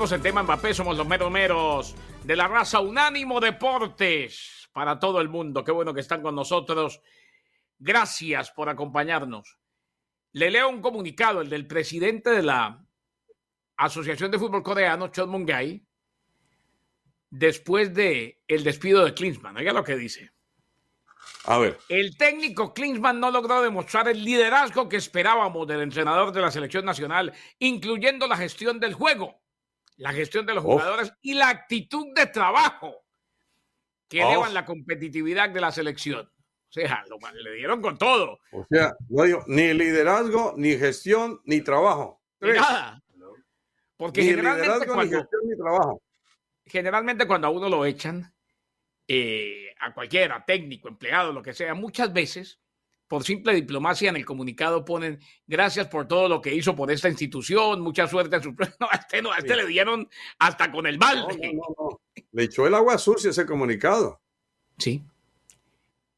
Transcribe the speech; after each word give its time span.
En 0.00 0.22
tema 0.22 0.42
Mbappé, 0.42 0.72
somos 0.72 0.96
los 0.96 1.06
meros 1.06 1.30
meros 1.30 1.94
de 2.24 2.34
la 2.34 2.48
raza 2.48 2.80
Unánimo 2.80 3.38
Deportes 3.38 4.70
para 4.72 4.98
todo 4.98 5.20
el 5.20 5.28
mundo. 5.28 5.62
Qué 5.62 5.72
bueno 5.72 5.92
que 5.92 6.00
están 6.00 6.22
con 6.22 6.34
nosotros. 6.34 7.02
Gracias 7.78 8.50
por 8.50 8.70
acompañarnos. 8.70 9.58
Le 10.32 10.50
leo 10.50 10.70
un 10.70 10.80
comunicado, 10.80 11.42
el 11.42 11.50
del 11.50 11.66
presidente 11.66 12.30
de 12.30 12.42
la 12.42 12.82
Asociación 13.76 14.30
de 14.30 14.38
Fútbol 14.38 14.62
Coreano, 14.62 15.08
Chon 15.08 15.28
Mungay, 15.28 15.84
después 17.28 17.92
de 17.92 18.40
el 18.48 18.64
despido 18.64 19.04
de 19.04 19.12
Klinsmann. 19.12 19.58
Oiga 19.58 19.74
lo 19.74 19.84
que 19.84 19.96
dice. 19.96 20.32
A 21.44 21.58
ver. 21.58 21.78
El 21.90 22.16
técnico 22.16 22.72
Klinsmann 22.72 23.20
no 23.20 23.30
logró 23.30 23.60
demostrar 23.60 24.08
el 24.08 24.24
liderazgo 24.24 24.88
que 24.88 24.96
esperábamos 24.96 25.66
del 25.68 25.82
entrenador 25.82 26.32
de 26.32 26.40
la 26.40 26.50
selección 26.50 26.86
nacional, 26.86 27.34
incluyendo 27.58 28.26
la 28.26 28.38
gestión 28.38 28.80
del 28.80 28.94
juego 28.94 29.40
la 30.00 30.12
gestión 30.14 30.46
de 30.46 30.54
los 30.54 30.64
jugadores 30.64 31.12
y 31.20 31.34
la 31.34 31.50
actitud 31.50 32.06
de 32.14 32.26
trabajo 32.26 33.04
que 34.08 34.22
elevan 34.22 34.54
la 34.54 34.64
competitividad 34.64 35.50
de 35.50 35.60
la 35.60 35.70
selección. 35.70 36.26
O 36.26 36.72
sea, 36.72 37.04
lo, 37.08 37.18
le 37.34 37.52
dieron 37.56 37.82
con 37.82 37.98
todo. 37.98 38.38
O 38.50 38.66
sea, 38.70 38.96
no 39.10 39.24
digo 39.24 39.44
ni 39.46 39.74
liderazgo, 39.74 40.54
ni 40.56 40.76
gestión, 40.76 41.42
ni 41.44 41.60
trabajo. 41.60 42.22
Nada. 42.40 43.02
Porque 43.98 44.22
generalmente 44.22 44.86
cuando, 44.86 45.04
ni 45.04 45.10
gestión, 45.10 45.42
ni 45.44 45.56
trabajo. 45.56 46.02
generalmente 46.64 47.26
cuando 47.26 47.46
a 47.48 47.50
uno 47.50 47.68
lo 47.68 47.84
echan, 47.84 48.32
eh, 49.06 49.74
a 49.80 49.92
cualquiera, 49.92 50.42
técnico, 50.46 50.88
empleado, 50.88 51.32
lo 51.32 51.42
que 51.42 51.52
sea, 51.52 51.74
muchas 51.74 52.10
veces 52.10 52.58
por 53.10 53.24
simple 53.24 53.52
diplomacia 53.52 54.08
en 54.08 54.14
el 54.14 54.24
comunicado 54.24 54.84
ponen 54.84 55.18
gracias 55.44 55.88
por 55.88 56.06
todo 56.06 56.28
lo 56.28 56.40
que 56.40 56.54
hizo 56.54 56.76
por 56.76 56.92
esta 56.92 57.08
institución, 57.08 57.80
mucha 57.80 58.06
suerte 58.06 58.36
en 58.36 58.42
su... 58.44 58.50
No, 58.78 58.86
a 58.88 58.94
este 58.94 59.20
no, 59.20 59.32
a 59.32 59.38
este 59.38 59.56
le 59.56 59.66
dieron 59.66 60.08
hasta 60.38 60.70
con 60.70 60.86
el 60.86 60.96
mal. 60.96 61.26
le 62.30 62.44
echó 62.44 62.68
el 62.68 62.74
agua 62.76 62.98
sucia 62.98 63.30
ese 63.30 63.44
comunicado. 63.44 64.20
Sí. 64.78 65.02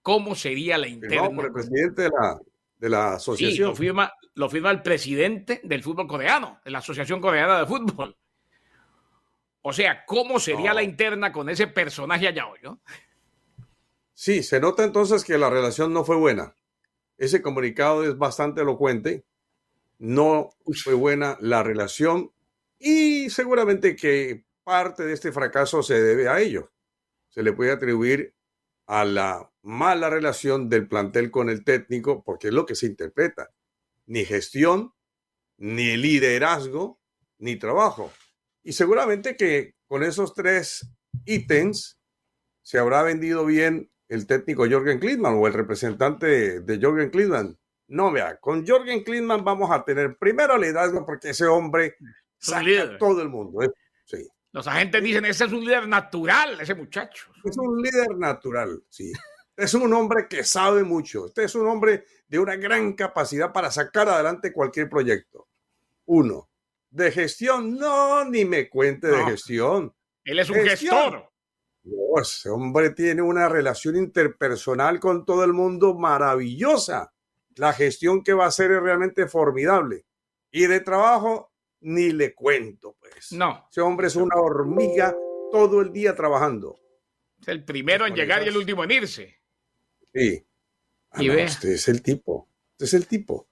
¿Cómo 0.03 0.35
sería 0.35 0.77
la 0.77 0.87
interna? 0.87 1.31
No, 1.31 1.35
por 1.35 1.47
el 1.47 1.53
presidente 1.55 2.03
de 2.03 2.11
la, 2.11 2.39
de 2.77 2.89
la 2.91 3.15
asociación. 3.15 3.57
Sí, 3.57 3.63
lo 3.63 3.75
firma, 3.75 4.13
lo 4.35 4.51
firma 4.51 4.71
el 4.71 4.83
presidente 4.83 5.63
del 5.65 5.83
fútbol 5.83 6.07
coreano, 6.07 6.61
de 6.63 6.73
la 6.73 6.81
Asociación 6.81 7.23
Coreana 7.23 7.61
de 7.61 7.67
Fútbol. 7.67 8.15
O 9.63 9.73
sea, 9.73 10.05
¿cómo 10.05 10.39
sería 10.39 10.75
la 10.75 10.83
interna 10.83 11.33
con 11.33 11.49
ese 11.49 11.69
personaje 11.69 12.29
allá 12.29 12.49
hoy, 12.49 12.59
no? 12.63 12.83
Sí, 14.13 14.43
se 14.43 14.61
nota 14.61 14.85
entonces 14.85 15.25
que 15.25 15.39
la 15.39 15.49
relación 15.49 15.95
no 15.95 16.05
fue 16.05 16.17
buena. 16.17 16.55
Ese 17.19 17.43
comunicado 17.43 18.05
es 18.05 18.17
bastante 18.17 18.63
elocuente. 18.63 19.25
No 19.99 20.51
fue 20.83 20.95
buena 20.95 21.37
la 21.41 21.63
relación 21.63 22.33
y 22.79 23.31
seguramente 23.31 23.95
que 23.95 24.45
parte 24.65 25.05
de 25.05 25.13
este 25.13 25.31
fracaso 25.31 25.83
se 25.83 26.01
debe 26.03 26.29
a 26.29 26.41
ello. 26.41 26.73
Se 27.29 27.43
le 27.43 27.53
puede 27.53 27.71
atribuir 27.71 28.35
a 28.87 29.05
la 29.05 29.53
mala 29.63 30.11
relación 30.11 30.69
del 30.69 30.89
plantel 30.89 31.31
con 31.31 31.49
el 31.49 31.63
técnico, 31.65 32.25
porque 32.25 32.49
es 32.49 32.55
lo 32.55 32.67
que 32.67 32.75
se 32.75 32.87
interpreta. 32.87 33.51
Ni 34.07 34.25
gestión, 34.25 34.93
ni 35.57 35.97
liderazgo, 35.97 37.01
ni 37.39 37.57
trabajo. 37.57 38.13
Y 38.65 38.73
seguramente 38.73 39.37
que 39.37 39.77
con 39.87 40.03
esos 40.03 40.35
tres 40.35 40.91
ítems 41.25 42.01
se 42.63 42.79
habrá 42.79 43.03
vendido 43.03 43.45
bien 43.45 43.92
el 44.13 44.27
técnico 44.27 44.67
Jorgen 44.71 44.99
Klinsmann 44.99 45.37
o 45.39 45.47
el 45.47 45.55
representante 45.55 46.61
de 46.61 46.79
Jorgen 46.81 47.09
Klinsmann. 47.09 47.59
No, 47.89 48.13
vea, 48.13 48.39
con 48.39 48.67
Jorgen 48.67 49.03
Klinsmann 49.03 49.43
vamos 49.43 49.71
a 49.71 49.83
tener 49.85 50.19
primero 50.19 50.59
liderazgo 50.59 51.07
porque 51.07 51.31
ese 51.31 51.47
hombre 51.47 51.97
saca 52.37 52.83
a 52.83 52.99
todo 52.99 53.23
el 53.23 53.31
mundo. 53.31 53.63
¿eh? 53.63 53.71
Sí. 54.05 54.29
Los 54.53 54.67
agentes 54.67 55.03
dicen, 55.03 55.25
ese 55.25 55.47
es 55.47 55.53
un 55.53 55.65
líder 55.65 55.89
natural, 55.89 56.61
ese 56.61 56.75
muchacho. 56.75 57.33
Es 57.43 57.57
un 57.57 57.81
líder 57.81 58.19
natural, 58.19 58.83
sí. 58.91 59.11
Es 59.57 59.73
un 59.73 59.91
hombre 59.95 60.27
que 60.29 60.45
sabe 60.45 60.83
mucho. 60.83 61.27
Este 61.27 61.45
es 61.45 61.55
un 61.55 61.67
hombre 61.67 62.05
de 62.29 62.39
una 62.39 62.57
gran 62.57 62.93
capacidad 62.93 63.51
para 63.51 63.71
sacar 63.71 64.11
adelante 64.11 64.53
cualquier 64.53 64.91
proyecto. 64.91 65.49
Uno. 66.05 66.51
De 66.91 67.11
gestión, 67.11 67.79
no, 67.79 68.27
ni 68.27 68.45
me 68.45 68.69
cuente 68.69 69.07
de 69.07 69.25
gestión. 69.25 69.95
Él 70.25 70.39
es 70.39 70.51
un 70.51 70.57
gestor 70.57 71.32
ese 72.21 72.51
hombre 72.51 72.91
tiene 72.91 73.23
una 73.23 73.49
relación 73.49 73.97
interpersonal 73.97 75.01
con 75.01 75.25
todo 75.25 75.45
el 75.45 75.53
mundo 75.53 75.95
maravillosa. 75.95 77.13
La 77.57 77.73
gestión 77.73 78.23
que 78.23 78.33
va 78.33 78.45
a 78.45 78.49
hacer 78.49 78.71
es 78.73 78.83
realmente 78.83 79.27
formidable. 79.27 80.07
Y 80.51 80.67
de 80.67 80.81
trabajo, 80.81 81.53
ni 81.81 82.13
le 82.13 82.35
cuento, 82.35 82.97
pues. 83.01 83.33
No. 83.33 83.67
Ese 83.71 83.81
hombre 83.81 84.07
es 84.07 84.17
una 84.17 84.37
hormiga 84.37 85.15
todo 85.51 85.81
el 85.81 85.93
día 85.93 86.15
trabajando. 86.15 86.79
Es 87.41 87.49
el 87.49 87.65
primero 87.65 88.07
en 88.07 88.15
llegar 88.15 88.43
y 88.45 88.49
el 88.49 88.57
último 88.57 88.85
en 88.85 88.91
irse. 88.91 89.41
Sí. 90.15 90.47
Ah, 91.11 91.23
y. 91.23 91.31
Este 91.31 91.75
es 91.75 91.89
el 91.89 92.03
tipo. 92.03 92.49
Este 92.73 92.85
es 92.85 92.95
el 92.95 93.07
tipo. 93.07 93.49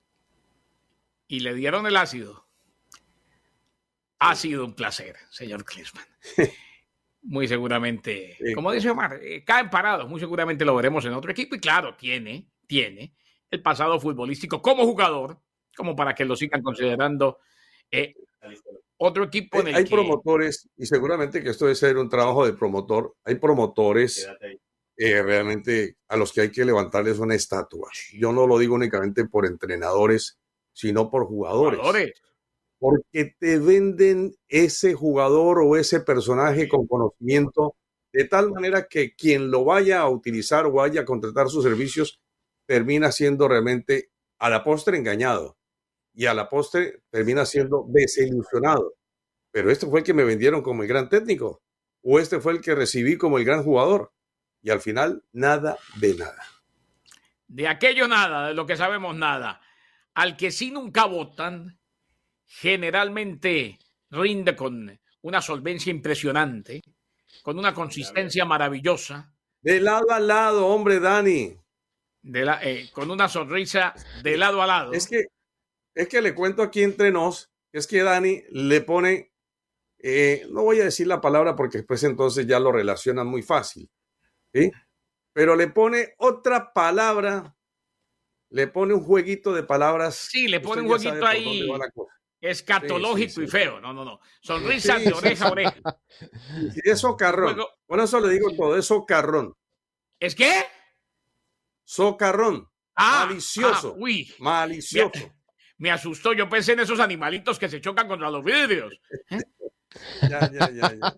Y 1.26 1.40
le 1.40 1.54
dieron 1.54 1.86
el 1.86 1.96
ácido. 1.96 2.46
Ha 4.18 4.36
sido 4.36 4.64
un 4.64 4.74
placer, 4.74 5.16
señor 5.30 5.64
Klinsmann. 5.64 6.04
muy 7.22 7.46
seguramente, 7.46 8.38
como 8.54 8.72
dice 8.72 8.90
Omar, 8.90 9.20
eh, 9.22 9.44
caen 9.44 9.70
parados, 9.70 10.08
muy 10.08 10.20
seguramente 10.20 10.64
lo 10.64 10.74
veremos 10.74 11.04
en 11.04 11.12
otro 11.12 11.30
equipo. 11.30 11.54
Y 11.54 11.60
claro, 11.60 11.96
tiene, 11.96 12.48
tiene 12.66 13.14
el 13.50 13.62
pasado 13.62 14.00
futbolístico 14.00 14.62
como 14.62 14.84
jugador, 14.84 15.38
como 15.76 15.94
para 15.94 16.14
que 16.14 16.24
lo 16.24 16.36
sigan 16.36 16.62
considerando 16.62 17.38
eh, 17.90 18.14
otro 18.96 19.24
equipo 19.24 19.60
en 19.60 19.68
el 19.68 19.74
Hay 19.74 19.84
promotores, 19.84 20.68
y 20.76 20.86
seguramente 20.86 21.42
que 21.42 21.50
esto 21.50 21.66
debe 21.66 21.74
ser 21.74 21.96
un 21.98 22.08
trabajo 22.08 22.46
de 22.46 22.52
promotor, 22.52 23.14
hay 23.24 23.36
promotores 23.36 24.28
eh, 24.96 25.22
realmente 25.22 25.96
a 26.08 26.16
los 26.16 26.32
que 26.32 26.42
hay 26.42 26.50
que 26.50 26.64
levantarles 26.64 27.18
una 27.18 27.34
estatua. 27.34 27.90
Yo 28.12 28.32
no 28.32 28.46
lo 28.46 28.58
digo 28.58 28.74
únicamente 28.74 29.26
por 29.26 29.46
entrenadores, 29.46 30.38
sino 30.72 31.10
por 31.10 31.26
jugadores. 31.26 31.78
jugadores 31.78 32.12
porque 32.80 33.36
te 33.38 33.58
venden 33.58 34.34
ese 34.48 34.94
jugador 34.94 35.60
o 35.62 35.76
ese 35.76 36.00
personaje 36.00 36.66
con 36.66 36.86
conocimiento 36.86 37.76
de 38.12 38.24
tal 38.24 38.50
manera 38.50 38.88
que 38.88 39.14
quien 39.14 39.50
lo 39.50 39.64
vaya 39.64 40.00
a 40.00 40.08
utilizar 40.08 40.66
o 40.66 40.72
vaya 40.72 41.02
a 41.02 41.04
contratar 41.04 41.48
sus 41.48 41.62
servicios 41.62 42.20
termina 42.66 43.12
siendo 43.12 43.46
realmente 43.46 44.10
a 44.38 44.48
la 44.50 44.64
postre 44.64 44.96
engañado 44.96 45.58
y 46.14 46.26
a 46.26 46.34
la 46.34 46.48
postre 46.48 47.02
termina 47.10 47.44
siendo 47.44 47.84
desilusionado. 47.88 48.94
Pero 49.52 49.70
este 49.70 49.86
fue 49.86 50.00
el 50.00 50.04
que 50.04 50.14
me 50.14 50.24
vendieron 50.24 50.62
como 50.62 50.82
el 50.82 50.88
gran 50.88 51.08
técnico 51.08 51.62
o 52.02 52.18
este 52.18 52.40
fue 52.40 52.54
el 52.54 52.60
que 52.60 52.74
recibí 52.74 53.18
como 53.18 53.38
el 53.38 53.44
gran 53.44 53.62
jugador 53.62 54.12
y 54.62 54.70
al 54.70 54.80
final 54.80 55.22
nada 55.32 55.76
de 55.96 56.14
nada. 56.14 56.42
De 57.46 57.68
aquello 57.68 58.08
nada, 58.08 58.48
de 58.48 58.54
lo 58.54 58.64
que 58.64 58.76
sabemos 58.76 59.14
nada. 59.16 59.60
Al 60.14 60.36
que 60.36 60.50
sí 60.50 60.70
nunca 60.70 61.04
votan, 61.04 61.79
generalmente 62.50 63.78
rinde 64.10 64.56
con 64.56 64.98
una 65.22 65.40
solvencia 65.40 65.90
impresionante, 65.90 66.82
con 67.42 67.58
una 67.58 67.72
consistencia 67.72 68.44
maravillosa. 68.44 69.32
De 69.62 69.80
lado 69.80 70.10
a 70.10 70.18
lado, 70.18 70.66
hombre, 70.66 70.98
Dani. 70.98 71.56
De 72.22 72.44
la, 72.44 72.62
eh, 72.62 72.90
con 72.92 73.10
una 73.10 73.28
sonrisa 73.28 73.94
de 74.22 74.36
lado 74.36 74.60
a 74.60 74.66
lado. 74.66 74.92
Es 74.92 75.06
que, 75.06 75.26
es 75.94 76.08
que 76.08 76.20
le 76.20 76.34
cuento 76.34 76.62
aquí 76.62 76.82
entre 76.82 77.12
nos, 77.12 77.50
es 77.72 77.86
que 77.86 78.02
Dani 78.02 78.42
le 78.50 78.80
pone, 78.80 79.32
eh, 79.98 80.46
no 80.50 80.64
voy 80.64 80.80
a 80.80 80.84
decir 80.84 81.06
la 81.06 81.20
palabra 81.20 81.54
porque 81.54 81.78
después 81.78 82.02
entonces 82.02 82.46
ya 82.46 82.58
lo 82.58 82.72
relacionan 82.72 83.28
muy 83.28 83.42
fácil, 83.42 83.88
¿sí? 84.52 84.72
Pero 85.32 85.54
le 85.54 85.68
pone 85.68 86.14
otra 86.18 86.72
palabra, 86.72 87.56
le 88.50 88.66
pone 88.66 88.92
un 88.92 89.04
jueguito 89.04 89.54
de 89.54 89.62
palabras. 89.62 90.16
Sí, 90.16 90.48
le 90.48 90.60
pone 90.60 90.82
un 90.82 90.88
jueguito 90.88 91.24
ahí 91.24 91.68
Escatológico 92.40 93.42
y 93.42 93.46
feo. 93.46 93.80
No, 93.80 93.92
no, 93.92 94.04
no. 94.04 94.20
Sonrisa 94.40 94.98
de 94.98 95.12
oreja 95.12 95.46
a 95.46 95.50
oreja. 95.50 95.74
es 96.84 97.00
socarrón. 97.00 97.60
Bueno, 97.86 98.04
eso 98.04 98.20
le 98.20 98.32
digo 98.32 98.50
todo, 98.56 98.76
es 98.76 98.86
socarrón. 98.86 99.54
¿Es 100.18 100.34
qué? 100.34 100.64
Socarrón. 101.84 102.68
Ah, 102.94 103.26
malicioso. 103.26 103.94
Ah, 103.94 103.98
uy. 103.98 104.32
Malicioso. 104.38 105.34
Me, 105.78 105.90
asustó. 105.90 106.32
Yo 106.32 106.48
pensé 106.48 106.72
en 106.72 106.80
esos 106.80 107.00
animalitos 107.00 107.58
que 107.58 107.68
se 107.68 107.80
chocan 107.80 108.08
contra 108.08 108.30
los 108.30 108.44
vidrios. 108.44 108.98
Ya, 110.22 110.48
ya, 110.52 110.70
ya, 110.70 110.94
ya. 110.94 111.16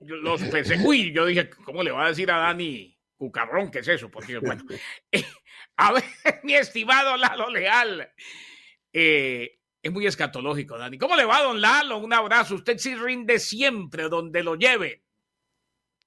los 0.00 0.40
pensé. 0.44 0.78
Uy, 0.82 1.12
yo 1.12 1.26
dije, 1.26 1.50
¿cómo 1.50 1.82
le 1.82 1.90
va 1.90 2.06
a 2.06 2.08
decir 2.08 2.30
a 2.30 2.38
Dani 2.38 2.98
cucarrón? 3.18 3.70
¿Qué 3.70 3.80
es 3.80 3.88
eso? 3.88 4.10
Porque, 4.10 4.38
bueno. 4.38 4.64
A 5.76 5.92
ver, 5.92 6.04
mi 6.42 6.54
estimado 6.54 7.18
Lalo 7.18 7.50
Leal. 7.50 8.10
Eh, 8.94 9.60
es 9.84 9.92
muy 9.92 10.06
escatológico, 10.06 10.78
Dani. 10.78 10.96
¿Cómo 10.96 11.14
le 11.14 11.26
va, 11.26 11.42
don 11.42 11.60
Lalo? 11.60 11.98
Un 11.98 12.14
abrazo. 12.14 12.54
Usted 12.54 12.78
sí 12.78 12.94
rinde 12.94 13.38
siempre 13.38 14.08
donde 14.08 14.42
lo 14.42 14.54
lleve. 14.54 15.02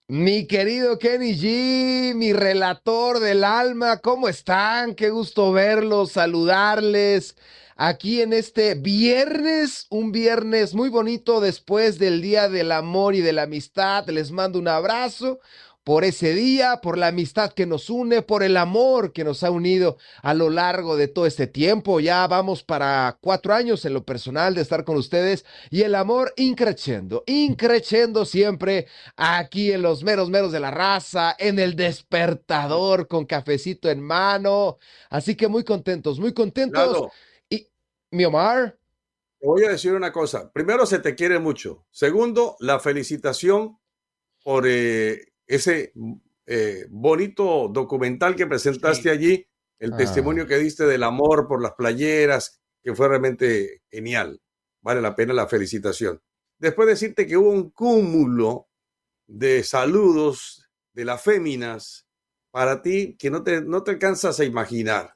Mi 0.07 0.47
querido 0.47 0.97
Kenny 0.97 1.33
G, 1.33 2.15
mi 2.15 2.33
relator 2.33 3.19
del 3.19 3.44
alma, 3.44 4.00
¿cómo 4.00 4.29
están? 4.29 4.95
Qué 4.95 5.12
gusto 5.12 5.51
verlos, 5.51 6.13
saludarles 6.13 7.35
aquí 7.75 8.21
en 8.21 8.33
este 8.33 8.74
viernes, 8.74 9.85
un 9.91 10.12
viernes 10.12 10.73
muy 10.73 10.89
bonito 10.89 11.39
después 11.39 12.00
del 12.00 12.21
Día 12.21 12.50
del 12.50 12.71
Amor 12.71 13.13
y 13.13 13.21
de 13.21 13.33
la 13.33 13.44
Amistad. 13.44 14.07
Les 14.07 14.31
mando 14.31 14.57
un 14.57 14.68
abrazo, 14.68 15.39
por 15.87 16.03
ese 16.03 16.33
día, 16.33 16.81
por 16.81 16.97
la 16.97 17.07
amistad 17.07 17.53
que 17.53 17.65
nos 17.65 17.89
une, 17.89 18.21
por 18.21 18.43
el 18.43 18.57
amor 18.57 19.13
que 19.13 19.23
nos 19.23 19.41
ha 19.45 19.51
unido 19.51 19.95
a 20.21 20.33
lo 20.33 20.49
largo 20.49 20.97
de 20.97 21.07
todo 21.07 21.25
este 21.25 21.47
tiempo. 21.47 22.01
Ya 22.01 22.27
vamos 22.27 22.61
para 22.61 23.17
cuatro 23.21 23.53
años 23.53 23.85
en 23.85 23.93
lo 23.93 24.03
personal 24.03 24.53
de 24.53 24.63
estar 24.63 24.83
con 24.83 24.97
ustedes 24.97 25.45
y 25.69 25.83
el 25.83 25.95
amor 25.95 26.33
increciendo, 26.35 27.23
increciendo 27.25 28.25
siempre 28.25 28.87
aquí 29.15 29.71
en 29.71 29.81
los 29.81 30.03
meros 30.03 30.29
meros 30.29 30.51
de 30.51 30.59
la 30.59 30.71
raza, 30.71 31.33
en 31.39 31.57
el 31.57 31.77
despertador 31.77 33.07
con 33.07 33.25
cafecito 33.25 33.89
en 33.89 34.01
mano. 34.01 34.79
Así 35.09 35.35
que 35.35 35.47
muy 35.47 35.63
contentos, 35.63 36.19
muy 36.19 36.33
contentos. 36.33 37.07
Y 37.49 37.65
mi 38.11 38.25
Omar. 38.25 38.77
Te 39.39 39.47
voy 39.47 39.63
a 39.63 39.69
decir 39.69 39.93
una 39.93 40.11
cosa. 40.11 40.51
Primero, 40.51 40.85
se 40.85 40.99
te 40.99 41.15
quiere 41.15 41.39
mucho. 41.39 41.85
Segundo, 41.91 42.57
la 42.59 42.77
felicitación 42.81 43.79
por 44.43 44.65
eh, 44.67 45.31
ese 45.47 45.94
eh, 46.45 46.85
bonito 46.89 47.69
documental 47.69 48.35
que 48.35 48.47
presentaste 48.47 49.09
allí, 49.09 49.47
el 49.79 49.94
ah. 49.94 49.97
testimonio 49.97 50.45
que 50.45 50.57
diste 50.57 50.85
del 50.85 51.03
amor 51.03 51.47
por 51.47 51.61
las 51.61 51.73
playeras, 51.73 52.61
que 52.83 52.95
fue 52.95 53.07
realmente 53.07 53.83
genial. 53.89 54.41
Vale 54.81 55.01
la 55.01 55.15
pena 55.15 55.33
la 55.33 55.47
felicitación. 55.47 56.21
Después 56.59 56.88
decirte 56.88 57.27
que 57.27 57.38
hubo 57.38 57.49
un 57.49 57.69
cúmulo 57.71 58.69
de 59.27 59.63
saludos 59.63 60.67
de 60.94 61.05
las 61.05 61.21
féminas 61.21 62.07
para 62.51 62.81
ti 62.81 63.15
que 63.19 63.29
no 63.29 63.44
te, 63.44 63.61
no 63.61 63.83
te 63.83 63.91
alcanzas 63.91 64.39
a 64.39 64.45
imaginar. 64.45 65.15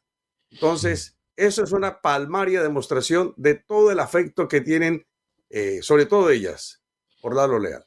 Entonces, 0.51 1.17
eso 1.35 1.63
es 1.63 1.71
una 1.71 2.01
palmaria 2.01 2.61
demostración 2.61 3.33
de 3.37 3.55
todo 3.55 3.91
el 3.91 3.99
afecto 3.99 4.47
que 4.47 4.61
tienen, 4.61 5.07
eh, 5.49 5.79
sobre 5.81 6.05
todo 6.05 6.29
ellas, 6.29 6.83
por 7.21 7.35
Lalo 7.35 7.57
Leal. 7.57 7.85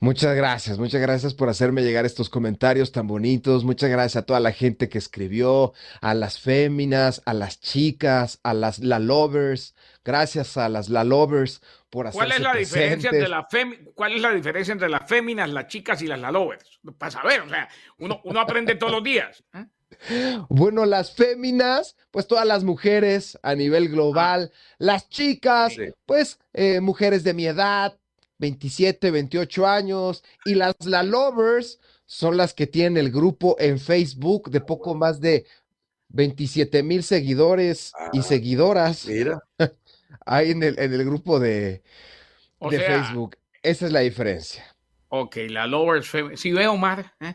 Muchas 0.00 0.34
gracias, 0.34 0.78
muchas 0.78 1.00
gracias 1.00 1.34
por 1.34 1.48
hacerme 1.48 1.82
llegar 1.82 2.06
estos 2.06 2.30
comentarios 2.30 2.92
tan 2.92 3.06
bonitos. 3.06 3.64
Muchas 3.64 3.90
gracias 3.90 4.16
a 4.16 4.26
toda 4.26 4.40
la 4.40 4.52
gente 4.52 4.88
que 4.88 4.98
escribió, 4.98 5.72
a 6.00 6.14
las 6.14 6.40
féminas, 6.40 7.22
a 7.26 7.34
las 7.34 7.60
chicas, 7.60 8.40
a 8.42 8.54
las 8.54 8.78
la 8.78 8.98
lovers. 8.98 9.74
Gracias 10.04 10.56
a 10.56 10.68
las 10.68 10.88
la 10.88 11.04
lovers 11.04 11.60
por 11.90 12.06
hacerse 12.06 12.26
¿Cuál 12.26 12.32
es 12.32 12.40
la 12.40 12.54
diferencia 12.54 13.10
entre 13.10 13.28
la 13.28 13.46
¿Cuál 13.94 14.12
es 14.14 14.22
la 14.22 14.32
diferencia 14.32 14.72
entre 14.72 14.88
las 14.88 15.06
féminas, 15.08 15.50
las 15.50 15.66
chicas 15.66 16.00
y 16.02 16.06
las 16.06 16.20
la 16.20 16.30
lovers? 16.30 16.80
Para 16.96 17.10
saber, 17.10 17.42
o 17.42 17.48
sea, 17.48 17.68
uno, 17.98 18.20
uno 18.24 18.40
aprende 18.40 18.74
todos 18.76 18.92
los 18.92 19.02
días. 19.02 19.44
¿eh? 19.54 19.66
Bueno, 20.48 20.86
las 20.86 21.14
féminas, 21.14 21.96
pues 22.10 22.26
todas 22.26 22.46
las 22.46 22.64
mujeres 22.64 23.38
a 23.42 23.54
nivel 23.54 23.88
global, 23.88 24.50
ah. 24.52 24.56
las 24.78 25.08
chicas, 25.08 25.74
pues 26.06 26.38
eh, 26.52 26.80
mujeres 26.80 27.24
de 27.24 27.34
mi 27.34 27.46
edad, 27.46 27.97
27, 28.38 29.10
28 29.10 29.66
años. 29.66 30.24
Y 30.44 30.54
las 30.54 30.74
La 30.84 31.02
Lovers 31.02 31.80
son 32.06 32.36
las 32.36 32.54
que 32.54 32.66
tienen 32.66 32.96
el 32.96 33.12
grupo 33.12 33.56
en 33.58 33.78
Facebook 33.78 34.50
de 34.50 34.60
poco 34.60 34.94
más 34.94 35.20
de 35.20 35.46
27 36.08 36.82
mil 36.82 37.02
seguidores 37.02 37.92
y 38.12 38.20
ah, 38.20 38.22
seguidoras. 38.22 39.06
Mira. 39.06 39.42
Ahí 40.26 40.52
en 40.52 40.62
el, 40.62 40.78
en 40.78 40.92
el 40.92 41.04
grupo 41.04 41.38
de, 41.38 41.82
de 42.60 42.80
Facebook. 42.80 43.36
Esa 43.62 43.86
es 43.86 43.92
la 43.92 44.00
diferencia. 44.00 44.64
Ok, 45.08 45.36
la 45.48 45.66
Lovers. 45.66 46.10
Si 46.34 46.52
veo, 46.52 46.72
Omar, 46.72 47.14
¿eh? 47.20 47.34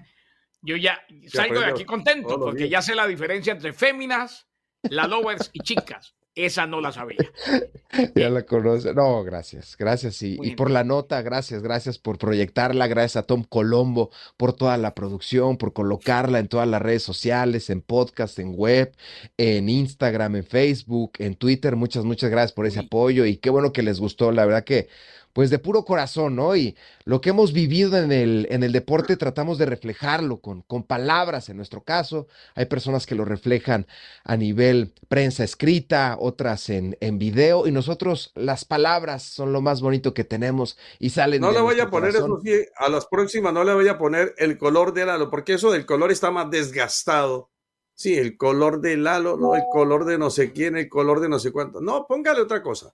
yo 0.62 0.76
ya 0.76 1.00
salgo 1.28 1.60
de 1.60 1.68
aquí 1.68 1.86
contento 1.86 2.40
porque 2.40 2.70
ya 2.70 2.82
sé 2.82 2.96
la 2.96 3.08
diferencia 3.08 3.54
entre 3.54 3.74
féminas, 3.74 4.48
la 4.84 5.08
Lovers 5.08 5.50
y 5.54 5.60
chicas. 5.60 6.16
Esa 6.36 6.66
no 6.66 6.82
la 6.82 6.92
sabía. 6.92 7.18
ya 8.16 8.30
la 8.30 8.44
conoce. 8.44 8.94
No, 8.96 9.24
gracias, 9.24 9.78
gracias. 9.78 10.22
Y, 10.24 10.40
y, 10.42 10.56
por 10.56 10.72
la 10.72 10.84
nota, 10.84 11.22
gracias, 11.22 11.62
gracias 11.62 12.00
por 12.00 12.18
proyectarla. 12.18 12.88
Gracias 12.88 13.18
a 13.18 13.28
Tom 13.28 13.44
Colombo 13.44 14.10
por 14.36 14.54
toda 14.54 14.78
la 14.78 14.96
producción, 14.96 15.58
por 15.58 15.74
colocarla 15.74 16.40
en 16.40 16.48
todas 16.48 16.68
las 16.68 16.82
redes 16.82 17.04
sociales, 17.04 17.70
en 17.70 17.82
podcast, 17.82 18.40
en 18.40 18.56
web, 18.56 18.96
en 19.38 19.70
Instagram, 19.70 20.38
en 20.38 20.44
Facebook, 20.44 21.14
en 21.20 21.36
Twitter. 21.36 21.76
Muchas, 21.76 22.04
muchas 22.04 22.32
gracias 22.32 22.54
por 22.54 22.66
ese 22.66 22.80
apoyo 22.80 23.26
y 23.26 23.38
qué 23.38 23.52
bueno 23.52 23.72
que 23.72 23.84
les 23.84 24.00
gustó. 24.00 24.32
La 24.32 24.46
verdad 24.46 24.64
que 24.64 24.90
pues 25.34 25.50
de 25.50 25.60
puro 25.60 25.84
corazón, 25.84 26.36
¿no? 26.36 26.56
Y 26.56 26.78
lo 27.06 27.20
que 27.20 27.32
hemos 27.32 27.54
vivido 27.54 27.98
en 27.98 28.12
el, 28.12 28.48
en 28.52 28.64
el 28.64 28.72
deporte 28.72 29.18
tratamos 29.18 29.58
de 29.58 29.66
reflejarlo 29.66 30.40
con, 30.40 30.62
con 30.62 30.84
palabras 30.84 31.50
en 31.50 31.58
nuestro 31.58 31.84
caso. 31.84 32.28
Hay 32.56 32.68
personas 32.68 33.08
que 33.08 33.16
lo 33.16 33.26
reflejan 33.26 33.88
a 34.24 34.38
nivel 34.38 34.94
prensa 35.10 35.44
escrita, 35.44 36.18
otras 36.20 36.70
en, 36.70 36.96
en 37.02 37.18
video, 37.18 37.68
y 37.68 37.72
nosotros 37.72 38.32
las 38.36 38.64
palabras 38.64 39.24
son 39.24 39.52
lo 39.52 39.62
más 39.62 39.82
bonito 39.82 40.14
que 40.14 40.24
tenemos 40.24 40.78
y 41.00 41.10
salen. 41.10 41.42
No 41.42 41.52
le 41.52 41.62
voy 41.62 41.80
a 41.80 41.90
poner 41.90 42.12
eso, 42.12 42.40
sí, 42.44 42.52
a 42.78 42.90
las 42.90 43.08
próximas 43.08 43.54
no 43.54 43.64
le 43.64 43.74
voy 43.74 43.88
a 43.88 43.98
poner 43.98 44.36
el 44.38 44.58
color 44.58 44.94
del 44.94 45.10
halo, 45.10 45.30
porque 45.30 45.54
eso 45.54 45.72
del 45.72 45.86
color 45.86 46.12
está 46.12 46.30
más 46.30 46.50
desgastado. 46.52 47.50
Sí, 47.96 48.18
el 48.18 48.38
color 48.38 48.82
del 48.82 49.06
halo, 49.08 49.38
no, 49.38 49.56
el 49.56 49.64
color 49.72 50.06
de 50.06 50.18
no 50.18 50.30
sé 50.30 50.52
quién, 50.52 50.78
el 50.78 50.90
color 50.90 51.20
de 51.20 51.30
no 51.30 51.40
sé 51.40 51.52
cuánto. 51.52 51.80
No, 51.80 52.06
póngale 52.08 52.42
otra 52.42 52.62
cosa. 52.62 52.94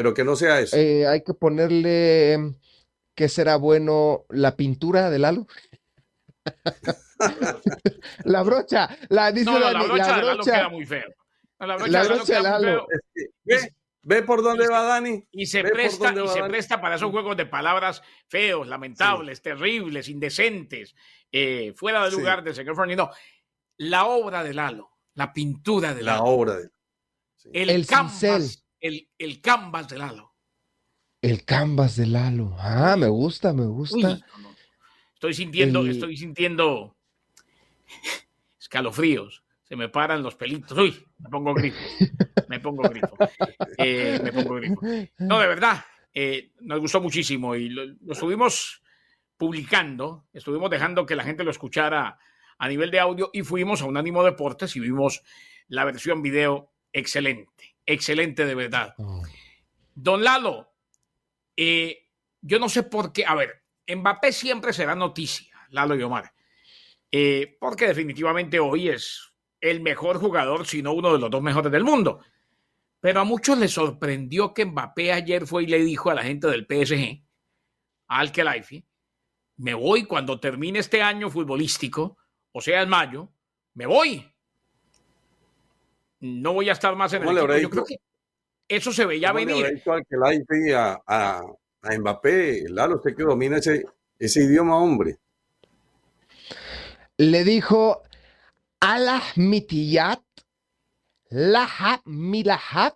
Pero 0.00 0.14
que 0.14 0.24
no 0.24 0.34
sea 0.34 0.58
eso. 0.60 0.78
Eh, 0.78 1.06
hay 1.06 1.22
que 1.22 1.34
ponerle, 1.34 2.54
¿qué 3.14 3.28
será 3.28 3.56
bueno? 3.56 4.24
¿La 4.30 4.56
pintura 4.56 5.10
del 5.10 5.26
halo? 5.26 5.46
la 8.24 8.42
brocha, 8.42 8.96
la 9.10 9.30
dice 9.30 9.44
no, 9.44 9.58
la, 9.58 9.72
brocha, 9.74 10.16
la 10.16 10.32
brocha 10.32 10.52
queda 10.52 10.68
muy 10.70 10.86
feo. 10.86 11.04
la 11.58 11.76
brocha, 11.76 12.40
la 12.40 12.58
del 12.58 12.80
¿Ve? 13.44 13.74
¿Ve 14.00 14.22
por 14.22 14.42
dónde 14.42 14.68
va 14.68 14.84
Dani? 14.84 15.22
Y 15.32 15.44
se 15.44 15.62
presta, 15.64 16.14
y 16.14 16.28
se 16.28 16.44
presta 16.44 16.80
para 16.80 16.94
esos 16.94 17.10
juegos 17.10 17.36
de 17.36 17.44
palabras 17.44 18.02
feos, 18.26 18.66
lamentables, 18.66 19.42
terribles, 19.42 20.08
indecentes, 20.08 20.94
eh, 21.30 21.74
fuera 21.76 22.06
de 22.06 22.10
lugar 22.12 22.42
del 22.42 22.54
señor 22.54 22.74
Fernando. 22.74 23.10
La 23.76 24.06
obra 24.06 24.42
del 24.42 24.60
halo, 24.60 24.92
la 25.12 25.30
pintura 25.30 25.92
del 25.92 26.06
la 26.06 26.14
halo. 26.14 26.24
La 26.24 26.30
obra 26.30 26.56
del 26.56 26.72
el, 27.52 27.68
el 27.68 27.86
canvas, 27.86 28.64
el, 28.80 29.08
el 29.18 29.40
canvas 29.40 29.88
de 29.88 29.98
Lalo. 29.98 30.34
El 31.22 31.44
canvas 31.44 31.96
de 31.96 32.06
Lalo. 32.06 32.56
Ah, 32.58 32.96
me 32.98 33.08
gusta, 33.08 33.52
me 33.52 33.66
gusta. 33.66 34.18
Estoy 35.14 35.34
sintiendo, 35.34 35.86
estoy 35.86 36.16
sintiendo 36.16 36.96
escalofríos. 38.58 39.44
Se 39.64 39.76
me 39.76 39.88
paran 39.88 40.22
los 40.22 40.34
pelitos. 40.34 40.76
Uy, 40.76 41.06
me 41.18 41.28
pongo 41.28 41.54
grifo. 41.54 41.78
Me 42.48 42.58
pongo 42.58 42.82
grifo. 42.88 43.16
Eh, 43.78 44.18
me 44.22 44.32
pongo 44.32 44.56
grifo. 44.56 44.80
No, 45.18 45.38
de 45.38 45.46
verdad, 45.46 45.84
eh, 46.12 46.52
nos 46.60 46.80
gustó 46.80 47.00
muchísimo 47.00 47.54
y 47.54 47.68
lo, 47.68 47.84
lo, 47.86 48.12
estuvimos 48.12 48.82
publicando, 49.36 50.26
estuvimos 50.32 50.70
dejando 50.70 51.06
que 51.06 51.14
la 51.14 51.22
gente 51.22 51.44
lo 51.44 51.50
escuchara 51.50 52.18
a 52.58 52.68
nivel 52.68 52.90
de 52.90 53.00
audio 53.00 53.30
y 53.32 53.42
fuimos 53.42 53.82
a 53.82 53.86
un 53.86 53.96
ánimo 53.96 54.24
Deportes 54.24 54.74
y 54.76 54.80
vimos 54.80 55.22
la 55.68 55.84
versión 55.84 56.20
video 56.20 56.72
excelente 56.92 57.69
excelente 57.86 58.44
de 58.44 58.54
verdad. 58.54 58.94
Oh. 58.98 59.22
Don 59.94 60.22
Lalo, 60.22 60.72
eh, 61.56 62.08
yo 62.40 62.58
no 62.58 62.68
sé 62.68 62.84
por 62.84 63.12
qué, 63.12 63.24
a 63.26 63.34
ver, 63.34 63.64
Mbappé 63.86 64.32
siempre 64.32 64.72
será 64.72 64.94
noticia, 64.94 65.54
Lalo 65.70 65.94
y 65.94 66.02
Omar, 66.02 66.32
eh, 67.10 67.56
porque 67.60 67.86
definitivamente 67.86 68.60
hoy 68.60 68.88
es 68.88 69.32
el 69.60 69.80
mejor 69.80 70.18
jugador, 70.18 70.66
si 70.66 70.82
no 70.82 70.92
uno 70.92 71.12
de 71.12 71.18
los 71.18 71.30
dos 71.30 71.42
mejores 71.42 71.70
del 71.70 71.84
mundo. 71.84 72.20
Pero 73.00 73.20
a 73.20 73.24
muchos 73.24 73.58
les 73.58 73.72
sorprendió 73.72 74.54
que 74.54 74.64
Mbappé 74.64 75.12
ayer 75.12 75.46
fue 75.46 75.64
y 75.64 75.66
le 75.66 75.80
dijo 75.80 76.10
a 76.10 76.14
la 76.14 76.22
gente 76.22 76.48
del 76.48 76.66
PSG, 76.66 77.22
al 78.08 78.32
Kelaifi, 78.32 78.86
me 79.56 79.74
voy 79.74 80.04
cuando 80.04 80.40
termine 80.40 80.78
este 80.78 81.02
año 81.02 81.30
futbolístico, 81.30 82.16
o 82.52 82.60
sea, 82.60 82.82
en 82.82 82.88
mayo, 82.88 83.32
me 83.74 83.86
voy 83.86 84.26
no 86.20 86.52
voy 86.52 86.68
a 86.68 86.72
estar 86.72 86.94
más 86.96 87.12
en 87.12 87.22
el 87.22 87.28
equipo. 87.36 87.58
Yo 87.58 87.70
creo 87.70 87.84
que 87.84 87.96
eso 88.68 88.92
se 88.92 89.04
veía 89.04 89.32
venir. 89.32 89.82
que 89.84 90.16
la 90.16 90.78
a, 90.78 91.02
a, 91.06 91.42
a 91.82 91.98
Mbappé, 91.98 92.66
Lalo, 92.68 92.96
usted 92.96 93.16
que 93.16 93.24
domina 93.24 93.58
ese, 93.58 93.84
ese 94.18 94.44
idioma, 94.44 94.76
hombre. 94.76 95.18
Le 97.16 97.44
dijo, 97.44 98.02
Allah 98.80 99.22
mitiyat, 99.36 100.22
laha 101.30 102.00
milahab, 102.04 102.94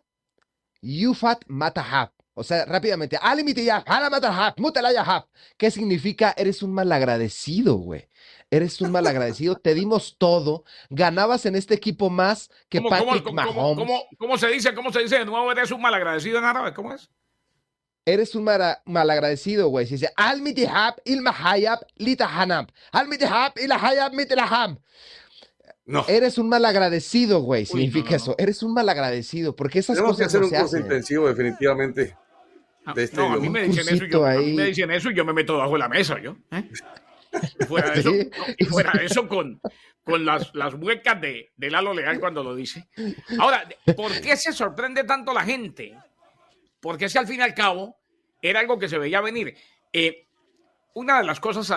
yufat 0.80 1.44
matahab. 1.48 2.10
O 2.34 2.42
sea, 2.42 2.64
rápidamente, 2.64 3.18
Ali 3.20 3.44
mitiyat, 3.44 3.84
ala 3.86 4.10
matahab, 4.10 4.54
mutalayahab. 4.58 5.26
¿Qué 5.56 5.70
significa? 5.70 6.34
Eres 6.36 6.62
un 6.62 6.72
malagradecido, 6.72 7.76
güey. 7.76 8.08
Eres 8.54 8.80
un 8.80 8.92
malagradecido, 8.92 9.56
te 9.56 9.74
dimos 9.74 10.14
todo, 10.16 10.62
ganabas 10.88 11.44
en 11.44 11.56
este 11.56 11.74
equipo 11.74 12.08
más 12.08 12.50
que 12.68 12.80
Patrick 12.80 13.32
Mahomes. 13.32 13.84
¿cómo, 14.16 14.38
se 14.38 14.46
dice? 14.46 14.72
¿Cómo 14.74 14.92
se 14.92 15.00
dice 15.00 15.18
de 15.18 15.24
nuevo? 15.24 15.50
Eres 15.50 15.72
un 15.72 15.80
malagradecido 15.80 16.38
en 16.38 16.44
árabe, 16.44 16.72
¿cómo 16.72 16.94
es? 16.94 17.10
Eres 18.04 18.36
un 18.36 18.44
malagradecido, 18.44 19.70
güey. 19.70 19.86
Se 19.86 19.94
dice, 19.94 20.12
al 20.14 20.40
mitihab 20.40 20.94
il 21.04 21.20
mahayab 21.20 21.80
litahanab. 21.96 22.68
Al 22.92 23.08
mitihab 23.08 23.54
il 23.56 23.72
hayab 23.72 24.12
mitilaham. 24.12 24.78
No. 25.84 26.04
Eres 26.06 26.38
un 26.38 26.48
malagradecido, 26.48 27.40
güey. 27.40 27.66
Significa 27.66 28.14
eso. 28.14 28.36
Eres 28.38 28.62
un 28.62 28.72
malagradecido. 28.72 29.56
Porque 29.56 29.80
esas 29.80 29.96
Tenemos 29.96 30.16
cosas 30.16 30.32
que 30.32 30.38
hacer 30.38 30.44
un 30.44 30.60
curso 30.60 30.78
intensivo, 30.78 31.26
definitivamente. 31.26 32.16
Ah, 32.86 32.94
este 32.96 33.16
no, 33.16 33.32
a 33.32 33.36
mí, 33.38 33.48
me 33.48 33.62
dicen 33.62 33.88
eso, 33.88 34.04
yo, 34.04 34.24
a 34.24 34.34
mí 34.34 34.52
me 34.52 34.66
dicen 34.66 34.90
eso 34.90 35.10
y 35.10 35.14
yo 35.14 35.24
me 35.24 35.32
meto 35.32 35.56
bajo 35.56 35.76
la 35.76 35.88
mesa, 35.88 36.20
yo. 36.20 36.36
¿eh? 36.52 36.68
Fuera 37.68 37.90
de 37.90 38.00
eso, 38.00 38.12
fuera 38.68 38.92
de 38.92 39.06
eso 39.06 39.28
con, 39.28 39.60
con 40.02 40.24
las, 40.24 40.54
las 40.54 40.74
huecas 40.74 41.20
de, 41.20 41.52
de 41.56 41.70
Lalo 41.70 41.94
Leal 41.94 42.20
cuando 42.20 42.42
lo 42.42 42.54
dice. 42.54 42.88
Ahora, 43.38 43.68
¿por 43.96 44.20
qué 44.20 44.36
se 44.36 44.52
sorprende 44.52 45.04
tanto 45.04 45.32
la 45.32 45.44
gente? 45.44 45.96
porque 46.84 47.08
si 47.08 47.16
al 47.16 47.26
fin 47.26 47.40
y 47.40 47.42
al 47.42 47.54
cabo 47.54 47.96
era 48.42 48.60
algo 48.60 48.78
que 48.78 48.90
se 48.90 48.98
veía 48.98 49.22
venir. 49.22 49.56
Eh, 49.90 50.26
una 50.92 51.16
de 51.16 51.24
las 51.24 51.40
cosas 51.40 51.72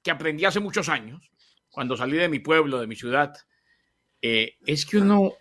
que 0.00 0.12
aprendí 0.12 0.44
hace 0.44 0.60
muchos 0.60 0.88
años, 0.88 1.28
cuando 1.70 1.96
salí 1.96 2.16
de 2.16 2.28
mi 2.28 2.38
pueblo, 2.38 2.78
de 2.78 2.86
mi 2.86 2.94
ciudad, 2.94 3.34
eh, 4.22 4.54
es 4.64 4.86
que 4.86 4.98
uno 4.98 5.32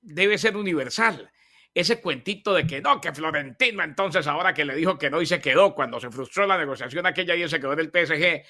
debe 0.00 0.38
ser 0.38 0.56
universal. 0.56 1.30
Ese 1.74 2.00
cuentito 2.00 2.52
de 2.52 2.66
que 2.66 2.80
no, 2.82 3.00
que 3.00 3.12
Florentino 3.12 3.82
entonces 3.82 4.26
ahora 4.26 4.52
que 4.52 4.64
le 4.64 4.74
dijo 4.76 4.98
que 4.98 5.10
no 5.10 5.22
y 5.22 5.26
se 5.26 5.40
quedó 5.40 5.74
cuando 5.74 5.98
se 6.00 6.10
frustró 6.10 6.46
la 6.46 6.58
negociación 6.58 7.06
aquella 7.06 7.34
y 7.34 7.48
se 7.48 7.60
quedó 7.60 7.72
en 7.72 7.80
el 7.80 7.90
PSG, 7.90 8.44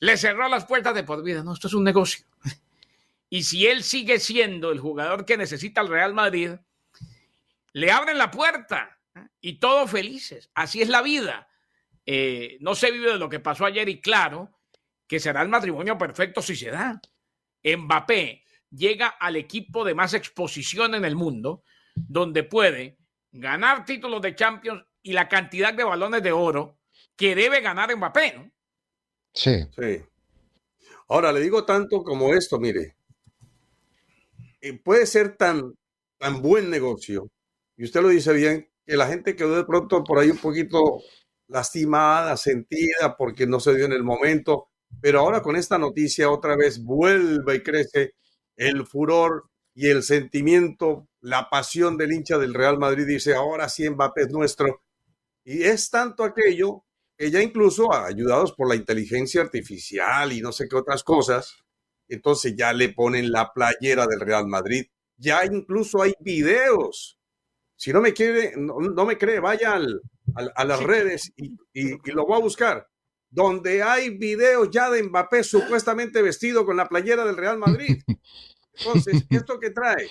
le 0.00 0.16
cerró 0.16 0.48
las 0.48 0.64
puertas 0.64 0.94
de 0.94 1.04
por 1.04 1.22
vida. 1.22 1.44
No, 1.44 1.52
esto 1.52 1.68
es 1.68 1.74
un 1.74 1.84
negocio. 1.84 2.24
Y 3.28 3.44
si 3.44 3.66
él 3.66 3.82
sigue 3.82 4.18
siendo 4.18 4.72
el 4.72 4.78
jugador 4.78 5.24
que 5.24 5.38
necesita 5.38 5.80
el 5.80 5.88
Real 5.88 6.12
Madrid, 6.12 6.50
le 7.72 7.90
abren 7.90 8.18
la 8.18 8.30
puerta 8.30 8.98
y 9.40 9.58
todos 9.58 9.90
felices. 9.90 10.50
Así 10.54 10.82
es 10.82 10.88
la 10.88 11.00
vida. 11.00 11.48
Eh, 12.04 12.58
no 12.60 12.74
se 12.74 12.90
vive 12.90 13.12
de 13.12 13.18
lo 13.18 13.28
que 13.28 13.40
pasó 13.40 13.64
ayer 13.64 13.88
y 13.88 14.00
claro 14.00 14.50
que 15.06 15.20
será 15.20 15.42
el 15.42 15.48
matrimonio 15.48 15.96
perfecto 15.96 16.42
si 16.42 16.56
se 16.56 16.70
da. 16.70 17.00
Mbappé 17.64 18.44
llega 18.70 19.08
al 19.08 19.36
equipo 19.36 19.84
de 19.84 19.94
más 19.94 20.14
exposición 20.14 20.94
en 20.94 21.04
el 21.04 21.16
mundo, 21.16 21.62
donde 21.94 22.44
puede 22.44 22.98
ganar 23.32 23.84
títulos 23.84 24.20
de 24.22 24.34
Champions 24.34 24.84
y 25.02 25.12
la 25.12 25.28
cantidad 25.28 25.74
de 25.74 25.84
balones 25.84 26.22
de 26.22 26.32
oro 26.32 26.78
que 27.16 27.34
debe 27.34 27.60
ganar 27.60 27.94
Mbappé. 27.96 28.34
¿no? 28.36 28.50
Sí. 29.32 29.66
Sí. 29.78 30.02
Ahora 31.08 31.32
le 31.32 31.40
digo 31.40 31.64
tanto 31.64 32.02
como 32.02 32.32
esto, 32.34 32.58
mire, 32.58 32.96
eh, 34.60 34.78
puede 34.78 35.06
ser 35.06 35.36
tan, 35.36 35.74
tan 36.18 36.40
buen 36.40 36.70
negocio, 36.70 37.28
y 37.76 37.84
usted 37.84 38.00
lo 38.00 38.08
dice 38.08 38.32
bien, 38.32 38.70
que 38.86 38.96
la 38.96 39.06
gente 39.06 39.36
quedó 39.36 39.56
de 39.56 39.64
pronto 39.64 40.04
por 40.04 40.18
ahí 40.18 40.30
un 40.30 40.38
poquito 40.38 41.02
lastimada, 41.48 42.36
sentida, 42.36 43.16
porque 43.16 43.46
no 43.46 43.60
se 43.60 43.74
dio 43.74 43.84
en 43.84 43.92
el 43.92 44.02
momento. 44.02 44.68
Pero 45.00 45.20
ahora 45.20 45.42
con 45.42 45.56
esta 45.56 45.78
noticia 45.78 46.30
otra 46.30 46.56
vez 46.56 46.82
vuelve 46.82 47.56
y 47.56 47.62
crece 47.62 48.14
el 48.56 48.86
furor 48.86 49.50
y 49.74 49.88
el 49.88 50.02
sentimiento, 50.02 51.08
la 51.22 51.48
pasión 51.48 51.96
del 51.96 52.12
hincha 52.12 52.36
del 52.36 52.52
Real 52.52 52.78
Madrid. 52.78 53.06
Dice, 53.06 53.34
ahora 53.34 53.68
sí 53.68 53.88
Mbappé 53.88 54.22
es 54.22 54.30
nuestro. 54.30 54.82
Y 55.44 55.62
es 55.62 55.88
tanto 55.88 56.22
aquello 56.24 56.84
que 57.16 57.30
ya 57.30 57.42
incluso 57.42 57.92
ayudados 57.94 58.52
por 58.52 58.68
la 58.68 58.76
inteligencia 58.76 59.40
artificial 59.40 60.32
y 60.32 60.42
no 60.42 60.52
sé 60.52 60.68
qué 60.68 60.76
otras 60.76 61.02
cosas, 61.02 61.56
entonces 62.08 62.54
ya 62.56 62.72
le 62.72 62.90
ponen 62.90 63.32
la 63.32 63.52
playera 63.52 64.06
del 64.06 64.20
Real 64.20 64.46
Madrid. 64.46 64.84
Ya 65.16 65.44
incluso 65.46 66.02
hay 66.02 66.14
videos 66.20 67.18
si 67.82 67.92
no 67.92 68.00
me 68.00 68.12
quiere, 68.12 68.52
no, 68.56 69.04
me 69.04 69.18
cree, 69.18 69.40
vaya 69.40 69.74
a 69.74 70.64
las 70.64 70.82
redes 70.84 71.32
y, 71.36 71.56
lo 72.12 72.24
voy 72.24 72.36
a 72.36 72.40
buscar. 72.40 72.88
Donde 73.28 73.82
hay 73.82 74.16
videos 74.16 74.70
ya 74.70 74.88
de 74.88 75.02
Mbappé 75.02 75.42
supuestamente 75.42 76.22
vestido 76.22 76.64
con 76.64 76.76
la 76.76 76.88
playera 76.88 77.24
del 77.24 77.36
Real 77.36 77.58
Madrid. 77.58 78.00
Entonces, 78.74 79.24
¿esto 79.30 79.58
que 79.58 79.70
trae? 79.70 80.08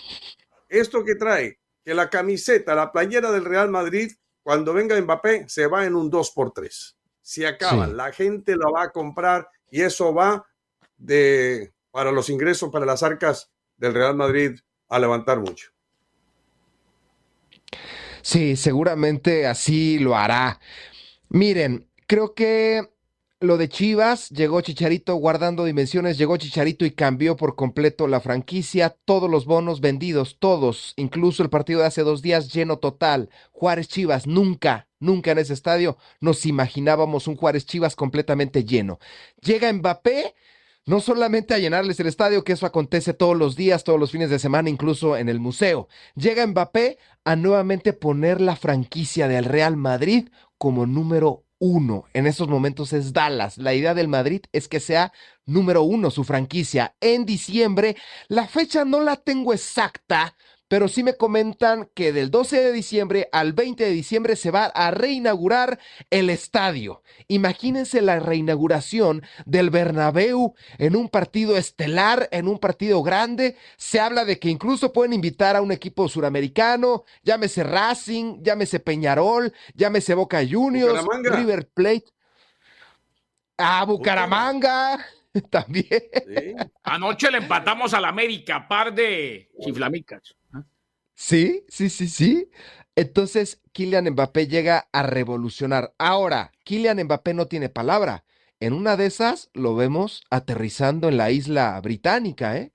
Esto 0.72 1.04
que 1.04 1.16
trae, 1.16 1.60
que 1.84 1.94
la 1.94 2.10
camiseta, 2.10 2.74
la 2.74 2.94
playera 2.94 3.30
del 3.30 3.44
Real 3.44 3.70
Madrid, 3.70 4.14
cuando 4.42 4.74
venga 4.74 5.00
Mbappé, 5.00 5.50
se 5.50 5.68
va 5.68 5.86
en 5.86 5.96
un 5.96 6.10
2x3. 6.10 6.96
Se 7.22 7.46
acaba, 7.46 7.88
la 7.88 8.14
gente 8.14 8.56
lo 8.56 8.72
va 8.72 8.84
a 8.84 8.92
comprar 8.92 9.50
y 9.70 9.82
eso 9.82 10.14
va 10.14 10.46
de 10.98 11.74
para 11.92 12.12
los 12.14 12.30
ingresos 12.30 12.72
para 12.72 12.86
las 12.86 13.04
arcas 13.04 13.52
del 13.76 13.94
Real 13.94 14.16
Madrid 14.16 14.58
a 14.88 14.98
levantar 14.98 15.42
mucho. 15.42 15.72
Sí, 18.22 18.56
seguramente 18.56 19.48
así 19.48 20.00
lo 20.00 20.16
hará. 20.16 20.60
Miren, 21.28 21.90
creo 22.08 22.34
que 22.34 22.91
lo 23.42 23.58
de 23.58 23.70
Chivas, 23.70 24.30
llegó 24.30 24.62
Chicharito 24.62 25.16
guardando 25.16 25.66
dimensiones, 25.66 26.20
llegó 26.20 26.38
Chicharito 26.38 26.86
y 26.86 26.92
cambió 26.92 27.36
por 27.36 27.56
completo 27.56 28.08
la 28.08 28.20
franquicia, 28.20 28.96
todos 29.04 29.32
los 29.32 29.46
bonos 29.46 29.82
vendidos, 29.82 30.38
todos, 30.38 30.94
incluso 30.96 31.42
el 31.42 31.50
partido 31.50 31.80
de 31.80 31.88
hace 31.88 32.04
dos 32.04 32.22
días 32.22 32.54
lleno 32.54 32.78
total. 32.78 33.32
Juárez 33.52 33.88
Chivas, 33.88 34.28
nunca, 34.28 34.88
nunca 35.00 35.32
en 35.32 35.40
ese 35.40 35.54
estadio 35.54 35.98
nos 36.20 36.46
imaginábamos 36.46 37.28
un 37.28 37.36
Juárez 37.36 37.66
Chivas 37.66 37.96
completamente 37.96 38.64
lleno. 38.64 39.00
Llega 39.42 39.74
Mbappé 39.74 40.36
no 40.86 41.00
solamente 41.00 41.56
a 41.56 41.60
llenarles 41.60 42.00
el 42.00 42.08
estadio, 42.08 42.44
que 42.44 42.54
eso 42.54 42.68
acontece 42.68 43.14
todos 43.16 43.36
los 43.36 43.56
días, 43.56 43.84
todos 43.84 44.00
los 44.00 44.12
fines 44.12 44.30
de 44.30 44.38
semana, 44.38 44.70
incluso 44.70 45.18
en 45.18 45.30
el 45.30 45.40
museo. 45.40 45.88
Llega 46.14 46.46
Mbappé 46.46 47.00
a 47.26 47.36
nuevamente 47.36 47.94
poner 47.94 48.40
la 48.40 48.56
franquicia 48.56 49.28
del 49.28 49.46
Real 49.46 49.78
Madrid 49.78 50.30
como 50.60 50.86
número 50.86 51.44
uno. 51.62 52.06
En 52.14 52.26
estos 52.26 52.50
momentos 52.50 52.92
es 52.92 53.14
Dallas. 53.14 53.58
La 53.58 53.74
idea 53.76 53.94
del 53.94 54.08
Madrid 54.08 54.42
es 54.52 54.68
que 54.68 54.80
sea 54.80 55.14
número 55.46 55.84
uno 55.84 56.10
su 56.10 56.24
franquicia. 56.24 56.96
En 57.00 57.26
diciembre, 57.26 57.96
la 58.28 58.48
fecha 58.48 58.84
no 58.84 59.00
la 59.00 59.16
tengo 59.16 59.54
exacta, 59.54 60.36
pero 60.72 60.88
sí 60.88 61.04
me 61.04 61.18
comentan 61.18 61.90
que 61.94 62.14
del 62.14 62.32
12 62.32 62.64
de 62.64 62.72
diciembre 62.72 63.28
al 63.34 63.52
20 63.52 63.84
de 63.84 63.92
diciembre 63.92 64.38
se 64.38 64.52
va 64.52 64.68
a 64.68 64.90
reinaugurar 64.90 65.80
el 66.10 66.30
estadio. 66.30 67.04
Imagínense 67.28 68.02
la 68.02 68.22
reinauguración 68.22 69.22
del 69.46 69.70
Bernabéu 69.70 70.56
en 70.78 70.96
un 70.96 71.10
partido 71.10 71.58
estelar, 71.58 72.30
en 72.32 72.48
un 72.48 72.58
partido 72.58 73.04
grande. 73.04 73.58
Se 73.76 74.00
habla 74.00 74.24
de 74.24 74.40
que 74.40 74.48
incluso 74.48 74.94
pueden 74.94 75.12
invitar 75.12 75.58
a 75.58 75.62
un 75.62 75.74
equipo 75.74 76.08
suramericano, 76.08 77.04
llámese 77.22 77.66
Racing, 77.66 78.42
llámese 78.42 78.80
Peñarol, 78.80 79.52
llámese 79.74 80.14
Boca 80.14 80.40
Juniors, 80.50 81.06
River 81.22 81.68
Plate. 81.68 82.06
A 83.58 83.84
Bucaramanga. 83.84 85.06
También. 85.50 86.02
Anoche 86.84 87.30
le 87.30 87.40
empatamos 87.40 87.94
al 87.94 88.06
América, 88.06 88.70
par 88.70 88.94
de 88.94 89.52
chiflamicas. 89.60 90.38
Sí, 91.22 91.64
sí, 91.70 91.92
sí, 91.92 92.10
sí. 92.10 92.50
Entonces, 92.96 93.62
Kylian 93.74 94.10
Mbappé 94.10 94.48
llega 94.48 94.90
a 94.92 95.04
revolucionar. 95.04 95.94
Ahora, 96.00 96.52
Kylian 96.64 97.04
Mbappé 97.04 97.36
no 97.36 97.46
tiene 97.46 97.70
palabra. 97.70 98.26
En 98.60 98.74
una 98.74 98.98
de 98.98 99.06
esas 99.06 99.52
lo 99.54 99.76
vemos 99.76 100.24
aterrizando 100.32 101.10
en 101.10 101.18
la 101.18 101.30
isla 101.30 101.80
británica, 101.80 102.58
¿eh? 102.58 102.74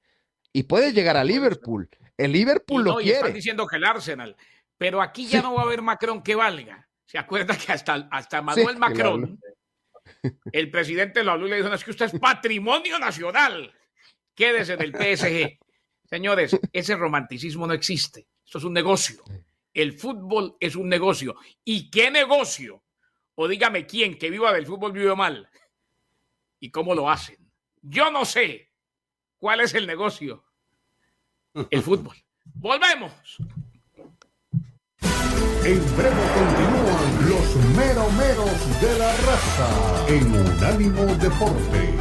Y 0.52 0.62
puede 0.62 0.92
llegar 0.92 1.16
a 1.16 1.24
Liverpool. 1.24 1.90
El 2.16 2.30
Liverpool 2.30 2.84
lo 2.84 2.96
quiere. 2.98 3.16
están 3.18 3.34
diciendo 3.34 3.66
que 3.66 3.78
el 3.78 3.84
Arsenal. 3.84 4.36
Pero 4.78 5.02
aquí 5.02 5.26
ya 5.26 5.42
no 5.42 5.54
va 5.54 5.62
a 5.62 5.64
haber 5.64 5.82
Macron 5.82 6.22
que 6.22 6.36
valga. 6.36 6.88
Se 7.04 7.18
acuerda 7.18 7.58
que 7.58 7.72
hasta, 7.72 8.08
hasta 8.12 8.42
Manuel 8.42 8.78
Macron, 8.78 9.40
el 10.52 10.70
presidente 10.70 11.24
lo 11.24 11.32
habló 11.32 11.48
y 11.48 11.50
le 11.50 11.56
dijo, 11.56 11.74
es 11.74 11.82
que 11.82 11.90
usted 11.90 12.06
es 12.06 12.20
patrimonio 12.20 13.00
nacional. 13.00 13.74
Quédese 14.36 14.74
en 14.74 14.82
el 14.82 14.92
PSG. 14.92 15.58
Señores, 16.08 16.56
ese 16.72 16.94
romanticismo 16.94 17.66
no 17.66 17.74
existe. 17.74 18.28
Esto 18.46 18.58
es 18.58 18.64
un 18.64 18.72
negocio. 18.72 19.22
El 19.74 19.92
fútbol 19.92 20.56
es 20.60 20.76
un 20.76 20.88
negocio. 20.88 21.34
¿Y 21.64 21.90
qué 21.90 22.10
negocio? 22.10 22.84
O 23.34 23.48
dígame 23.48 23.84
quién 23.86 24.16
que 24.16 24.30
viva 24.30 24.52
del 24.52 24.66
fútbol 24.66 24.92
vive 24.92 25.14
mal. 25.14 25.50
¿Y 26.60 26.70
cómo 26.70 26.94
lo 26.94 27.10
hacen? 27.10 27.36
Yo 27.82 28.10
no 28.10 28.24
sé 28.24 28.70
cuál 29.36 29.60
es 29.60 29.74
el 29.74 29.86
negocio. 29.86 30.44
El 31.70 31.82
fútbol. 31.82 32.16
Volvemos. 32.54 33.12
En 35.64 35.96
breve 35.96 36.22
continúan 36.36 37.28
los 37.28 37.56
meromeros 37.76 38.80
de 38.80 38.98
la 38.98 39.16
raza 39.16 40.06
en 40.08 40.32
Unánimo 40.32 41.04
Deportes. 41.16 41.95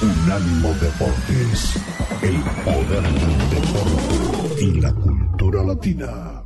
Unánimo 0.00 0.74
Deportes, 0.74 1.74
el 2.22 2.40
poder 2.64 3.02
del 3.02 3.50
deporte 3.50 4.64
y 4.64 4.80
la 4.80 4.92
cultura 4.92 5.62
latina. 5.64 6.44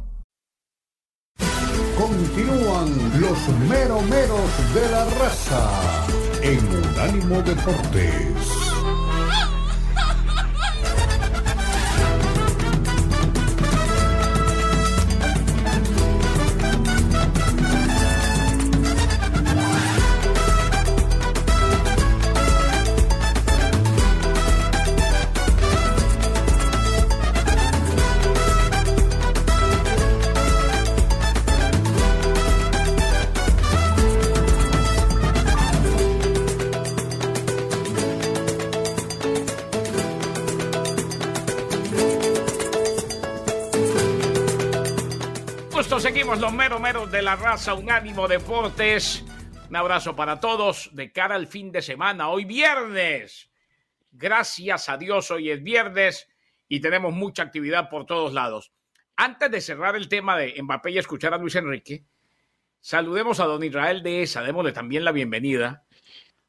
Continúan 1.99 3.21
los 3.21 3.49
meromeros 3.69 4.75
de 4.75 4.91
la 4.91 5.05
raza 5.05 6.07
en 6.43 6.59
Unánimo 6.77 7.43
Deportes. 7.43 8.66
Los 46.47 46.55
meros 46.55 46.81
meros 46.81 47.11
de 47.11 47.23
la 47.23 47.35
raza 47.35 47.75
Unánimo 47.75 48.29
Deportes. 48.29 49.25
Un 49.69 49.75
abrazo 49.75 50.15
para 50.15 50.39
todos 50.39 50.91
de 50.93 51.11
cara 51.11 51.35
al 51.35 51.49
fin 51.49 51.73
de 51.73 51.83
semana. 51.83 52.29
Hoy 52.29 52.45
viernes. 52.45 53.51
Gracias 54.13 54.89
a 54.89 54.97
Dios, 54.97 55.29
hoy 55.33 55.51
es 55.51 55.61
viernes 55.61 56.29
y 56.69 56.79
tenemos 56.79 57.13
mucha 57.13 57.43
actividad 57.43 57.91
por 57.91 58.07
todos 58.07 58.33
lados. 58.33 58.71
Antes 59.17 59.51
de 59.51 59.61
cerrar 59.61 59.97
el 59.97 60.09
tema 60.09 60.37
de 60.37 60.55
Mbappé 60.63 60.93
y 60.93 60.99
escuchar 60.99 61.35
a 61.35 61.39
Luis 61.39 61.57
Enrique, 61.57 62.05
saludemos 62.79 63.41
a 63.41 63.47
don 63.47 63.65
Israel 63.65 64.05
de 64.05 64.23
esa, 64.23 64.45
démosle 64.45 64.71
también 64.71 65.05
la 65.05 65.11
bienvenida 65.11 65.85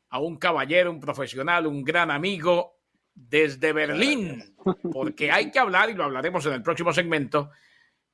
a 0.10 0.20
un 0.20 0.38
caballero, 0.38 0.92
un 0.92 1.00
profesional, 1.00 1.66
un 1.66 1.84
gran 1.84 2.12
amigo 2.12 2.77
desde 3.16 3.74
Berlín, 3.74 4.56
porque 4.94 5.32
hay 5.32 5.50
que 5.50 5.58
hablar 5.58 5.89
y 5.89 5.96
lo 5.96 6.04
hablaremos 6.04 6.46
en 6.46 6.54
el 6.54 6.62
próximo 6.62 6.94
segmento 6.94 7.50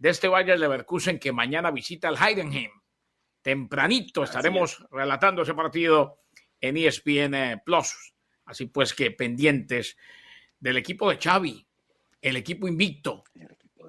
de 0.04 0.10
este 0.10 0.28
Bayer 0.28 0.60
Leverkusen 0.60 1.18
que 1.18 1.32
mañana 1.32 1.72
visita 1.72 2.10
al 2.10 2.18
Heidenheim. 2.18 2.72
Tempranito 3.42 4.22
estaremos 4.22 4.86
relatando 4.92 5.44
ese 5.44 5.54
partido 5.54 6.20
en 6.60 6.76
ESPN 6.76 7.34
eh, 7.34 7.62
Plus. 7.66 8.14
Así 8.44 8.66
pues 8.66 8.94
que 8.94 9.12
pendientes 9.12 9.96
del 10.60 10.76
equipo 10.76 11.10
de 11.10 11.18
Xavi, 11.18 11.66
el 12.22 12.36
equipo 12.36 12.68
invicto, 12.68 13.24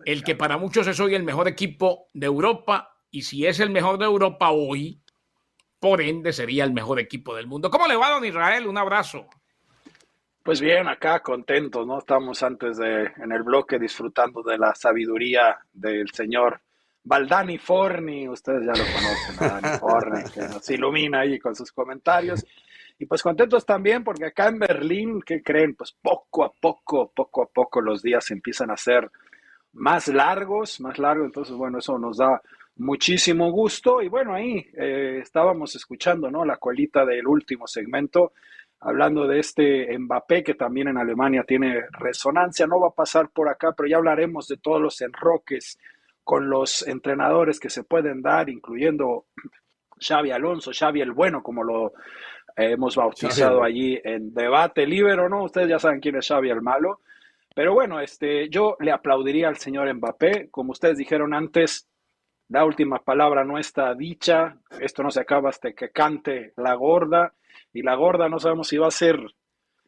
el, 0.04 0.22
que 0.22 0.36
para 0.36 0.56
muchos 0.56 0.86
es 0.86 1.00
hoy 1.00 1.16
el 1.16 1.24
mejor 1.24 1.48
equipo 1.48 2.10
de 2.12 2.26
Europa 2.26 2.96
y 3.10 3.22
si 3.22 3.44
es 3.44 3.58
el 3.58 3.70
mejor 3.70 3.98
de 3.98 4.04
Europa 4.04 4.50
hoy, 4.50 5.02
por 5.80 6.00
ende 6.00 6.32
sería 6.32 6.62
el 6.62 6.72
mejor 6.72 7.00
equipo 7.00 7.34
del 7.34 7.48
mundo. 7.48 7.70
¿Cómo 7.70 7.88
le 7.88 7.96
va, 7.96 8.10
don 8.10 8.24
Israel? 8.24 8.68
Un 8.68 8.78
abrazo. 8.78 9.26
Pues 10.44 10.60
bien, 10.60 10.88
acá 10.88 11.20
contentos, 11.20 11.86
¿no? 11.86 12.00
Estamos 12.00 12.42
antes 12.42 12.76
de, 12.76 13.04
en 13.16 13.32
el 13.32 13.42
bloque 13.42 13.78
disfrutando 13.78 14.42
de 14.42 14.58
la 14.58 14.74
sabiduría 14.74 15.56
del 15.72 16.10
señor 16.10 16.60
Valdani 17.02 17.56
Forni, 17.56 18.28
ustedes 18.28 18.66
ya 18.66 18.72
lo 18.72 18.84
conocen, 18.84 19.36
Valdani 19.40 19.78
Forni, 19.78 20.22
que 20.30 20.40
nos 20.40 20.68
ilumina 20.68 21.20
ahí 21.20 21.38
con 21.38 21.54
sus 21.56 21.72
comentarios. 21.72 22.44
Y 22.98 23.06
pues 23.06 23.22
contentos 23.22 23.64
también 23.64 24.04
porque 24.04 24.26
acá 24.26 24.48
en 24.48 24.58
Berlín, 24.58 25.22
¿qué 25.24 25.42
creen? 25.42 25.76
Pues 25.76 25.96
poco 26.02 26.44
a 26.44 26.52
poco, 26.52 27.10
poco 27.16 27.44
a 27.44 27.46
poco 27.46 27.80
los 27.80 28.02
días 28.02 28.30
empiezan 28.30 28.70
a 28.70 28.76
ser 28.76 29.10
más 29.72 30.08
largos, 30.08 30.78
más 30.78 30.98
largos, 30.98 31.24
entonces 31.24 31.56
bueno, 31.56 31.78
eso 31.78 31.98
nos 31.98 32.18
da 32.18 32.42
muchísimo 32.76 33.50
gusto. 33.50 34.02
Y 34.02 34.08
bueno, 34.08 34.34
ahí 34.34 34.66
eh, 34.76 35.20
estábamos 35.22 35.74
escuchando, 35.74 36.30
¿no? 36.30 36.44
La 36.44 36.58
colita 36.58 37.06
del 37.06 37.26
último 37.26 37.66
segmento 37.66 38.32
hablando 38.84 39.26
de 39.26 39.38
este 39.38 39.98
Mbappé 39.98 40.44
que 40.44 40.54
también 40.54 40.88
en 40.88 40.98
Alemania 40.98 41.42
tiene 41.46 41.84
resonancia, 41.98 42.66
no 42.66 42.78
va 42.80 42.88
a 42.88 42.94
pasar 42.94 43.30
por 43.30 43.48
acá, 43.48 43.72
pero 43.72 43.88
ya 43.88 43.96
hablaremos 43.96 44.46
de 44.46 44.58
todos 44.58 44.80
los 44.80 45.00
enroques 45.00 45.78
con 46.22 46.50
los 46.50 46.86
entrenadores 46.86 47.58
que 47.58 47.70
se 47.70 47.82
pueden 47.82 48.20
dar, 48.20 48.50
incluyendo 48.50 49.24
Xavi 49.98 50.30
Alonso, 50.30 50.70
Xavi 50.78 51.00
el 51.00 51.12
bueno, 51.12 51.42
como 51.42 51.64
lo 51.64 51.94
hemos 52.56 52.94
bautizado 52.96 53.64
allí 53.64 53.98
en 54.04 54.34
debate 54.34 54.86
libre 54.86 55.14
o 55.14 55.28
no, 55.30 55.44
ustedes 55.44 55.68
ya 55.68 55.78
saben 55.78 56.00
quién 56.00 56.16
es 56.16 56.28
Xavi 56.28 56.50
el 56.50 56.60
malo. 56.60 57.00
Pero 57.54 57.72
bueno, 57.72 58.00
este, 58.00 58.50
yo 58.50 58.76
le 58.80 58.92
aplaudiría 58.92 59.48
al 59.48 59.56
señor 59.56 59.92
Mbappé, 59.94 60.50
como 60.50 60.72
ustedes 60.72 60.98
dijeron 60.98 61.32
antes, 61.32 61.88
la 62.48 62.66
última 62.66 62.98
palabra 62.98 63.44
no 63.44 63.58
está 63.58 63.94
dicha, 63.94 64.58
esto 64.78 65.02
no 65.02 65.10
se 65.10 65.20
acaba 65.20 65.48
hasta 65.48 65.72
que 65.72 65.88
cante 65.88 66.52
la 66.56 66.74
gorda 66.74 67.32
y 67.74 67.82
la 67.82 67.94
gorda 67.96 68.28
no 68.28 68.38
sabemos 68.38 68.68
si 68.68 68.78
va 68.78 68.86
a 68.86 68.92
ser 68.92 69.18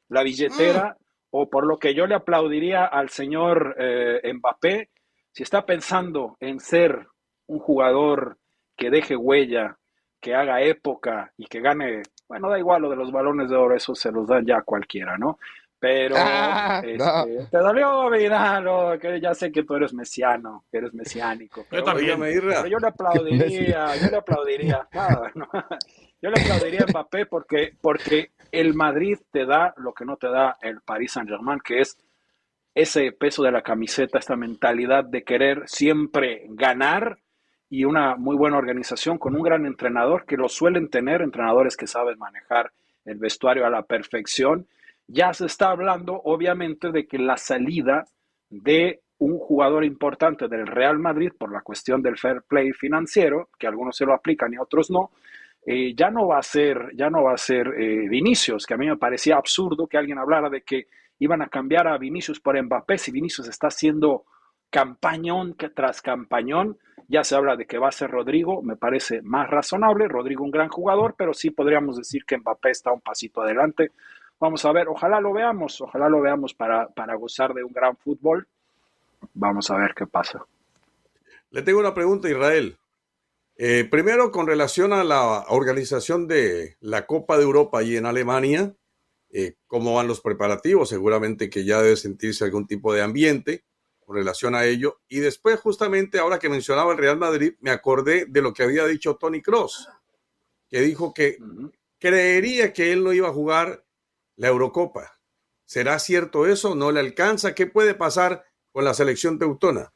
la 0.08 0.22
billetera 0.22 0.96
o 1.30 1.48
por 1.48 1.66
lo 1.66 1.78
que 1.78 1.94
yo 1.94 2.06
le 2.06 2.14
aplaudiría 2.14 2.84
al 2.84 3.08
señor 3.08 3.76
eh, 3.78 4.20
Mbappé, 4.34 4.90
si 5.32 5.42
está 5.42 5.64
pensando 5.64 6.36
en 6.40 6.60
ser 6.60 7.06
un 7.46 7.60
jugador 7.60 8.38
que 8.76 8.90
deje 8.90 9.16
huella, 9.16 9.78
que 10.20 10.34
haga 10.34 10.62
época 10.62 11.32
y 11.36 11.46
que 11.46 11.60
gane, 11.60 12.02
bueno, 12.28 12.50
da 12.50 12.58
igual 12.58 12.82
lo 12.82 12.90
de 12.90 12.96
los 12.96 13.12
balones 13.12 13.48
de 13.48 13.56
oro, 13.56 13.76
eso 13.76 13.94
se 13.94 14.10
los 14.10 14.26
dan 14.26 14.44
ya 14.44 14.62
cualquiera, 14.62 15.16
¿no? 15.16 15.38
Pero 15.78 16.16
ah, 16.18 16.80
este, 16.82 17.48
te 17.50 17.58
dolió, 17.58 18.08
mira, 18.10 18.98
que 19.00 19.20
ya 19.20 19.34
sé 19.34 19.52
que 19.52 19.62
tú 19.62 19.74
eres 19.74 19.92
mesiano, 19.92 20.64
que 20.70 20.78
eres 20.78 20.94
mesiánico. 20.94 21.66
yo 21.70 21.84
también. 21.84 22.18
Pero 22.18 22.66
yo 22.66 22.78
le 22.78 22.86
aplaudiría, 22.88 23.94
yo 23.96 24.10
le 24.10 24.16
aplaudiría. 24.16 24.88
Nada, 24.92 25.30
¿no? 25.34 25.46
Yo 26.22 26.30
le 26.30 26.40
aplaudiría 26.40 26.80
a 26.80 26.90
Mbappé 26.90 27.26
porque, 27.26 27.72
porque 27.80 28.30
el 28.50 28.74
Madrid 28.74 29.18
te 29.30 29.44
da 29.44 29.74
lo 29.76 29.92
que 29.92 30.06
no 30.06 30.16
te 30.16 30.28
da 30.28 30.56
el 30.62 30.80
Paris 30.80 31.12
Saint-Germain, 31.12 31.60
que 31.60 31.80
es 31.80 31.98
ese 32.74 33.12
peso 33.12 33.42
de 33.42 33.52
la 33.52 33.62
camiseta, 33.62 34.18
esta 34.18 34.36
mentalidad 34.36 35.04
de 35.04 35.24
querer 35.24 35.62
siempre 35.66 36.46
ganar 36.48 37.18
y 37.68 37.84
una 37.84 38.16
muy 38.16 38.36
buena 38.36 38.56
organización 38.56 39.18
con 39.18 39.34
un 39.34 39.42
gran 39.42 39.66
entrenador 39.66 40.24
que 40.24 40.36
lo 40.36 40.48
suelen 40.48 40.88
tener, 40.88 41.20
entrenadores 41.20 41.76
que 41.76 41.86
saben 41.86 42.18
manejar 42.18 42.72
el 43.04 43.18
vestuario 43.18 43.66
a 43.66 43.70
la 43.70 43.82
perfección. 43.82 44.66
Ya 45.06 45.32
se 45.32 45.46
está 45.46 45.70
hablando, 45.70 46.20
obviamente, 46.24 46.92
de 46.92 47.06
que 47.06 47.18
la 47.18 47.36
salida 47.36 48.04
de 48.50 49.00
un 49.18 49.38
jugador 49.38 49.84
importante 49.84 50.48
del 50.48 50.66
Real 50.66 50.98
Madrid 50.98 51.32
por 51.36 51.52
la 51.52 51.62
cuestión 51.62 52.02
del 52.02 52.18
fair 52.18 52.42
play 52.46 52.72
financiero, 52.72 53.48
que 53.58 53.66
algunos 53.66 53.96
se 53.96 54.04
lo 54.04 54.14
aplican 54.14 54.52
y 54.52 54.58
otros 54.58 54.90
no, 54.90 55.10
eh, 55.68 55.94
ya 55.96 56.10
no 56.10 56.28
va 56.28 56.38
a 56.38 56.42
ser, 56.44 56.92
ya 56.94 57.10
no 57.10 57.24
va 57.24 57.32
a 57.32 57.36
ser 57.36 57.66
eh, 57.76 58.08
Vinicius, 58.08 58.64
que 58.66 58.74
a 58.74 58.76
mí 58.76 58.86
me 58.86 58.96
parecía 58.96 59.36
absurdo 59.36 59.88
que 59.88 59.98
alguien 59.98 60.18
hablara 60.18 60.48
de 60.48 60.62
que 60.62 60.86
iban 61.18 61.42
a 61.42 61.48
cambiar 61.48 61.88
a 61.88 61.98
Vinicius 61.98 62.38
por 62.38 62.60
Mbappé, 62.62 62.98
si 62.98 63.10
Vinicius 63.10 63.48
está 63.48 63.66
haciendo 63.66 64.26
campañón 64.70 65.56
tras 65.74 66.02
campañón, 66.02 66.78
ya 67.08 67.24
se 67.24 67.34
habla 67.34 67.56
de 67.56 67.66
que 67.66 67.78
va 67.78 67.88
a 67.88 67.92
ser 67.92 68.12
Rodrigo, 68.12 68.62
me 68.62 68.76
parece 68.76 69.22
más 69.22 69.50
razonable, 69.50 70.06
Rodrigo 70.06 70.44
un 70.44 70.52
gran 70.52 70.68
jugador, 70.68 71.16
pero 71.18 71.34
sí 71.34 71.50
podríamos 71.50 71.96
decir 71.96 72.24
que 72.24 72.38
Mbappé 72.38 72.70
está 72.70 72.92
un 72.92 73.00
pasito 73.00 73.42
adelante. 73.42 73.90
Vamos 74.38 74.64
a 74.66 74.72
ver, 74.72 74.86
ojalá 74.86 75.20
lo 75.20 75.32
veamos, 75.32 75.80
ojalá 75.80 76.08
lo 76.08 76.20
veamos 76.20 76.54
para, 76.54 76.88
para 76.88 77.16
gozar 77.16 77.54
de 77.54 77.64
un 77.64 77.72
gran 77.72 77.96
fútbol. 77.96 78.46
Vamos 79.34 79.68
a 79.70 79.76
ver 79.76 79.94
qué 79.96 80.06
pasa. 80.06 80.44
Le 81.50 81.62
tengo 81.62 81.80
una 81.80 81.94
pregunta, 81.94 82.28
Israel. 82.28 82.76
Eh, 83.58 83.88
primero, 83.90 84.30
con 84.30 84.46
relación 84.46 84.92
a 84.92 85.02
la 85.02 85.46
organización 85.48 86.28
de 86.28 86.76
la 86.80 87.06
Copa 87.06 87.38
de 87.38 87.44
Europa 87.44 87.82
y 87.82 87.96
en 87.96 88.04
Alemania, 88.04 88.76
eh, 89.30 89.54
¿cómo 89.66 89.94
van 89.94 90.08
los 90.08 90.20
preparativos? 90.20 90.90
Seguramente 90.90 91.48
que 91.48 91.64
ya 91.64 91.80
debe 91.80 91.96
sentirse 91.96 92.44
algún 92.44 92.66
tipo 92.66 92.92
de 92.92 93.00
ambiente 93.00 93.64
con 94.04 94.16
relación 94.16 94.54
a 94.54 94.66
ello. 94.66 95.00
Y 95.08 95.20
después, 95.20 95.58
justamente, 95.58 96.18
ahora 96.18 96.38
que 96.38 96.50
mencionaba 96.50 96.92
el 96.92 96.98
Real 96.98 97.16
Madrid, 97.16 97.54
me 97.60 97.70
acordé 97.70 98.26
de 98.26 98.42
lo 98.42 98.52
que 98.52 98.62
había 98.62 98.86
dicho 98.86 99.16
Tony 99.16 99.40
Cross, 99.40 99.88
que 100.68 100.80
dijo 100.82 101.14
que 101.14 101.38
creería 101.98 102.74
que 102.74 102.92
él 102.92 103.02
no 103.02 103.14
iba 103.14 103.28
a 103.28 103.32
jugar 103.32 103.86
la 104.36 104.48
Eurocopa. 104.48 105.18
¿Será 105.64 105.98
cierto 105.98 106.46
eso? 106.46 106.74
¿No 106.74 106.92
le 106.92 107.00
alcanza? 107.00 107.54
¿Qué 107.54 107.66
puede 107.66 107.94
pasar 107.94 108.44
con 108.70 108.84
la 108.84 108.92
selección 108.92 109.38
teutona? 109.38 109.92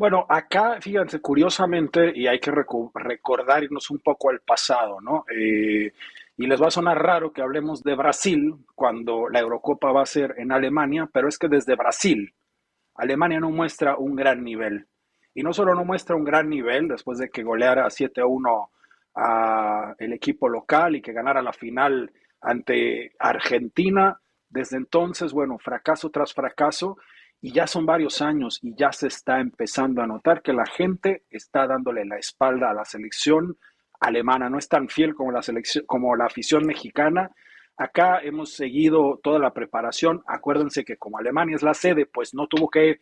Bueno, 0.00 0.24
acá, 0.30 0.80
fíjense, 0.80 1.20
curiosamente, 1.20 2.10
y 2.14 2.26
hay 2.26 2.40
que 2.40 2.50
recordar 2.50 3.64
irnos 3.64 3.90
un 3.90 3.98
poco 3.98 4.30
al 4.30 4.40
pasado, 4.40 4.98
¿no? 5.00 5.24
Eh, 5.30 5.92
Y 6.38 6.46
les 6.46 6.58
va 6.62 6.68
a 6.68 6.70
sonar 6.70 6.96
raro 7.02 7.32
que 7.34 7.42
hablemos 7.42 7.82
de 7.82 7.94
Brasil 7.94 8.54
cuando 8.74 9.28
la 9.28 9.40
Eurocopa 9.40 9.92
va 9.92 10.00
a 10.02 10.06
ser 10.06 10.34
en 10.38 10.52
Alemania, 10.52 11.06
pero 11.12 11.28
es 11.28 11.36
que 11.38 11.48
desde 11.48 11.76
Brasil, 11.76 12.32
Alemania 12.96 13.40
no 13.40 13.50
muestra 13.50 13.96
un 13.98 14.16
gran 14.16 14.44
nivel. 14.44 14.86
Y 15.34 15.42
no 15.42 15.52
solo 15.52 15.74
no 15.74 15.84
muestra 15.84 16.16
un 16.16 16.24
gran 16.24 16.48
nivel 16.48 16.88
después 16.88 17.18
de 17.18 17.30
que 17.30 17.42
goleara 17.44 17.90
7-1 17.90 18.70
a 19.16 19.94
el 19.98 20.12
equipo 20.14 20.48
local 20.48 20.96
y 20.96 21.02
que 21.02 21.12
ganara 21.12 21.42
la 21.42 21.52
final 21.52 22.10
ante 22.42 23.12
Argentina, 23.18 24.18
desde 24.48 24.78
entonces, 24.78 25.32
bueno, 25.32 25.58
fracaso 25.58 26.10
tras 26.10 26.34
fracaso, 26.34 26.96
y 27.42 27.52
ya 27.52 27.66
son 27.66 27.86
varios 27.86 28.20
años 28.20 28.58
y 28.62 28.74
ya 28.74 28.92
se 28.92 29.06
está 29.06 29.40
empezando 29.40 30.02
a 30.02 30.06
notar 30.06 30.42
que 30.42 30.52
la 30.52 30.66
gente 30.66 31.24
está 31.30 31.66
dándole 31.66 32.04
la 32.04 32.18
espalda 32.18 32.70
a 32.70 32.74
la 32.74 32.84
selección 32.84 33.56
alemana, 34.00 34.50
no 34.50 34.58
es 34.58 34.68
tan 34.68 34.88
fiel 34.88 35.14
como 35.14 35.32
la 35.32 35.42
selección, 35.42 35.84
como 35.86 36.16
la 36.16 36.26
afición 36.26 36.66
mexicana. 36.66 37.30
Acá 37.76 38.20
hemos 38.22 38.52
seguido 38.54 39.20
toda 39.22 39.38
la 39.38 39.52
preparación. 39.52 40.22
Acuérdense 40.26 40.84
que 40.84 40.96
como 40.96 41.18
Alemania 41.18 41.56
es 41.56 41.62
la 41.62 41.74
sede, 41.74 42.06
pues 42.06 42.34
no 42.34 42.46
tuvo 42.46 42.68
que 42.68 43.00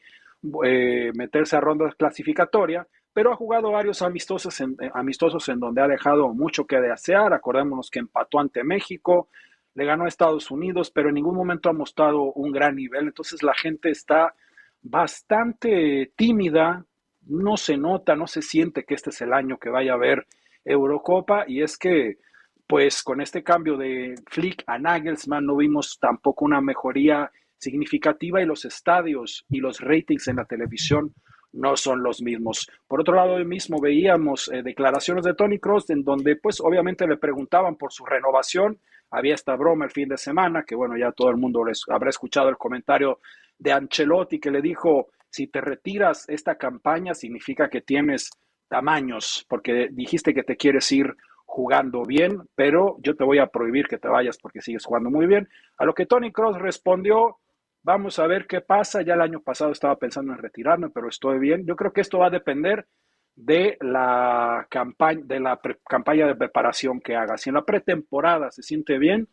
eh, 0.64 1.12
meterse 1.14 1.56
a 1.56 1.60
ronda 1.60 1.90
clasificatoria, 1.98 2.86
pero 3.12 3.32
ha 3.32 3.36
jugado 3.36 3.72
varios 3.72 4.02
amistosos 4.02 4.60
en, 4.60 4.76
eh, 4.80 4.90
amistosos 4.94 5.48
en 5.48 5.58
donde 5.58 5.82
ha 5.82 5.88
dejado 5.88 6.32
mucho 6.32 6.64
que 6.64 6.80
desear. 6.80 7.32
Acordémonos 7.32 7.90
que 7.90 7.98
empató 7.98 8.38
ante 8.38 8.62
México, 8.62 9.28
le 9.78 9.84
ganó 9.84 10.06
a 10.06 10.08
Estados 10.08 10.50
Unidos, 10.50 10.90
pero 10.90 11.08
en 11.08 11.14
ningún 11.14 11.36
momento 11.36 11.70
ha 11.70 11.72
mostrado 11.72 12.32
un 12.32 12.50
gran 12.50 12.74
nivel. 12.74 13.06
Entonces 13.06 13.44
la 13.44 13.54
gente 13.54 13.90
está 13.90 14.34
bastante 14.82 16.10
tímida, 16.16 16.84
no 17.28 17.56
se 17.56 17.76
nota, 17.76 18.16
no 18.16 18.26
se 18.26 18.42
siente 18.42 18.82
que 18.82 18.94
este 18.94 19.10
es 19.10 19.20
el 19.20 19.32
año 19.32 19.58
que 19.58 19.70
vaya 19.70 19.92
a 19.92 19.94
haber 19.94 20.26
Eurocopa 20.64 21.44
y 21.46 21.62
es 21.62 21.78
que 21.78 22.18
pues 22.66 23.04
con 23.04 23.20
este 23.20 23.44
cambio 23.44 23.76
de 23.76 24.16
Flick 24.26 24.64
a 24.66 24.80
Nagelsmann 24.80 25.46
no 25.46 25.54
vimos 25.54 25.96
tampoco 26.00 26.44
una 26.44 26.60
mejoría 26.60 27.30
significativa 27.56 28.42
y 28.42 28.46
los 28.46 28.64
estadios 28.64 29.46
y 29.48 29.60
los 29.60 29.80
ratings 29.80 30.26
en 30.26 30.36
la 30.36 30.44
televisión 30.44 31.14
no 31.52 31.76
son 31.76 32.02
los 32.02 32.20
mismos. 32.20 32.68
Por 32.88 33.00
otro 33.00 33.14
lado, 33.14 33.34
hoy 33.34 33.44
mismo 33.44 33.80
veíamos 33.80 34.48
eh, 34.48 34.62
declaraciones 34.64 35.24
de 35.24 35.34
Tony 35.34 35.60
Cross 35.60 35.90
en 35.90 36.02
donde 36.02 36.34
pues 36.34 36.60
obviamente 36.60 37.06
le 37.06 37.16
preguntaban 37.16 37.76
por 37.76 37.92
su 37.92 38.04
renovación. 38.04 38.80
Había 39.10 39.34
esta 39.34 39.56
broma 39.56 39.84
el 39.84 39.90
fin 39.90 40.08
de 40.08 40.16
semana, 40.16 40.64
que 40.64 40.74
bueno, 40.74 40.96
ya 40.96 41.12
todo 41.12 41.30
el 41.30 41.36
mundo 41.36 41.64
les 41.64 41.82
habrá 41.88 42.10
escuchado 42.10 42.48
el 42.48 42.56
comentario 42.56 43.20
de 43.58 43.72
Ancelotti 43.72 44.38
que 44.38 44.50
le 44.50 44.60
dijo, 44.60 45.08
si 45.30 45.46
te 45.46 45.60
retiras 45.60 46.28
esta 46.28 46.56
campaña 46.56 47.14
significa 47.14 47.68
que 47.68 47.80
tienes 47.80 48.30
tamaños, 48.68 49.46
porque 49.48 49.88
dijiste 49.90 50.34
que 50.34 50.42
te 50.42 50.56
quieres 50.56 50.90
ir 50.92 51.14
jugando 51.44 52.02
bien, 52.04 52.42
pero 52.54 52.96
yo 53.00 53.16
te 53.16 53.24
voy 53.24 53.38
a 53.38 53.46
prohibir 53.46 53.86
que 53.88 53.98
te 53.98 54.08
vayas 54.08 54.38
porque 54.38 54.60
sigues 54.60 54.84
jugando 54.84 55.10
muy 55.10 55.26
bien. 55.26 55.48
A 55.78 55.84
lo 55.84 55.94
que 55.94 56.06
Tony 56.06 56.30
Cross 56.30 56.58
respondió, 56.58 57.38
Vamos 57.82 58.18
a 58.18 58.26
ver 58.26 58.46
qué 58.46 58.60
pasa. 58.60 59.00
Ya 59.02 59.14
el 59.14 59.22
año 59.22 59.40
pasado 59.40 59.72
estaba 59.72 59.96
pensando 59.96 60.32
en 60.32 60.38
retirarme, 60.38 60.90
pero 60.90 61.08
estoy 61.08 61.38
bien. 61.38 61.64
Yo 61.64 61.74
creo 61.74 61.92
que 61.92 62.02
esto 62.02 62.18
va 62.18 62.26
a 62.26 62.30
depender 62.30 62.86
de 63.38 63.78
la 63.80 64.66
campaña 64.68 65.20
de 65.24 65.38
la 65.38 65.60
campaña 65.88 66.26
de 66.26 66.34
preparación 66.34 67.00
que 67.00 67.14
haga. 67.14 67.38
Si 67.38 67.50
en 67.50 67.54
la 67.54 67.64
pretemporada 67.64 68.50
se 68.50 68.62
siente 68.64 68.98
bien, 68.98 69.28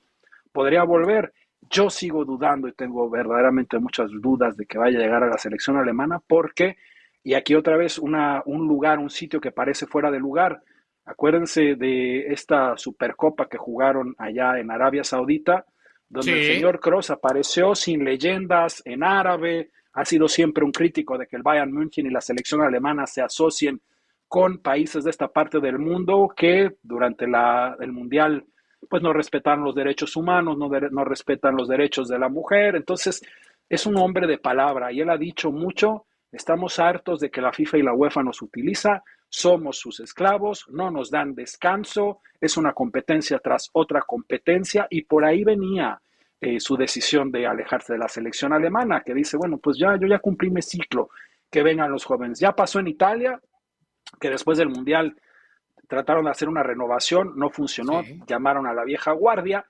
podría 0.52 0.84
volver. 0.84 1.34
Yo 1.72 1.90
sigo 1.90 2.24
dudando 2.24 2.68
y 2.68 2.74
tengo 2.74 3.10
verdaderamente 3.10 3.80
muchas 3.80 4.12
dudas 4.22 4.56
de 4.58 4.68
que 4.68 4.78
vaya 4.78 5.00
a 5.00 5.02
llegar 5.02 5.24
a 5.24 5.28
la 5.28 5.40
selección 5.40 5.78
alemana 5.78 6.22
porque, 6.26 6.78
y 7.24 7.34
aquí 7.34 7.56
otra 7.56 7.78
vez 7.78 7.98
una, 7.98 8.44
un 8.46 8.68
lugar, 8.68 9.00
un 9.00 9.10
sitio 9.10 9.42
que 9.42 9.52
parece 9.52 9.88
fuera 9.88 10.12
de 10.12 10.20
lugar. 10.20 10.62
Acuérdense 11.06 11.76
de 11.76 12.28
esta 12.28 12.78
Supercopa 12.78 13.50
que 13.50 13.58
jugaron 13.58 14.14
allá 14.20 14.60
en 14.60 14.70
Arabia 14.70 15.04
Saudita, 15.04 15.66
donde 16.08 16.34
el 16.34 16.56
señor 16.56 16.80
Cross 16.80 17.10
apareció 17.10 17.74
sin 17.74 18.06
leyendas, 18.06 18.84
en 18.86 19.04
árabe, 19.04 19.72
ha 19.94 20.06
sido 20.06 20.28
siempre 20.28 20.64
un 20.64 20.72
crítico 20.72 21.18
de 21.18 21.26
que 21.26 21.38
el 21.38 21.42
Bayern 21.42 21.74
München 21.74 22.06
y 22.06 22.12
la 22.12 22.22
selección 22.22 22.62
alemana 22.62 23.08
se 23.08 23.24
asocien 23.24 23.82
con 24.28 24.60
países 24.60 25.04
de 25.04 25.12
esta 25.12 25.28
parte 25.28 25.60
del 25.60 25.80
mundo 25.80 26.34
que 26.36 26.76
durante 26.82 27.28
la, 27.28 27.76
el 27.80 27.92
Mundial 27.92 28.46
pues 28.90 29.02
no 29.02 29.14
respetan 29.14 29.64
los 29.64 29.74
derechos 29.74 30.16
humanos, 30.16 30.58
no, 30.58 30.70
no 30.70 31.06
respetan 31.06 31.56
los 31.56 31.68
derechos 31.68 32.08
de 32.08 32.20
la 32.20 32.30
mujer. 32.30 32.76
Entonces, 32.76 33.22
es 33.68 33.86
un 33.86 33.98
hombre 33.98 34.28
de 34.28 34.38
palabra 34.38 34.92
y 34.92 35.02
él 35.02 35.10
ha 35.10 35.18
dicho 35.18 35.52
mucho, 35.52 36.06
estamos 36.32 36.78
hartos 36.78 37.20
de 37.20 37.32
que 37.32 37.42
la 37.42 37.52
FIFA 37.52 37.78
y 37.78 37.82
la 37.82 37.94
UEFA 37.94 38.22
nos 38.22 38.42
utiliza 38.42 39.04
somos 39.36 39.78
sus 39.78 40.00
esclavos, 40.00 40.66
no 40.70 40.90
nos 40.92 41.12
dan 41.12 41.36
descanso, 41.36 42.22
es 42.40 42.56
una 42.56 42.74
competencia 42.74 43.40
tras 43.40 43.70
otra 43.74 44.02
competencia 44.02 44.88
y 44.90 45.02
por 45.02 45.26
ahí 45.26 45.44
venía 45.44 46.00
eh, 46.40 46.60
su 46.60 46.78
decisión 46.78 47.32
de 47.32 47.46
alejarse 47.46 47.94
de 47.94 48.00
la 48.00 48.08
selección 48.08 48.54
alemana, 48.54 49.02
que 49.06 49.14
dice, 49.14 49.36
bueno, 49.36 49.58
pues 49.58 49.78
ya 49.78 49.98
yo 50.00 50.08
ya 50.08 50.20
cumplí 50.20 50.50
mi 50.50 50.62
ciclo, 50.62 51.10
que 51.52 51.64
vengan 51.64 51.92
los 51.92 52.06
jóvenes. 52.06 52.40
Ya 52.40 52.54
pasó 52.54 52.80
en 52.80 52.88
Italia, 52.88 53.40
que 54.20 54.30
después 54.30 54.58
del 54.58 54.70
Mundial 54.70 55.20
trataron 55.88 56.26
de 56.26 56.32
hacer 56.32 56.50
una 56.50 56.64
renovación, 56.64 57.34
no 57.36 57.50
funcionó, 57.50 58.02
llamaron 58.28 58.68
a 58.68 58.74
la 58.74 58.84
vieja 58.84 59.12
guardia, 59.12 59.66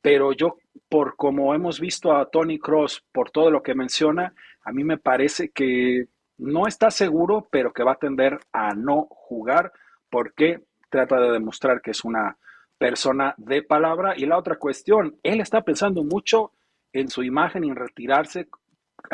pero 0.00 0.32
yo, 0.32 0.56
por 0.88 1.16
como 1.16 1.54
hemos 1.54 1.78
visto 1.80 2.14
a 2.14 2.28
Tony 2.28 2.58
Cross, 2.58 3.04
por 3.12 3.30
todo 3.30 3.50
lo 3.50 3.62
que 3.62 3.74
menciona, 3.74 4.34
a 4.64 4.72
mí 4.72 4.82
me 4.82 4.98
parece 4.98 5.50
que 5.50 6.06
no 6.38 6.66
está 6.66 6.90
seguro, 6.90 7.46
pero 7.50 7.72
que 7.72 7.84
va 7.84 7.92
a 7.92 7.98
tender 7.98 8.40
a 8.52 8.74
no 8.74 9.06
jugar 9.10 9.72
porque 10.10 10.64
trata 10.90 11.20
de 11.20 11.30
demostrar 11.30 11.80
que 11.80 11.92
es 11.92 12.04
una 12.04 12.36
persona 12.78 13.34
de 13.36 13.62
palabra. 13.62 14.14
Y 14.16 14.26
la 14.26 14.36
otra 14.36 14.56
cuestión, 14.56 15.16
él 15.22 15.40
está 15.40 15.62
pensando 15.62 16.02
mucho 16.02 16.52
en 16.92 17.08
su 17.08 17.22
imagen 17.22 17.64
y 17.64 17.70
en 17.70 17.76
retirarse, 17.76 18.48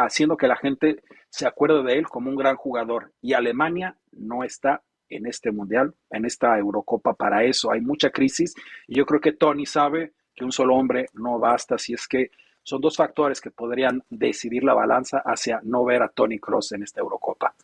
haciendo 0.05 0.37
que 0.37 0.49
la 0.49 0.57
gente 0.57 1.03
se 1.29 1.47
acuerde 1.47 1.83
de 1.83 1.99
él 1.99 2.09
como 2.09 2.31
un 2.31 2.37
gran 2.37 2.57
jugador. 2.57 3.13
Y 3.21 3.33
Alemania 3.35 3.97
no 4.13 4.45
está 4.45 4.83
en 5.09 5.27
este 5.27 5.51
mundial, 5.51 5.95
en 6.11 6.25
esta 6.25 6.59
Eurocopa 6.59 7.15
para 7.15 7.45
eso. 7.45 7.73
Hay 7.73 7.81
mucha 7.81 8.11
crisis 8.11 8.55
y 8.87 8.97
yo 8.97 9.07
creo 9.07 9.21
que 9.21 9.33
Tony 9.33 9.67
sabe 9.67 10.13
que 10.35 10.45
un 10.45 10.53
solo 10.53 10.77
hombre 10.77 11.07
no 11.15 11.39
basta 11.39 11.79
si 11.79 11.95
es 11.95 12.07
que 12.07 12.31
son 12.63 12.81
dos 12.81 12.97
factores 12.97 13.41
que 13.41 13.51
podrían 13.51 14.05
decidir 14.11 14.63
la 14.63 14.75
balanza 14.75 15.23
hacia 15.25 15.61
no 15.63 15.85
ver 15.85 16.03
a 16.03 16.09
Tony 16.09 16.39
Cross 16.39 16.73
en 16.73 16.83
esta 16.83 17.01
Eurocopa. 17.01 17.55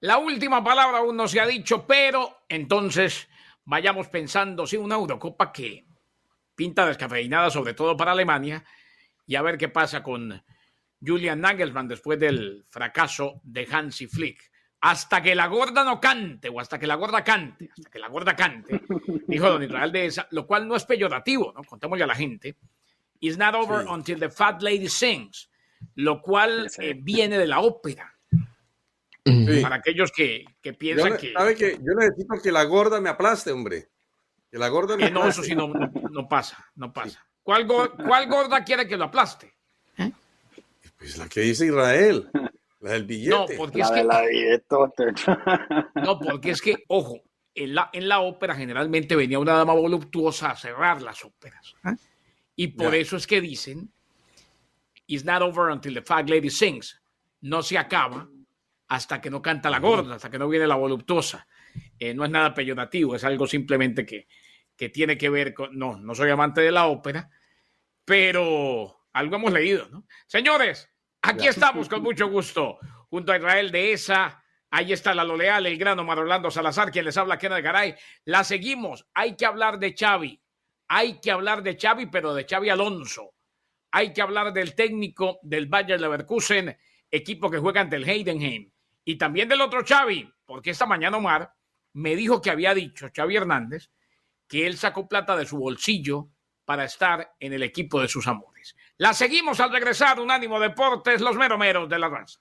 La 0.00 0.18
última 0.18 0.62
palabra 0.62 0.98
aún 0.98 1.16
no 1.16 1.26
se 1.26 1.40
ha 1.40 1.46
dicho, 1.46 1.86
pero 1.86 2.40
entonces 2.48 3.28
vayamos 3.64 4.08
pensando, 4.08 4.66
sí, 4.66 4.76
una 4.76 4.96
Eurocopa 4.96 5.50
que 5.50 5.86
pinta 6.54 6.86
descafeinada, 6.86 7.48
sobre 7.48 7.72
todo 7.72 7.96
para 7.96 8.12
Alemania, 8.12 8.62
y 9.26 9.36
a 9.36 9.42
ver 9.42 9.56
qué 9.56 9.68
pasa 9.70 10.02
con 10.02 10.42
Julian 11.04 11.40
Nagelsmann 11.40 11.88
después 11.88 12.18
del 12.18 12.64
fracaso 12.68 13.40
de 13.42 13.66
Hansi 13.70 14.06
Flick. 14.06 14.50
Hasta 14.80 15.22
que 15.22 15.34
la 15.34 15.46
gorda 15.46 15.82
no 15.82 15.98
cante, 15.98 16.50
o 16.50 16.60
hasta 16.60 16.78
que 16.78 16.86
la 16.86 16.96
gorda 16.96 17.24
cante, 17.24 17.70
hasta 17.70 17.90
que 17.90 17.98
la 17.98 18.08
gorda 18.08 18.36
cante, 18.36 18.82
dijo 19.26 19.48
don 19.48 19.62
Israel 19.62 19.90
de 19.90 20.06
esa, 20.06 20.28
lo 20.30 20.46
cual 20.46 20.68
no 20.68 20.76
es 20.76 20.84
peyorativo, 20.84 21.52
¿no? 21.54 21.64
Contémosle 21.64 22.04
a 22.04 22.08
la 22.08 22.14
gente 22.14 22.56
It's 23.24 23.38
not 23.38 23.54
over 23.54 23.86
until 23.88 24.18
the 24.18 24.28
fat 24.28 24.60
lady 24.60 24.88
sings, 24.88 25.48
lo 25.94 26.20
cual 26.20 26.70
eh, 26.78 26.94
viene 26.94 27.38
de 27.38 27.46
la 27.46 27.60
ópera. 27.60 28.12
Para 29.62 29.76
aquellos 29.76 30.12
que, 30.12 30.44
que 30.60 30.74
piensan 30.74 31.16
que. 31.16 31.32
¿Sabe 31.32 31.54
que 31.54 31.78
Yo 31.78 31.94
necesito 31.94 32.42
que 32.42 32.52
la 32.52 32.64
gorda 32.64 33.00
me 33.00 33.08
aplaste, 33.08 33.50
hombre. 33.50 33.88
Que 34.50 34.58
la 34.58 34.68
gorda 34.68 34.98
me 34.98 35.06
eh, 35.06 35.10
No, 35.10 35.26
eso 35.26 35.42
sí 35.42 35.54
no, 35.54 35.68
no, 35.68 36.28
pasa, 36.28 36.70
no 36.74 36.92
pasa. 36.92 37.26
¿Cuál, 37.42 37.66
¿Cuál, 37.66 38.28
gorda 38.28 38.62
quiere 38.62 38.86
que 38.86 38.98
lo 38.98 39.04
aplaste? 39.04 39.53
Pues 41.04 41.18
la 41.18 41.28
que 41.28 41.40
dice 41.40 41.66
Israel, 41.66 42.30
la 42.80 42.92
del 42.92 43.04
billete. 43.04 43.36
No, 43.36 43.46
porque 43.58 43.82
es 43.82 43.90
que. 43.90 44.04
no, 45.96 46.18
porque 46.18 46.50
es 46.50 46.62
que, 46.62 46.82
ojo, 46.88 47.20
en 47.54 47.74
la, 47.74 47.90
en 47.92 48.08
la 48.08 48.20
ópera 48.20 48.54
generalmente 48.54 49.14
venía 49.14 49.38
una 49.38 49.52
dama 49.52 49.74
voluptuosa 49.74 50.52
a 50.52 50.56
cerrar 50.56 51.02
las 51.02 51.22
óperas. 51.22 51.74
¿eh? 51.84 51.94
Y 52.56 52.68
por 52.68 52.94
eso 52.94 53.18
es 53.18 53.26
que 53.26 53.42
dicen, 53.42 53.92
It's 55.06 55.26
not 55.26 55.42
over 55.42 55.70
until 55.70 55.92
the 55.92 56.00
fat 56.00 56.26
lady 56.30 56.48
sings. 56.48 56.98
No 57.42 57.62
se 57.62 57.76
acaba 57.76 58.26
hasta 58.88 59.20
que 59.20 59.28
no 59.28 59.42
canta 59.42 59.68
la 59.68 59.80
gorda, 59.80 60.14
hasta 60.14 60.30
que 60.30 60.38
no 60.38 60.48
viene 60.48 60.66
la 60.66 60.76
voluptuosa. 60.76 61.46
Eh, 61.98 62.14
no 62.14 62.24
es 62.24 62.30
nada 62.30 62.54
peyorativo, 62.54 63.14
es 63.14 63.24
algo 63.24 63.46
simplemente 63.46 64.06
que, 64.06 64.26
que 64.74 64.88
tiene 64.88 65.18
que 65.18 65.28
ver 65.28 65.52
con... 65.52 65.78
No, 65.78 65.98
no 65.98 66.14
soy 66.14 66.30
amante 66.30 66.62
de 66.62 66.72
la 66.72 66.86
ópera, 66.86 67.28
pero 68.06 69.04
algo 69.12 69.36
hemos 69.36 69.52
leído, 69.52 69.86
¿no? 69.90 70.06
Señores, 70.26 70.88
aquí 71.24 71.46
estamos 71.46 71.88
con 71.88 72.02
mucho 72.02 72.28
gusto, 72.28 72.78
junto 73.08 73.32
a 73.32 73.36
Israel 73.36 73.70
de 73.70 73.92
esa. 73.92 74.42
Ahí 74.70 74.92
está 74.92 75.14
la 75.14 75.24
Loleal, 75.24 75.66
el 75.66 75.78
grano 75.78 76.04
Marolando 76.04 76.50
Salazar, 76.50 76.90
quien 76.90 77.04
les 77.04 77.16
habla, 77.16 77.38
Kenneth 77.38 77.62
Garay. 77.62 77.94
La 78.24 78.44
seguimos. 78.44 79.06
Hay 79.14 79.36
que 79.36 79.46
hablar 79.46 79.78
de 79.78 79.94
Xavi. 79.96 80.40
Hay 80.88 81.20
que 81.20 81.30
hablar 81.30 81.62
de 81.62 81.78
Xavi, 81.80 82.06
pero 82.06 82.34
de 82.34 82.44
Xavi 82.44 82.68
Alonso. 82.68 83.34
Hay 83.92 84.12
que 84.12 84.22
hablar 84.22 84.52
del 84.52 84.74
técnico 84.74 85.38
del 85.42 85.66
Bayer 85.66 86.00
Leverkusen, 86.00 86.76
equipo 87.10 87.50
que 87.50 87.58
juega 87.58 87.80
ante 87.80 87.96
el 87.96 88.08
Heidenheim. 88.08 88.70
Y 89.04 89.16
también 89.16 89.48
del 89.48 89.60
otro 89.60 89.84
Xavi, 89.86 90.28
porque 90.44 90.70
esta 90.70 90.86
mañana 90.86 91.18
Omar 91.18 91.54
me 91.92 92.16
dijo 92.16 92.42
que 92.42 92.50
había 92.50 92.74
dicho 92.74 93.08
Xavi 93.14 93.36
Hernández 93.36 93.90
que 94.48 94.66
él 94.66 94.76
sacó 94.76 95.08
plata 95.08 95.36
de 95.36 95.46
su 95.46 95.56
bolsillo 95.56 96.28
para 96.64 96.84
estar 96.84 97.34
en 97.38 97.52
el 97.52 97.62
equipo 97.62 98.00
de 98.00 98.08
sus 98.08 98.26
amores. 98.26 98.53
La 98.96 99.12
seguimos 99.12 99.58
al 99.58 99.72
regresar, 99.72 100.20
Unánimo 100.20 100.60
Deportes, 100.60 101.20
los 101.20 101.34
meromeros 101.34 101.88
de 101.88 101.98
la 101.98 102.08
raza. 102.08 102.38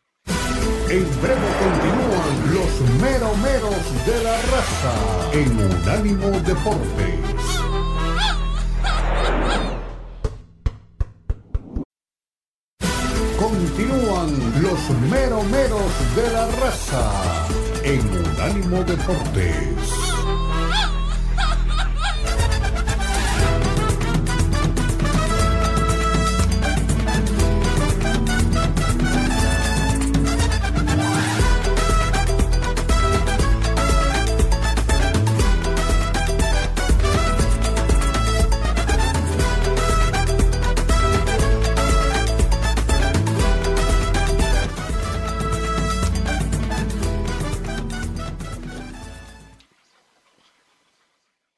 En 0.87 1.21
breve 1.21 1.47
continúan 1.59 2.53
los 2.53 2.81
meromeros 3.01 4.05
de 4.05 4.23
la 4.23 4.39
raza 4.51 5.31
en 5.33 5.57
Unánimo 5.57 6.29
Deportes. 6.41 7.19
Continúan 13.39 14.61
los 14.61 14.89
meromeros 15.09 16.15
de 16.15 16.33
la 16.33 16.47
raza 16.61 17.47
en 17.83 18.07
Unánimo 18.15 18.83
Deportes. 18.83 20.12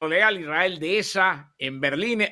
Leal 0.08 0.40
Israel 0.40 0.80
de 0.80 1.00
esa 1.00 1.54
en 1.58 1.80
Berlín 1.80 2.26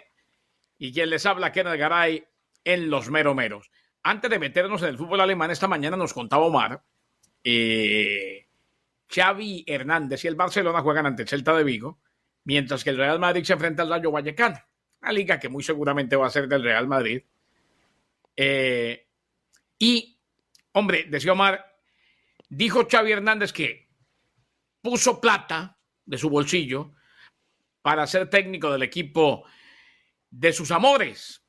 y 0.77 0.91
quien 0.93 1.09
les 1.09 1.25
habla 1.25 1.51
Kenneth 1.51 1.77
Garay 1.77 2.25
en 2.63 2.89
los 2.89 3.09
meromeros. 3.09 3.71
Antes 4.03 4.29
de 4.29 4.39
meternos 4.39 4.81
en 4.81 4.89
el 4.89 4.97
fútbol 4.97 5.21
alemán, 5.21 5.51
esta 5.51 5.67
mañana 5.67 5.95
nos 5.95 6.13
contaba 6.13 6.45
Omar, 6.45 6.83
eh, 7.43 8.47
Xavi 9.09 9.63
Hernández 9.67 10.25
y 10.25 10.27
el 10.27 10.35
Barcelona 10.35 10.81
juegan 10.81 11.05
ante 11.05 11.23
el 11.23 11.29
Celta 11.29 11.55
de 11.55 11.63
Vigo, 11.63 11.99
mientras 12.43 12.83
que 12.83 12.89
el 12.89 12.97
Real 12.97 13.19
Madrid 13.19 13.43
se 13.43 13.53
enfrenta 13.53 13.83
al 13.83 13.89
Rayo 13.89 14.11
Vallecano, 14.11 14.59
una 15.01 15.11
liga 15.11 15.39
que 15.39 15.49
muy 15.49 15.63
seguramente 15.63 16.15
va 16.15 16.27
a 16.27 16.31
ser 16.31 16.47
del 16.47 16.63
Real 16.63 16.87
Madrid. 16.87 17.21
Eh, 18.35 19.07
y, 19.79 20.17
hombre, 20.73 21.05
decía 21.09 21.33
Omar, 21.33 21.77
dijo 22.49 22.87
Xavi 22.89 23.11
Hernández 23.11 23.53
que 23.53 23.87
puso 24.81 25.21
plata 25.21 25.77
de 26.05 26.17
su 26.17 26.29
bolsillo 26.29 26.93
para 27.83 28.07
ser 28.07 28.29
técnico 28.29 28.71
del 28.71 28.81
equipo 28.81 29.43
de 30.31 30.51
sus 30.53 30.71
amores. 30.71 31.43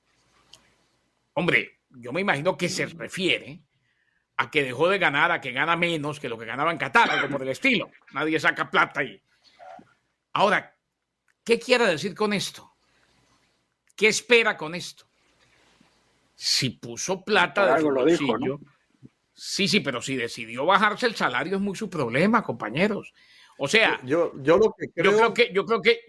Hombre, 1.33 1.81
yo 1.90 2.12
me 2.12 2.20
imagino 2.20 2.59
que 2.59 2.68
se 2.68 2.87
refiere 2.87 3.62
a 4.37 4.51
que 4.51 4.64
dejó 4.64 4.88
de 4.88 4.99
ganar, 4.99 5.31
a 5.31 5.40
que 5.40 5.53
gana 5.53 5.77
menos 5.77 6.18
que 6.18 6.29
lo 6.29 6.37
que 6.37 6.44
ganaba 6.44 6.73
en 6.73 6.77
Qatar, 6.77 7.09
algo 7.09 7.29
por 7.29 7.42
el 7.42 7.51
estilo. 7.51 7.90
Nadie 8.12 8.40
saca 8.40 8.68
plata 8.68 9.01
ahí. 9.01 9.23
Ahora, 10.33 10.77
¿qué 11.44 11.59
quiere 11.61 11.87
decir 11.87 12.14
con 12.16 12.33
esto? 12.33 12.75
¿Qué 13.94 14.09
espera 14.09 14.57
con 14.57 14.75
esto? 14.75 15.07
Si 16.35 16.70
puso 16.70 17.25
plata 17.25 17.77
de 17.77 17.81
su 17.81 17.90
bolsillo, 17.90 18.61
sí, 19.33 19.68
sí, 19.68 19.79
pero 19.79 20.03
si 20.03 20.16
decidió 20.16 20.66
bajarse 20.66 21.07
el 21.07 21.14
salario 21.14 21.55
es 21.55 21.62
muy 21.62 21.77
su 21.77 21.88
problema, 21.88 22.42
compañeros. 22.42 23.14
O 23.59 23.69
sea, 23.69 24.01
yo, 24.05 24.33
yo, 24.43 24.59
lo 24.59 24.75
que 24.77 24.88
creo... 24.88 25.12
yo 25.12 25.17
creo 25.17 25.35
que 25.35 25.53
yo 25.53 25.64
creo 25.64 25.83
que 25.83 26.01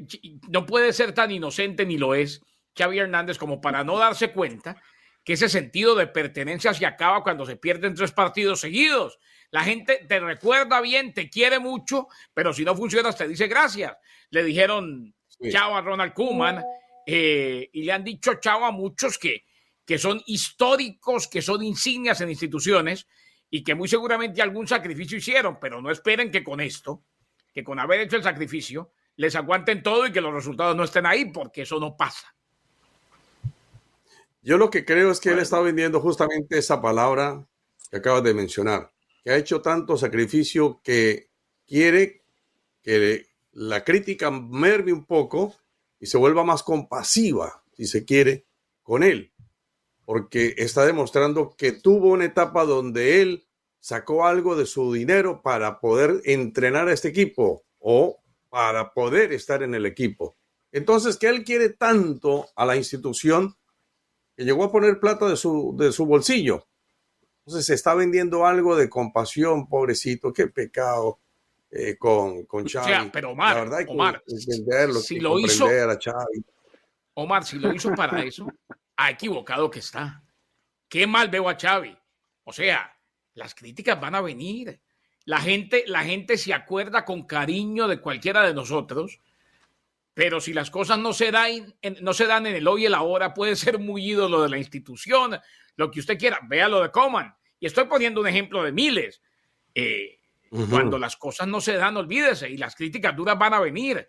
no 0.50 0.66
puede 0.66 0.94
ser 0.94 1.14
tan 1.14 1.32
inocente 1.32 1.86
ni 1.86 1.98
lo 1.98 2.16
es 2.16 2.42
Xavi 2.78 3.00
Hernández 3.00 3.38
como 3.38 3.62
para 3.62 3.84
no 3.84 3.98
darse 3.98 4.32
cuenta 4.32 4.82
que 5.24 5.34
ese 5.34 5.50
sentido 5.50 5.96
de 5.96 6.08
pertenencia 6.08 6.74
se 6.74 6.86
acaba 6.86 7.24
cuando 7.24 7.46
se 7.46 7.56
pierden 7.56 7.96
tres 7.96 8.12
partidos 8.12 8.62
seguidos. 8.62 9.20
La 9.52 9.64
gente 9.64 10.06
te 10.08 10.20
recuerda 10.20 10.82
bien, 10.82 11.14
te 11.14 11.30
quiere 11.30 11.60
mucho, 11.60 12.08
pero 12.34 12.54
si 12.54 12.64
no 12.64 12.76
funcionas 12.76 13.18
te 13.18 13.28
dice 13.28 13.48
gracias. 13.48 13.96
Le 14.30 14.44
dijeron 14.44 15.14
chao 15.50 15.76
a 15.76 15.82
Ronald 15.82 16.14
Koeman 16.14 16.64
eh, 17.06 17.70
y 17.72 17.84
le 17.84 17.92
han 17.92 18.04
dicho 18.04 18.36
chao 18.36 18.66
a 18.66 18.72
muchos 18.72 19.18
que, 19.18 19.46
que 19.86 19.98
son 19.98 20.22
históricos, 20.26 21.28
que 21.28 21.42
son 21.42 21.64
insignias 21.64 22.22
en 22.22 22.30
instituciones 22.30 23.08
y 23.50 23.64
que 23.64 23.76
muy 23.76 23.88
seguramente 23.88 24.42
algún 24.42 24.68
sacrificio 24.68 25.18
hicieron, 25.18 25.60
pero 25.60 25.82
no 25.82 25.92
esperen 25.92 26.32
que 26.32 26.44
con 26.44 26.60
esto 26.60 27.04
que 27.56 27.64
con 27.64 27.80
haber 27.80 28.02
hecho 28.02 28.18
el 28.18 28.24
sacrificio 28.24 28.92
les 29.16 29.34
aguanten 29.34 29.82
todo 29.82 30.06
y 30.06 30.12
que 30.12 30.20
los 30.20 30.34
resultados 30.34 30.76
no 30.76 30.84
estén 30.84 31.06
ahí, 31.06 31.32
porque 31.32 31.62
eso 31.62 31.80
no 31.80 31.96
pasa. 31.96 32.36
Yo 34.42 34.58
lo 34.58 34.70
que 34.70 34.84
creo 34.84 35.10
es 35.10 35.22
que 35.22 35.30
él 35.30 35.40
está 35.40 35.62
vendiendo 35.62 36.02
justamente 36.02 36.58
esa 36.58 36.82
palabra 36.82 37.48
que 37.90 37.98
acabas 37.98 38.24
de 38.24 38.34
mencionar, 38.34 38.92
que 39.24 39.32
ha 39.32 39.38
hecho 39.38 39.62
tanto 39.62 39.96
sacrificio 39.96 40.82
que 40.84 41.30
quiere 41.66 42.24
que 42.84 43.28
la 43.54 43.86
crítica 43.86 44.30
merme 44.30 44.92
un 44.92 45.06
poco 45.06 45.56
y 45.98 46.08
se 46.08 46.18
vuelva 46.18 46.44
más 46.44 46.62
compasiva, 46.62 47.64
si 47.74 47.88
se 47.88 48.04
quiere, 48.04 48.46
con 48.84 49.02
él, 49.02 49.32
porque 50.04 50.56
está 50.58 50.86
demostrando 50.86 51.56
que 51.56 51.72
tuvo 51.72 52.10
una 52.10 52.26
etapa 52.26 52.66
donde 52.66 53.22
él 53.22 53.48
sacó 53.86 54.26
algo 54.26 54.56
de 54.56 54.66
su 54.66 54.92
dinero 54.92 55.44
para 55.44 55.80
poder 55.80 56.20
entrenar 56.24 56.88
a 56.88 56.94
este 56.94 57.10
equipo 57.10 57.66
o 57.78 58.20
para 58.50 58.92
poder 58.94 59.32
estar 59.32 59.62
en 59.62 59.76
el 59.76 59.86
equipo. 59.86 60.36
Entonces, 60.72 61.18
que 61.18 61.28
él 61.28 61.44
quiere 61.44 61.70
tanto 61.70 62.48
a 62.56 62.66
la 62.66 62.76
institución 62.78 63.56
que 64.36 64.44
llegó 64.44 64.64
a 64.64 64.72
poner 64.72 65.00
plata 65.00 65.30
de 65.30 65.38
su, 65.38 65.76
de 65.78 65.92
su 65.92 66.08
bolsillo. 66.08 66.66
Entonces, 67.42 67.68
se 67.68 67.76
está 67.76 67.94
vendiendo 67.94 68.48
algo 68.48 68.76
de 68.76 68.90
compasión, 68.90 69.70
pobrecito, 69.70 70.34
qué 70.34 70.48
pecado 70.48 71.20
eh, 71.70 71.96
con, 71.96 72.46
con 72.46 72.68
Xavi. 72.68 73.12
pero 73.14 73.34
Omar, 73.34 73.56
la 73.56 73.64
verdad 73.66 73.86
Omar, 73.88 74.24
si 74.26 75.20
lo 75.20 75.38
hizo, 75.38 75.68
a 75.68 76.00
Xavi. 76.04 76.44
Omar, 77.14 77.46
si 77.46 77.60
lo 77.60 77.72
hizo 77.72 77.94
para 77.94 78.24
eso, 78.24 78.48
ha 78.96 79.12
equivocado 79.12 79.70
que 79.70 79.78
está. 79.78 80.24
Qué 80.90 81.06
mal 81.06 81.30
veo 81.30 81.48
a 81.48 81.56
Xavi. 81.56 81.96
O 82.46 82.52
sea, 82.52 82.95
las 83.36 83.54
críticas 83.54 84.00
van 84.00 84.16
a 84.16 84.22
venir. 84.22 84.82
La 85.26 85.40
gente, 85.40 85.84
la 85.88 86.04
gente 86.04 86.38
se 86.38 86.54
acuerda 86.54 87.06
con 87.06 87.24
cariño 87.24 87.88
de 87.88 88.00
cualquiera 88.00 88.44
de 88.44 88.54
nosotros, 88.54 89.20
pero 90.14 90.40
si 90.40 90.54
las 90.54 90.72
cosas 90.72 90.98
no 90.98 91.14
se, 91.14 91.32
dan 91.32 91.76
en, 91.82 91.98
no 92.02 92.14
se 92.14 92.26
dan 92.26 92.48
en 92.48 92.56
el 92.56 92.68
hoy 92.68 92.84
y 92.84 92.86
el 92.86 92.94
ahora, 92.94 93.34
puede 93.34 93.56
ser 93.56 93.80
muy 93.80 94.06
ídolo 94.06 94.42
de 94.42 94.50
la 94.50 94.58
institución, 94.58 95.40
lo 95.76 95.92
que 95.92 96.00
usted 96.00 96.18
quiera. 96.18 96.40
Vea 96.48 96.68
lo 96.68 96.82
de 96.82 96.92
Coman. 96.92 97.36
Y 97.60 97.68
estoy 97.68 97.86
poniendo 97.86 98.22
un 98.22 98.28
ejemplo 98.28 98.64
de 98.64 98.72
miles. 98.72 99.22
Eh, 99.74 100.20
cuando 100.70 100.98
las 100.98 101.18
cosas 101.18 101.48
no 101.48 101.60
se 101.60 101.74
dan, 101.74 101.98
olvídese, 101.98 102.50
y 102.50 102.58
las 102.58 102.76
críticas 102.76 103.16
duras 103.16 103.38
van 103.38 103.54
a 103.54 103.60
venir. 103.60 104.08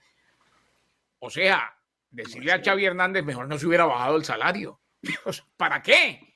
O 1.19 1.29
sea, 1.29 1.77
decirle 2.11 2.53
a 2.53 2.63
Xavi 2.63 2.85
Hernández, 2.85 3.25
mejor 3.25 3.49
no 3.49 3.59
se 3.59 3.67
hubiera 3.67 3.85
bajado 3.85 4.17
el 4.17 4.25
salario. 4.25 4.81
¿Para 5.57 5.83
qué? 5.83 6.36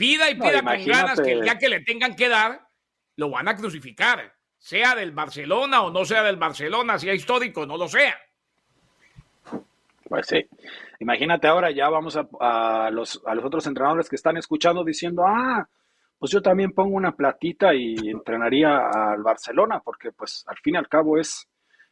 Pida 0.00 0.30
y 0.30 0.34
pida 0.34 0.62
con 0.62 0.86
ganas 0.86 1.20
que 1.20 1.32
el 1.32 1.42
día 1.42 1.58
que 1.58 1.68
le 1.68 1.80
tengan 1.80 2.16
que 2.16 2.30
dar, 2.30 2.58
lo 3.16 3.28
van 3.28 3.48
a 3.48 3.54
crucificar. 3.54 4.32
Sea 4.56 4.94
del 4.94 5.12
Barcelona 5.12 5.82
o 5.82 5.90
no 5.90 6.06
sea 6.06 6.22
del 6.22 6.36
Barcelona, 6.36 6.98
sea 6.98 7.12
histórico, 7.12 7.66
no 7.66 7.76
lo 7.76 7.86
sea. 7.86 8.16
Pues 10.08 10.26
sí. 10.26 10.42
Imagínate 11.00 11.48
ahora, 11.48 11.70
ya 11.70 11.90
vamos 11.90 12.16
a, 12.16 12.88
los, 12.90 13.22
a 13.26 13.34
los 13.34 13.44
otros 13.44 13.66
entrenadores 13.66 14.08
que 14.08 14.16
están 14.16 14.38
escuchando 14.38 14.84
diciendo, 14.84 15.22
ah, 15.26 15.68
pues 16.18 16.32
yo 16.32 16.40
también 16.40 16.72
pongo 16.72 16.96
una 16.96 17.12
platita 17.12 17.74
y 17.74 18.08
entrenaría 18.08 18.78
al 18.88 19.22
Barcelona, 19.22 19.80
porque 19.84 20.12
pues 20.12 20.44
al 20.46 20.56
fin 20.56 20.76
y 20.76 20.78
al 20.78 20.88
cabo 20.88 21.18
es, 21.18 21.46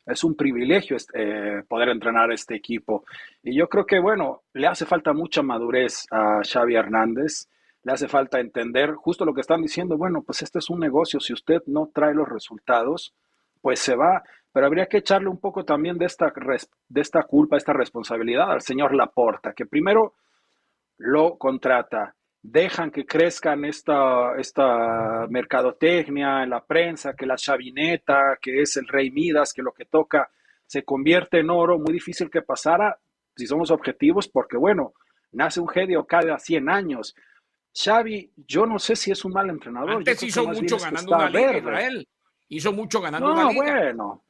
es 0.07 0.25
un 0.25 0.35
privilegio 0.35 0.97
este, 0.97 1.63
poder 1.69 1.91
entrenar 1.91 2.31
a 2.31 2.35
este 2.35 2.55
equipo. 2.55 3.05
Y 3.43 3.55
yo 3.55 3.69
creo 3.69 3.85
que, 3.85 3.99
bueno, 3.99 4.45
le 4.55 4.67
hace 4.67 4.87
falta 4.87 5.13
mucha 5.13 5.43
madurez 5.43 6.07
a 6.11 6.41
Xavi 6.43 6.75
Hernández 6.75 7.49
le 7.83 7.93
hace 7.93 8.09
falta 8.09 8.41
entender 8.41 8.95
justo 8.95 9.25
lo 9.25 9.35
que 9.35 9.41
están 9.41 9.63
diciendo, 9.63 9.97
bueno, 9.97 10.23
pues 10.23 10.43
este 10.43 10.59
es 10.59 10.71
un 10.71 10.81
negocio, 10.81 11.21
si 11.21 11.33
usted 11.33 11.63
no 11.67 11.91
trae 11.93 12.15
los 12.15 12.29
resultados, 12.29 13.15
pues 13.61 13.81
se 13.81 13.95
va, 13.95 14.23
pero 14.53 14.67
habría 14.67 14.87
que 14.87 14.99
echarle 14.99 15.29
un 15.29 15.39
poco 15.39 15.65
también 15.65 15.99
de 15.99 16.07
esta, 16.07 16.33
de 16.89 17.01
esta 17.01 17.23
culpa, 17.25 17.57
esta 17.57 17.73
responsabilidad 17.73 18.51
al 18.51 18.63
señor 18.63 18.95
Laporta, 18.95 19.53
que 19.53 19.67
primero 19.67 20.15
lo 20.99 21.39
contrata, 21.39 22.15
dejan 22.43 22.91
que 22.91 23.07
crezcan 23.07 23.65
esta, 23.65 24.37
esta 24.39 25.27
mercadotecnia 25.29 26.43
en 26.43 26.51
la 26.51 26.65
prensa, 26.65 27.15
que 27.15 27.27
la 27.27 27.37
chavineta, 27.37 28.39
que 28.41 28.63
es 28.63 28.77
el 28.77 28.89
rey 28.89 29.11
Midas, 29.11 29.53
que 29.53 29.63
lo 29.63 29.73
que 29.73 29.85
toca 29.85 30.31
se 30.67 30.85
convierte 30.85 31.41
en 31.41 31.51
oro, 31.51 31.79
muy 31.79 31.93
difícil 31.93 32.31
que 32.31 32.43
pasara, 32.43 32.99
si 33.37 33.47
somos 33.47 33.71
objetivos, 33.71 34.29
porque 34.29 34.57
bueno, 34.57 34.93
nace 35.33 35.61
un 35.61 35.69
genio 35.69 36.05
cada 36.07 36.39
100 36.39 36.69
años, 36.69 37.15
Xavi, 37.79 38.33
yo 38.37 38.67
no 38.67 38.79
sé 38.79 38.97
si 38.97 39.13
es 39.13 39.25
un 39.25 39.33
mal 39.33 39.49
entrenador. 39.51 39.91
Antes 39.91 40.23
hizo 40.23 40.47
mucho 40.47 40.79
ganando 40.79 41.15
una 41.15 41.31
liga, 41.31 41.59
Israel. 41.59 42.09
Hizo 42.49 42.73
mucho 42.73 43.01
ganando 43.01 43.33
una 43.33 43.51
liga. 43.51 43.63
bueno. 43.63 44.25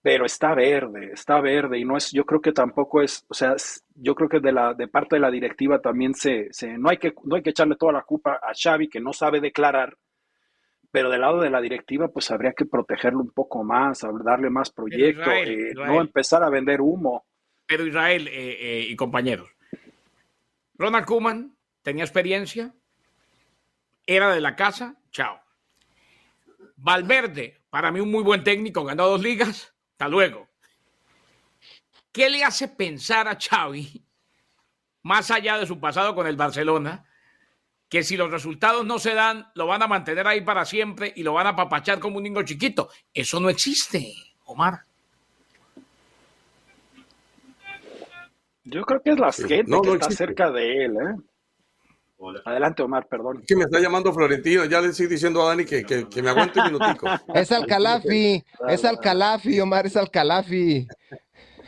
pero 0.00 0.24
está 0.24 0.54
verde, 0.54 1.10
está 1.12 1.40
verde 1.40 1.78
y 1.78 1.84
no 1.84 1.96
es, 1.96 2.12
yo 2.12 2.24
creo 2.24 2.40
que 2.40 2.52
tampoco 2.52 3.02
es, 3.02 3.24
o 3.28 3.34
sea, 3.34 3.56
yo 3.96 4.14
creo 4.14 4.28
que 4.28 4.38
de 4.38 4.52
la 4.52 4.74
de 4.74 4.86
parte 4.86 5.16
de 5.16 5.20
la 5.20 5.30
directiva 5.30 5.80
también 5.80 6.14
se, 6.14 6.48
se 6.52 6.78
no 6.78 6.88
hay 6.88 6.98
que 6.98 7.14
no 7.24 7.34
hay 7.34 7.42
que 7.42 7.50
echarle 7.50 7.74
toda 7.76 7.92
la 7.92 8.02
culpa 8.02 8.40
a 8.42 8.52
Xavi 8.54 8.88
que 8.88 9.00
no 9.00 9.12
sabe 9.12 9.40
declarar, 9.40 9.96
pero 10.92 11.10
del 11.10 11.22
lado 11.22 11.40
de 11.40 11.50
la 11.50 11.60
directiva 11.60 12.08
pues 12.08 12.30
habría 12.30 12.52
que 12.52 12.64
protegerlo 12.64 13.20
un 13.20 13.32
poco 13.32 13.64
más, 13.64 14.06
darle 14.24 14.50
más 14.50 14.70
proyecto, 14.70 15.32
eh, 15.32 15.72
no 15.74 16.00
empezar 16.00 16.44
a 16.44 16.50
vender 16.50 16.80
humo. 16.80 17.26
Pero 17.66 17.84
Israel 17.84 18.28
eh, 18.28 18.56
eh, 18.60 18.86
y 18.88 18.94
compañeros, 18.94 19.50
Ronald 20.74 21.04
Koeman 21.04 21.57
tenía 21.88 22.04
experiencia, 22.04 22.74
era 24.06 24.34
de 24.34 24.42
la 24.42 24.54
casa, 24.54 24.96
chao. 25.10 25.40
Valverde, 26.76 27.62
para 27.70 27.90
mí 27.90 27.98
un 27.98 28.10
muy 28.10 28.22
buen 28.22 28.44
técnico, 28.44 28.84
ganó 28.84 29.06
dos 29.06 29.22
ligas, 29.22 29.72
hasta 29.92 30.06
luego. 30.06 30.46
¿Qué 32.12 32.28
le 32.28 32.44
hace 32.44 32.68
pensar 32.68 33.26
a 33.26 33.38
Xavi, 33.40 34.04
más 35.02 35.30
allá 35.30 35.56
de 35.56 35.66
su 35.66 35.80
pasado 35.80 36.14
con 36.14 36.26
el 36.26 36.36
Barcelona, 36.36 37.06
que 37.88 38.02
si 38.02 38.18
los 38.18 38.30
resultados 38.30 38.84
no 38.84 38.98
se 38.98 39.14
dan, 39.14 39.50
lo 39.54 39.66
van 39.66 39.82
a 39.82 39.88
mantener 39.88 40.26
ahí 40.26 40.42
para 40.42 40.66
siempre 40.66 41.14
y 41.16 41.22
lo 41.22 41.32
van 41.32 41.46
a 41.46 41.56
papachar 41.56 41.98
como 42.00 42.18
un 42.18 42.24
niño 42.24 42.42
chiquito? 42.42 42.90
Eso 43.14 43.40
no 43.40 43.48
existe, 43.48 44.12
Omar. 44.44 44.80
Yo 48.64 48.82
creo 48.82 49.00
que 49.00 49.10
es 49.12 49.18
la 49.18 49.32
gente 49.32 49.80
que 49.82 49.92
está 49.92 50.10
cerca 50.10 50.50
de 50.50 50.84
él, 50.84 50.96
¿eh? 50.96 51.37
Adelante, 52.44 52.82
Omar, 52.82 53.06
perdón. 53.06 53.44
Que 53.46 53.54
me 53.54 53.64
está 53.64 53.78
llamando 53.78 54.12
Florentino, 54.12 54.64
ya 54.64 54.80
le 54.80 54.88
estoy 54.88 55.06
diciendo 55.06 55.40
a 55.42 55.48
Dani 55.48 55.64
que, 55.64 55.84
que, 55.84 56.22
me 56.22 56.30
aguante 56.30 56.58
un 56.60 56.72
minutico. 56.72 57.06
Es 57.34 57.52
Alcalafi, 57.52 58.44
es 58.68 58.84
Alcalafi, 58.84 59.60
Omar, 59.60 59.86
es 59.86 59.96
Alcalafi. 59.96 60.88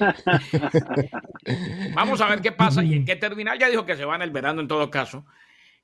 Vamos 1.94 2.20
a 2.20 2.28
ver 2.28 2.40
qué 2.40 2.52
pasa 2.52 2.82
y 2.82 2.94
en 2.94 3.04
qué 3.04 3.16
terminal. 3.16 3.58
Ya 3.58 3.68
dijo 3.68 3.86
que 3.86 3.96
se 3.96 4.04
va 4.04 4.16
en 4.16 4.22
el 4.22 4.30
verano 4.30 4.60
en 4.60 4.68
todo 4.68 4.90
caso. 4.90 5.24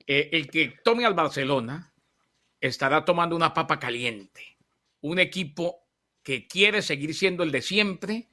Eh, 0.05 0.29
el 0.33 0.49
que 0.49 0.73
tome 0.83 1.05
al 1.05 1.13
Barcelona 1.13 1.93
estará 2.59 3.05
tomando 3.05 3.35
una 3.35 3.53
papa 3.53 3.79
caliente. 3.79 4.57
Un 5.01 5.19
equipo 5.19 5.85
que 6.23 6.47
quiere 6.47 6.81
seguir 6.81 7.13
siendo 7.13 7.43
el 7.43 7.51
de 7.51 7.61
siempre, 7.61 8.27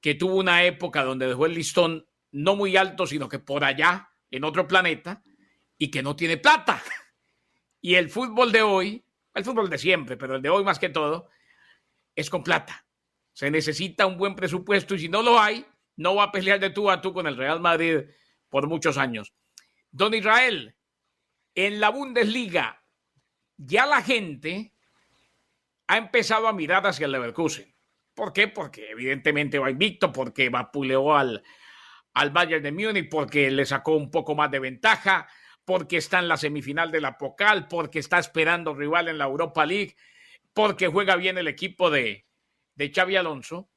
que 0.00 0.14
tuvo 0.14 0.34
una 0.34 0.64
época 0.64 1.02
donde 1.02 1.28
dejó 1.28 1.46
el 1.46 1.54
listón 1.54 2.06
no 2.32 2.56
muy 2.56 2.76
alto, 2.76 3.06
sino 3.06 3.28
que 3.28 3.38
por 3.38 3.64
allá, 3.64 4.10
en 4.30 4.44
otro 4.44 4.68
planeta, 4.68 5.22
y 5.80 5.90
que 5.90 6.02
no 6.02 6.14
tiene 6.14 6.36
plata. 6.36 6.80
Y 7.82 7.94
el 7.94 8.10
fútbol 8.10 8.52
de 8.52 8.60
hoy, 8.60 9.02
el 9.32 9.42
fútbol 9.42 9.70
de 9.70 9.78
siempre, 9.78 10.18
pero 10.18 10.36
el 10.36 10.42
de 10.42 10.50
hoy 10.50 10.62
más 10.62 10.78
que 10.78 10.90
todo, 10.90 11.30
es 12.14 12.28
con 12.28 12.42
plata. 12.42 12.84
Se 13.32 13.50
necesita 13.50 14.04
un 14.04 14.18
buen 14.18 14.36
presupuesto 14.36 14.94
y 14.94 14.98
si 14.98 15.08
no 15.08 15.22
lo 15.22 15.40
hay, 15.40 15.64
no 15.96 16.14
va 16.14 16.24
a 16.24 16.30
pelear 16.30 16.60
de 16.60 16.68
tú 16.68 16.90
a 16.90 17.00
tú 17.00 17.14
con 17.14 17.26
el 17.26 17.38
Real 17.38 17.58
Madrid 17.58 18.00
por 18.50 18.66
muchos 18.66 18.98
años. 18.98 19.32
Don 19.90 20.12
Israel, 20.12 20.76
en 21.54 21.80
la 21.80 21.88
Bundesliga, 21.88 22.84
ya 23.56 23.86
la 23.86 24.02
gente 24.02 24.74
ha 25.86 25.96
empezado 25.96 26.48
a 26.48 26.52
mirar 26.52 26.86
hacia 26.86 27.06
el 27.06 27.12
Leverkusen. 27.12 27.74
¿Por 28.12 28.34
qué? 28.34 28.48
Porque 28.48 28.90
evidentemente 28.90 29.58
va 29.58 29.70
invicto, 29.70 30.12
porque 30.12 30.50
vapuleó 30.50 31.16
al, 31.16 31.42
al 32.12 32.30
Bayern 32.30 32.62
de 32.62 32.72
Múnich, 32.72 33.08
porque 33.08 33.50
le 33.50 33.64
sacó 33.64 33.96
un 33.96 34.10
poco 34.10 34.34
más 34.34 34.50
de 34.50 34.58
ventaja, 34.58 35.26
porque 35.64 35.98
está 35.98 36.18
en 36.18 36.28
la 36.28 36.36
semifinal 36.36 36.90
de 36.90 37.00
la 37.00 37.18
Pocal, 37.18 37.68
porque 37.68 37.98
está 37.98 38.18
esperando 38.18 38.74
rival 38.74 39.08
en 39.08 39.18
la 39.18 39.26
Europa 39.26 39.64
League, 39.66 39.96
porque 40.52 40.88
juega 40.88 41.16
bien 41.16 41.38
el 41.38 41.48
equipo 41.48 41.90
de, 41.90 42.26
de 42.74 42.92
Xavi 42.92 43.16
Alonso. 43.16 43.70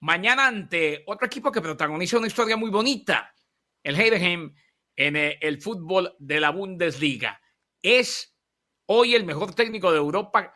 Mañana 0.00 0.46
ante 0.46 1.02
otro 1.06 1.26
equipo 1.26 1.50
que 1.50 1.60
protagoniza 1.60 2.18
una 2.18 2.26
historia 2.26 2.56
muy 2.56 2.70
bonita, 2.70 3.34
el 3.82 3.98
Heidenheim 3.98 4.54
en 4.96 5.16
eh, 5.16 5.38
el 5.40 5.60
fútbol 5.60 6.14
de 6.18 6.40
la 6.40 6.50
Bundesliga. 6.50 7.40
Es 7.82 8.36
hoy 8.86 9.14
el 9.14 9.24
mejor 9.24 9.54
técnico 9.54 9.92
de 9.92 9.98
Europa. 9.98 10.52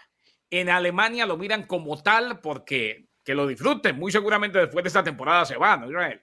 En 0.50 0.70
Alemania 0.70 1.26
lo 1.26 1.36
miran 1.36 1.64
como 1.64 2.02
tal 2.02 2.40
porque 2.40 3.08
que 3.24 3.34
lo 3.34 3.46
disfruten. 3.46 3.98
Muy 3.98 4.10
seguramente 4.10 4.58
después 4.58 4.82
de 4.82 4.88
esta 4.88 5.04
temporada 5.04 5.44
se 5.44 5.58
va, 5.58 5.76
¿no, 5.76 5.88
Israel? 5.88 6.22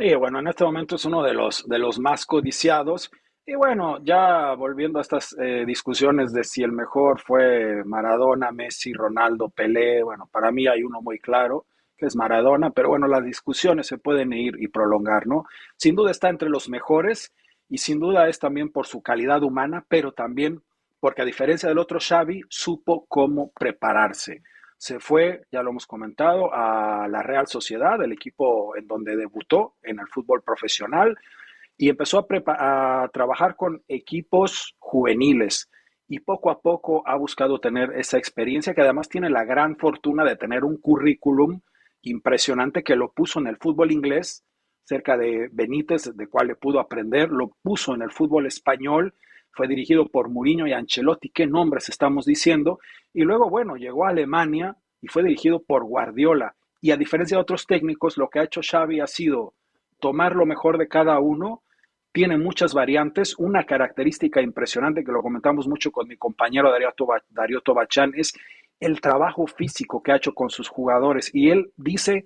Y 0.00 0.14
bueno, 0.14 0.38
en 0.38 0.46
este 0.46 0.62
momento 0.62 0.94
es 0.94 1.04
uno 1.06 1.24
de 1.24 1.34
los, 1.34 1.66
de 1.66 1.76
los 1.76 1.98
más 1.98 2.24
codiciados. 2.24 3.10
Y 3.44 3.56
bueno, 3.56 3.98
ya 4.04 4.54
volviendo 4.54 5.00
a 5.00 5.02
estas 5.02 5.34
eh, 5.40 5.64
discusiones 5.66 6.32
de 6.32 6.44
si 6.44 6.62
el 6.62 6.70
mejor 6.70 7.20
fue 7.20 7.82
Maradona, 7.84 8.52
Messi, 8.52 8.92
Ronaldo, 8.92 9.48
Pelé, 9.48 10.04
bueno, 10.04 10.28
para 10.30 10.52
mí 10.52 10.68
hay 10.68 10.84
uno 10.84 11.02
muy 11.02 11.18
claro, 11.18 11.66
que 11.96 12.06
es 12.06 12.14
Maradona, 12.14 12.70
pero 12.70 12.90
bueno, 12.90 13.08
las 13.08 13.24
discusiones 13.24 13.88
se 13.88 13.98
pueden 13.98 14.32
ir 14.32 14.54
y 14.60 14.68
prolongar, 14.68 15.26
¿no? 15.26 15.46
Sin 15.76 15.96
duda 15.96 16.12
está 16.12 16.28
entre 16.28 16.48
los 16.48 16.68
mejores 16.68 17.34
y 17.68 17.78
sin 17.78 17.98
duda 17.98 18.28
es 18.28 18.38
también 18.38 18.70
por 18.70 18.86
su 18.86 19.02
calidad 19.02 19.42
humana, 19.42 19.84
pero 19.88 20.12
también 20.12 20.62
porque 21.00 21.22
a 21.22 21.24
diferencia 21.24 21.68
del 21.68 21.78
otro 21.78 21.98
Xavi, 22.00 22.42
supo 22.48 23.04
cómo 23.08 23.50
prepararse 23.50 24.42
se 24.78 25.00
fue, 25.00 25.42
ya 25.50 25.62
lo 25.62 25.70
hemos 25.70 25.86
comentado, 25.86 26.54
a 26.54 27.08
la 27.08 27.22
Real 27.22 27.48
Sociedad, 27.48 28.00
el 28.00 28.12
equipo 28.12 28.76
en 28.76 28.86
donde 28.86 29.16
debutó 29.16 29.74
en 29.82 29.98
el 29.98 30.06
fútbol 30.06 30.42
profesional, 30.42 31.18
y 31.76 31.88
empezó 31.88 32.18
a, 32.18 33.02
a, 33.02 33.08
trabajar 33.08 33.56
con 33.56 33.82
equipos 33.88 34.76
juveniles. 34.78 35.68
Y 36.06 36.20
poco 36.20 36.50
a 36.50 36.60
poco 36.60 37.02
ha 37.06 37.16
buscado 37.16 37.58
tener 37.58 37.92
esa 37.96 38.18
experiencia, 38.18 38.72
que 38.72 38.80
además 38.80 39.08
tiene 39.08 39.30
la 39.30 39.44
gran 39.44 39.76
fortuna 39.76 40.24
de 40.24 40.36
tener 40.36 40.64
un 40.64 40.76
currículum 40.78 41.60
impresionante 42.02 42.84
que 42.84 42.96
lo 42.96 43.10
puso 43.12 43.40
en 43.40 43.48
el 43.48 43.56
fútbol 43.56 43.90
inglés, 43.90 44.44
cerca 44.84 45.16
de 45.16 45.48
Benítez, 45.52 46.14
de 46.14 46.28
cual 46.28 46.46
le 46.46 46.54
pudo 46.54 46.78
aprender, 46.78 47.30
lo 47.30 47.50
puso 47.62 47.94
en 47.94 48.02
el 48.02 48.12
fútbol 48.12 48.46
español 48.46 49.12
fue 49.58 49.66
dirigido 49.66 50.06
por 50.06 50.28
Mourinho 50.28 50.68
y 50.68 50.72
Ancelotti, 50.72 51.30
qué 51.30 51.44
nombres 51.48 51.88
estamos 51.88 52.24
diciendo, 52.24 52.78
y 53.12 53.22
luego, 53.22 53.50
bueno, 53.50 53.74
llegó 53.74 54.06
a 54.06 54.10
Alemania 54.10 54.76
y 55.02 55.08
fue 55.08 55.24
dirigido 55.24 55.64
por 55.64 55.82
Guardiola. 55.82 56.54
Y 56.80 56.92
a 56.92 56.96
diferencia 56.96 57.36
de 57.36 57.42
otros 57.42 57.66
técnicos, 57.66 58.16
lo 58.16 58.28
que 58.30 58.38
ha 58.38 58.44
hecho 58.44 58.60
Xavi 58.62 59.00
ha 59.00 59.08
sido 59.08 59.54
tomar 59.98 60.36
lo 60.36 60.46
mejor 60.46 60.78
de 60.78 60.86
cada 60.86 61.18
uno, 61.18 61.64
tiene 62.12 62.38
muchas 62.38 62.72
variantes, 62.72 63.34
una 63.36 63.64
característica 63.64 64.40
impresionante 64.40 65.02
que 65.02 65.10
lo 65.10 65.22
comentamos 65.22 65.66
mucho 65.66 65.90
con 65.90 66.06
mi 66.06 66.16
compañero 66.16 66.70
Darío, 66.70 67.60
Tobachán 67.60 68.12
es 68.14 68.34
el 68.78 69.00
trabajo 69.00 69.48
físico 69.48 70.04
que 70.04 70.12
ha 70.12 70.16
hecho 70.18 70.34
con 70.34 70.50
sus 70.50 70.68
jugadores. 70.68 71.34
Y 71.34 71.50
él 71.50 71.72
dice 71.76 72.24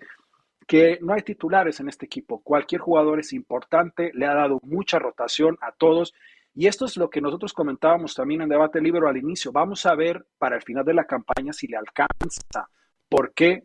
que 0.66 0.98
no 1.00 1.14
hay 1.14 1.22
titulares 1.22 1.80
en 1.80 1.88
este 1.88 2.04
equipo. 2.04 2.42
Cualquier 2.42 2.82
jugador 2.82 3.20
es 3.20 3.32
importante, 3.32 4.10
le 4.12 4.26
ha 4.26 4.34
dado 4.34 4.60
mucha 4.62 4.98
rotación 4.98 5.56
a 5.62 5.72
todos 5.72 6.12
y 6.54 6.66
esto 6.66 6.84
es 6.84 6.96
lo 6.96 7.08
que 7.08 7.20
nosotros 7.20 7.52
comentábamos 7.52 8.14
también 8.14 8.42
en 8.42 8.48
Debate 8.48 8.80
Libre 8.80 9.08
al 9.08 9.16
inicio. 9.16 9.52
Vamos 9.52 9.86
a 9.86 9.94
ver 9.94 10.26
para 10.38 10.56
el 10.56 10.62
final 10.62 10.84
de 10.84 10.94
la 10.94 11.04
campaña 11.04 11.52
si 11.52 11.66
le 11.66 11.78
alcanza, 11.78 12.68
porque 13.08 13.64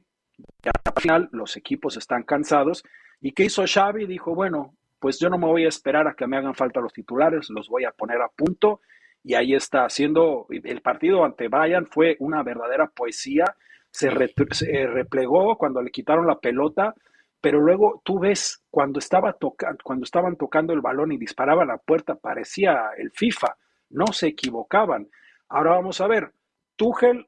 al 0.63 1.02
final 1.02 1.30
los 1.32 1.58
equipos 1.58 1.97
están 1.97 2.23
cansados. 2.23 2.84
¿Y 3.19 3.34
qué 3.34 3.45
hizo 3.45 3.63
Xavi? 3.67 4.06
Dijo, 4.06 4.34
bueno, 4.34 4.76
pues 5.00 5.19
yo 5.19 5.30
no 5.30 5.38
me 5.38 5.47
voy 5.47 5.65
a 5.65 5.69
esperar 5.69 6.08
a 6.08 6.13
que 6.13 6.28
me 6.28 6.38
hagan 6.38 6.56
falta 6.56 6.80
los 6.80 6.93
titulares, 6.93 7.50
los 7.50 7.67
voy 7.67 7.84
a 7.84 7.91
poner 7.91 8.21
a 8.21 8.30
punto. 8.30 8.80
Y 9.21 9.34
ahí 9.34 9.54
está 9.54 9.84
haciendo, 9.84 10.47
el 10.50 10.82
partido 10.82 11.26
ante 11.26 11.50
Bayern 11.50 11.88
fue 11.88 12.15
una 12.19 12.41
verdadera 12.43 12.88
poesía. 12.88 13.56
Se, 13.91 14.10
se 14.52 14.88
replegó 14.88 15.58
cuando 15.58 15.82
le 15.82 15.91
quitaron 15.91 16.26
la 16.26 16.39
pelota 16.39 16.95
pero 17.41 17.60
luego 17.60 18.02
tú 18.04 18.19
ves 18.19 18.63
cuando, 18.69 19.00
estaba 19.00 19.36
cuando 19.84 20.04
estaban 20.04 20.36
tocando 20.36 20.73
el 20.73 20.82
balón 20.82 21.12
y 21.12 21.17
disparaban 21.17 21.67
la 21.67 21.78
puerta, 21.78 22.15
parecía 22.15 22.89
el 22.97 23.12
FIFA, 23.12 23.56
no 23.91 24.08
se 24.08 24.28
equivocaban. 24.28 25.08
Ahora 25.50 25.71
vamos 25.71 26.02
a 26.02 26.08
ver, 26.08 26.32
Tuchel 26.76 27.28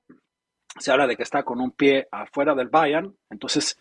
se 0.77 0.91
habla 0.91 1.07
de 1.07 1.15
que 1.15 1.23
está 1.23 1.43
con 1.43 1.59
un 1.59 1.71
pie 1.71 2.07
afuera 2.11 2.55
del 2.55 2.69
Bayern, 2.69 3.15
entonces 3.29 3.77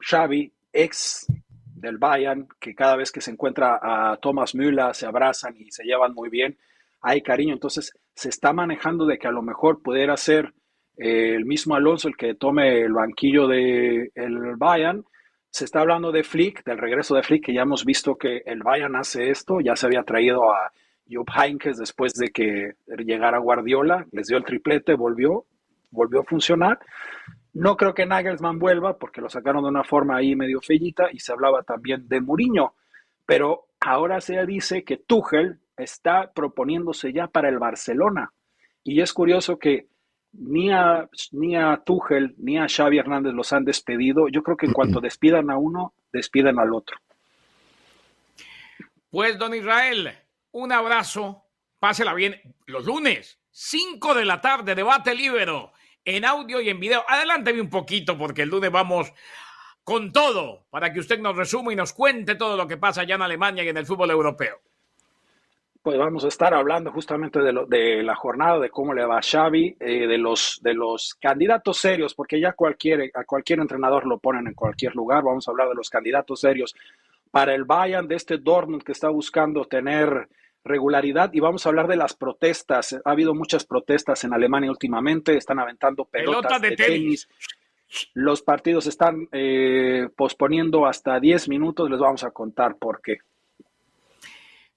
Xavi, 0.00 0.52
ex 0.72 1.26
del 1.74 1.98
Bayern, 1.98 2.48
que 2.60 2.74
cada 2.74 2.96
vez 2.96 3.12
que 3.12 3.20
se 3.20 3.30
encuentra 3.30 3.78
a 3.82 4.16
Thomas 4.16 4.54
Müller 4.54 4.94
se 4.94 5.06
abrazan 5.06 5.56
y 5.56 5.70
se 5.70 5.84
llevan 5.84 6.14
muy 6.14 6.28
bien, 6.28 6.56
hay 7.00 7.22
cariño, 7.22 7.54
entonces 7.54 7.92
se 8.14 8.28
está 8.28 8.52
manejando 8.52 9.06
de 9.06 9.18
que 9.18 9.28
a 9.28 9.32
lo 9.32 9.42
mejor 9.42 9.82
pudiera 9.82 10.16
ser 10.16 10.52
el 10.98 11.44
mismo 11.44 11.76
Alonso 11.76 12.08
el 12.08 12.16
que 12.16 12.34
tome 12.34 12.80
el 12.80 12.92
banquillo 12.92 13.46
del 13.46 14.10
el 14.14 14.56
Bayern. 14.56 15.04
Se 15.50 15.64
está 15.64 15.80
hablando 15.80 16.12
de 16.12 16.24
Flick, 16.24 16.64
del 16.64 16.78
regreso 16.78 17.14
de 17.14 17.22
Flick, 17.22 17.46
que 17.46 17.54
ya 17.54 17.62
hemos 17.62 17.84
visto 17.84 18.16
que 18.16 18.42
el 18.44 18.62
Bayern 18.62 18.96
hace 18.96 19.30
esto, 19.30 19.60
ya 19.60 19.76
se 19.76 19.86
había 19.86 20.02
traído 20.02 20.52
a 20.52 20.72
Jupp 21.10 21.30
Heynckes 21.30 21.78
después 21.78 22.12
de 22.14 22.28
que 22.28 22.72
llegara 22.86 23.38
Guardiola, 23.38 24.06
les 24.12 24.26
dio 24.26 24.36
el 24.36 24.44
triplete, 24.44 24.94
volvió, 24.94 25.46
volvió 25.90 26.20
a 26.20 26.24
funcionar. 26.24 26.78
No 27.54 27.76
creo 27.76 27.94
que 27.94 28.04
Nagelsmann 28.04 28.58
vuelva 28.58 28.98
porque 28.98 29.20
lo 29.20 29.30
sacaron 29.30 29.62
de 29.62 29.70
una 29.70 29.84
forma 29.84 30.16
ahí 30.16 30.36
medio 30.36 30.60
fellita 30.60 31.08
y 31.12 31.20
se 31.20 31.32
hablaba 31.32 31.62
también 31.62 32.06
de 32.08 32.20
Mourinho, 32.20 32.74
pero 33.24 33.68
ahora 33.80 34.20
se 34.20 34.44
dice 34.44 34.84
que 34.84 34.98
Tuchel 34.98 35.60
está 35.76 36.32
proponiéndose 36.32 37.12
ya 37.12 37.28
para 37.28 37.48
el 37.48 37.58
Barcelona. 37.58 38.32
Y 38.84 39.00
es 39.00 39.12
curioso 39.12 39.58
que 39.58 39.86
ni 40.38 40.70
a, 40.72 41.08
ni 41.32 41.56
a 41.56 41.82
Tuchel 41.84 42.34
ni 42.38 42.58
a 42.58 42.68
Xavi 42.68 42.98
Hernández 42.98 43.34
los 43.34 43.52
han 43.52 43.64
despedido. 43.64 44.28
Yo 44.28 44.42
creo 44.42 44.56
que 44.56 44.66
en 44.66 44.72
cuanto 44.72 45.00
despidan 45.00 45.50
a 45.50 45.58
uno, 45.58 45.92
despidan 46.12 46.58
al 46.58 46.72
otro. 46.72 46.96
Pues, 49.10 49.38
don 49.38 49.54
Israel, 49.54 50.12
un 50.52 50.72
abrazo. 50.72 51.44
Pásela 51.78 52.12
bien. 52.14 52.40
Los 52.66 52.84
lunes, 52.84 53.38
5 53.50 54.14
de 54.14 54.24
la 54.24 54.40
tarde, 54.40 54.74
debate 54.74 55.14
libero 55.14 55.72
en 56.04 56.24
audio 56.24 56.60
y 56.60 56.68
en 56.68 56.80
video. 56.80 57.04
Adelánteme 57.06 57.60
un 57.60 57.70
poquito 57.70 58.18
porque 58.18 58.42
el 58.42 58.48
lunes 58.48 58.70
vamos 58.70 59.12
con 59.84 60.12
todo 60.12 60.66
para 60.70 60.92
que 60.92 61.00
usted 61.00 61.18
nos 61.20 61.36
resuma 61.36 61.72
y 61.72 61.76
nos 61.76 61.92
cuente 61.92 62.34
todo 62.34 62.56
lo 62.56 62.66
que 62.66 62.76
pasa 62.76 63.02
allá 63.02 63.14
en 63.14 63.22
Alemania 63.22 63.62
y 63.64 63.68
en 63.68 63.76
el 63.76 63.86
fútbol 63.86 64.10
europeo 64.10 64.60
pues 65.88 65.98
vamos 65.98 66.22
a 66.22 66.28
estar 66.28 66.52
hablando 66.52 66.92
justamente 66.92 67.40
de, 67.40 67.50
lo, 67.50 67.64
de 67.64 68.02
la 68.02 68.14
jornada, 68.14 68.58
de 68.58 68.68
cómo 68.68 68.92
le 68.92 69.06
va 69.06 69.16
a 69.16 69.22
Xavi, 69.22 69.74
eh, 69.80 70.06
de, 70.06 70.18
los, 70.18 70.60
de 70.62 70.74
los 70.74 71.14
candidatos 71.14 71.78
serios, 71.78 72.12
porque 72.12 72.38
ya 72.38 72.52
cualquier, 72.52 73.10
a 73.14 73.24
cualquier 73.24 73.60
entrenador 73.60 74.06
lo 74.06 74.18
ponen 74.18 74.48
en 74.48 74.52
cualquier 74.52 74.94
lugar. 74.94 75.24
Vamos 75.24 75.48
a 75.48 75.50
hablar 75.50 75.70
de 75.70 75.74
los 75.74 75.88
candidatos 75.88 76.42
serios 76.42 76.76
para 77.30 77.54
el 77.54 77.64
Bayern, 77.64 78.06
de 78.06 78.16
este 78.16 78.36
Dortmund 78.36 78.82
que 78.82 78.92
está 78.92 79.08
buscando 79.08 79.64
tener 79.64 80.28
regularidad 80.62 81.32
y 81.32 81.40
vamos 81.40 81.64
a 81.64 81.70
hablar 81.70 81.88
de 81.88 81.96
las 81.96 82.12
protestas. 82.12 83.00
Ha 83.02 83.10
habido 83.10 83.34
muchas 83.34 83.64
protestas 83.64 84.22
en 84.24 84.34
Alemania 84.34 84.70
últimamente, 84.70 85.38
están 85.38 85.58
aventando 85.58 86.04
pelotas, 86.04 86.60
de, 86.60 86.76
tenis. 86.76 87.26
Los 88.12 88.42
partidos 88.42 88.86
están 88.86 89.26
eh, 89.32 90.10
posponiendo 90.14 90.84
hasta 90.84 91.18
10 91.18 91.48
minutos, 91.48 91.88
les 91.88 91.98
vamos 91.98 92.24
a 92.24 92.30
contar 92.30 92.76
por 92.76 93.00
qué. 93.00 93.20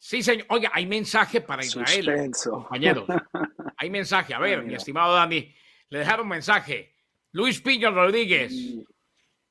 Sí, 0.03 0.23
señor. 0.23 0.47
Oiga, 0.49 0.71
hay 0.73 0.87
mensaje 0.87 1.41
para 1.41 1.63
Israel, 1.63 2.31
compañeros. 2.43 3.05
Hay 3.77 3.89
mensaje. 3.89 4.33
A 4.33 4.39
ver, 4.39 4.63
mi 4.63 4.73
estimado 4.73 5.15
Dani, 5.15 5.53
le 5.89 5.99
dejaron 5.99 6.27
mensaje. 6.27 6.95
Luis 7.31 7.61
Piño 7.61 7.91
Rodríguez. 7.91 8.51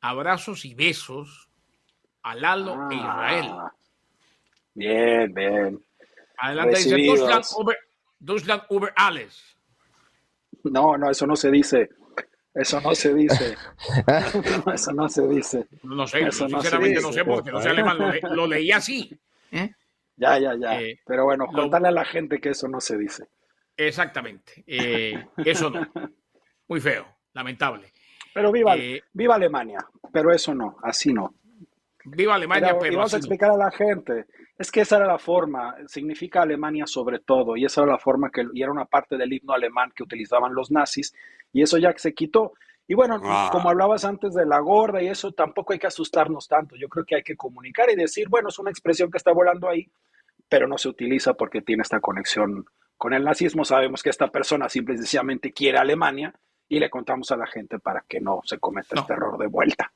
Abrazos 0.00 0.64
y 0.64 0.74
besos 0.74 1.48
a 2.22 2.34
Lalo 2.34 2.90
e 2.90 2.94
Israel. 2.94 3.46
Ah, 3.48 3.72
bien, 4.74 5.34
bien. 5.34 5.84
Adelante, 6.38 6.78
dice 6.78 6.96
Duslan 8.18 8.62
Uber, 8.68 8.92
Alex. 8.96 9.56
No, 10.64 10.96
no, 10.96 11.10
eso 11.10 11.26
no 11.26 11.36
se 11.36 11.50
dice. 11.50 11.90
Eso 12.54 12.80
no 12.80 12.94
se 12.94 13.14
dice. 13.14 13.56
eso 14.74 14.92
no 14.92 15.08
se 15.08 15.28
dice. 15.28 15.66
No 15.84 16.06
sé, 16.06 16.22
eso 16.22 16.48
sinceramente 16.48 17.00
no, 17.00 17.12
sé 17.12 17.24
porque 17.24 17.52
no 17.52 17.60
sé 17.60 17.68
alemán, 17.68 17.98
lo, 17.98 18.34
lo 18.34 18.46
leí 18.48 18.72
así. 18.72 19.16
¿eh? 19.52 19.74
Ya, 20.20 20.38
ya, 20.38 20.54
ya. 20.54 20.80
Eh, 20.80 21.00
Pero 21.06 21.24
bueno, 21.24 21.46
contarle 21.46 21.88
a 21.88 21.92
la 21.92 22.04
gente 22.04 22.40
que 22.40 22.50
eso 22.50 22.68
no 22.68 22.78
se 22.80 22.98
dice. 22.98 23.24
Exactamente. 23.74 24.62
Eh, 24.66 25.14
eso 25.38 25.70
no. 25.70 25.80
Muy 26.68 26.78
feo, 26.78 27.06
lamentable. 27.32 27.90
Pero 28.34 28.52
viva, 28.52 28.76
eh, 28.76 29.02
viva 29.14 29.36
Alemania. 29.36 29.78
Pero 30.12 30.30
eso 30.30 30.54
no, 30.54 30.76
así 30.82 31.14
no. 31.14 31.34
Viva 32.04 32.34
Alemania, 32.34 32.76
pero, 32.78 32.92
y 32.92 32.96
vamos 32.96 33.14
a 33.14 33.16
explicar 33.16 33.50
a 33.50 33.56
la 33.56 33.70
gente. 33.70 34.26
Es 34.58 34.70
que 34.70 34.82
esa 34.82 34.98
era 34.98 35.06
la 35.06 35.18
forma, 35.18 35.74
significa 35.86 36.42
Alemania 36.42 36.86
sobre 36.86 37.20
todo, 37.20 37.56
y 37.56 37.64
esa 37.64 37.82
era 37.82 37.92
la 37.92 37.98
forma 37.98 38.30
que, 38.30 38.44
y 38.52 38.62
era 38.62 38.72
una 38.72 38.84
parte 38.84 39.16
del 39.16 39.32
himno 39.32 39.54
alemán 39.54 39.90
que 39.94 40.02
utilizaban 40.02 40.54
los 40.54 40.70
nazis, 40.70 41.14
y 41.52 41.62
eso 41.62 41.78
ya 41.78 41.94
se 41.96 42.12
quitó. 42.12 42.52
Y 42.86 42.94
bueno, 42.94 43.20
ah. 43.22 43.50
como 43.52 43.70
hablabas 43.70 44.04
antes 44.04 44.34
de 44.34 44.44
la 44.44 44.58
gorda 44.58 45.02
y 45.02 45.08
eso, 45.08 45.32
tampoco 45.32 45.72
hay 45.72 45.78
que 45.78 45.86
asustarnos 45.86 46.48
tanto. 46.48 46.74
Yo 46.76 46.88
creo 46.88 47.04
que 47.04 47.16
hay 47.16 47.22
que 47.22 47.36
comunicar 47.36 47.88
y 47.90 47.96
decir, 47.96 48.28
bueno, 48.28 48.48
es 48.48 48.58
una 48.58 48.70
expresión 48.70 49.10
que 49.10 49.18
está 49.18 49.32
volando 49.32 49.68
ahí, 49.68 49.88
pero 50.50 50.66
no 50.66 50.76
se 50.76 50.88
utiliza 50.88 51.34
porque 51.34 51.62
tiene 51.62 51.82
esta 51.82 52.00
conexión 52.00 52.66
con 52.98 53.14
el 53.14 53.24
nazismo. 53.24 53.64
Sabemos 53.64 54.02
que 54.02 54.10
esta 54.10 54.28
persona 54.28 54.68
simple 54.68 54.94
y 54.94 54.98
sencillamente 54.98 55.52
quiere 55.52 55.78
Alemania 55.78 56.34
y 56.68 56.80
le 56.80 56.90
contamos 56.90 57.30
a 57.30 57.36
la 57.36 57.46
gente 57.46 57.78
para 57.78 58.04
que 58.06 58.20
no 58.20 58.42
se 58.44 58.58
cometa 58.58 58.98
este 58.98 59.12
error 59.12 59.38
de 59.38 59.46
vuelta. 59.46 59.92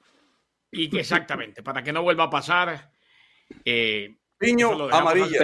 Y 0.71 0.97
exactamente, 0.97 1.63
para 1.63 1.83
que 1.83 1.93
no 1.93 2.03
vuelva 2.03 2.25
a 2.25 2.31
pasar. 2.31 2.91
Eh, 3.65 4.15
Piño 4.39 4.89
amarilla. 4.91 5.39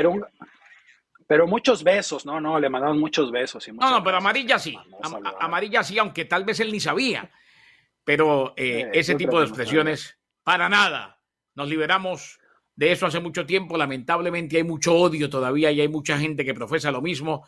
Pero, 1.27 1.47
muchos 1.47 1.85
besos, 1.85 2.27
no, 2.27 2.41
no, 2.41 2.59
le 2.59 2.69
mandamos 2.69 2.97
muchos 2.97 3.31
besos. 3.31 3.67
Y 3.69 3.73
no, 3.73 3.91
no, 3.91 4.03
pero 4.03 4.17
amarilla 4.17 4.59
sí. 4.59 4.77
amarilla 5.39 5.85
sí, 5.85 5.99
aunque 5.99 6.25
tal 6.25 6.45
vez 6.45 6.59
él 6.61 6.73
ni 6.73 6.81
sabía. 6.81 7.31
Pero 8.05 8.55
eh, 8.57 8.81
eh, 8.81 8.91
ese 8.95 9.15
tipo 9.17 9.39
de 9.39 9.47
expresiones, 9.47 10.19
para 10.45 10.69
nada. 10.69 11.21
Nos 11.55 11.69
liberamos 11.69 12.40
de 12.81 12.93
eso 12.93 13.05
hace 13.05 13.21
mucho 13.21 13.45
tiempo. 13.45 13.77
Lamentablemente 13.77 14.57
hay 14.57 14.65
mucho 14.65 14.95
odio 14.95 15.29
todavía 15.29 15.71
y 15.71 15.83
hay 15.83 15.89
mucha 15.89 16.19
gente 16.19 16.47
que 16.47 16.55
profesa 16.55 16.91
lo 16.91 17.03
mismo, 17.03 17.47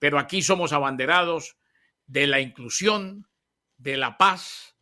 pero 0.00 0.18
aquí 0.18 0.42
somos 0.42 0.72
abanderados 0.72 1.56
de 2.08 2.26
la 2.26 2.40
inclusión, 2.40 3.28
de 3.76 3.96
la 3.96 4.18
paz 4.18 4.74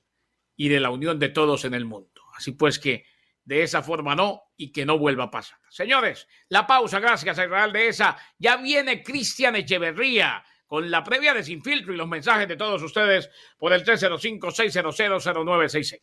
y 0.57 0.71
de 0.71 0.81
la 0.81 0.89
unión 0.89 1.19
de 1.19 1.29
todos 1.29 1.67
en 1.67 1.75
el 1.75 1.85
mundo. 1.85 2.23
Así 2.35 2.53
pues 2.53 2.79
que 2.79 3.05
de 3.45 3.65
esa 3.65 3.83
forma 3.83 4.17
no 4.17 4.45
y 4.57 4.73
que 4.73 4.87
no 4.87 4.97
vuelva 4.97 5.25
a 5.25 5.31
pasar. 5.31 5.59
Señores, 5.69 6.27
la 6.49 6.67
pausa, 6.67 6.99
gracias 6.99 7.39
a 7.39 7.45
Israel 7.45 7.75
de 7.75 7.89
esa. 7.89 8.17
Ya 8.39 8.57
viene 8.57 9.03
Cristian 9.03 9.57
Echeverría 9.57 10.43
con 10.67 10.91
la 10.91 11.05
previa 11.05 11.35
de 11.35 11.43
Sin 11.43 11.63
Filtro 11.63 11.93
y 11.93 11.99
los 11.99 12.09
mensajes 12.09 12.49
de 12.49 12.57
todos 12.57 12.83
ustedes 12.83 13.29
por 13.59 13.75
el 13.75 13.85
305-600-0966. 13.85 16.01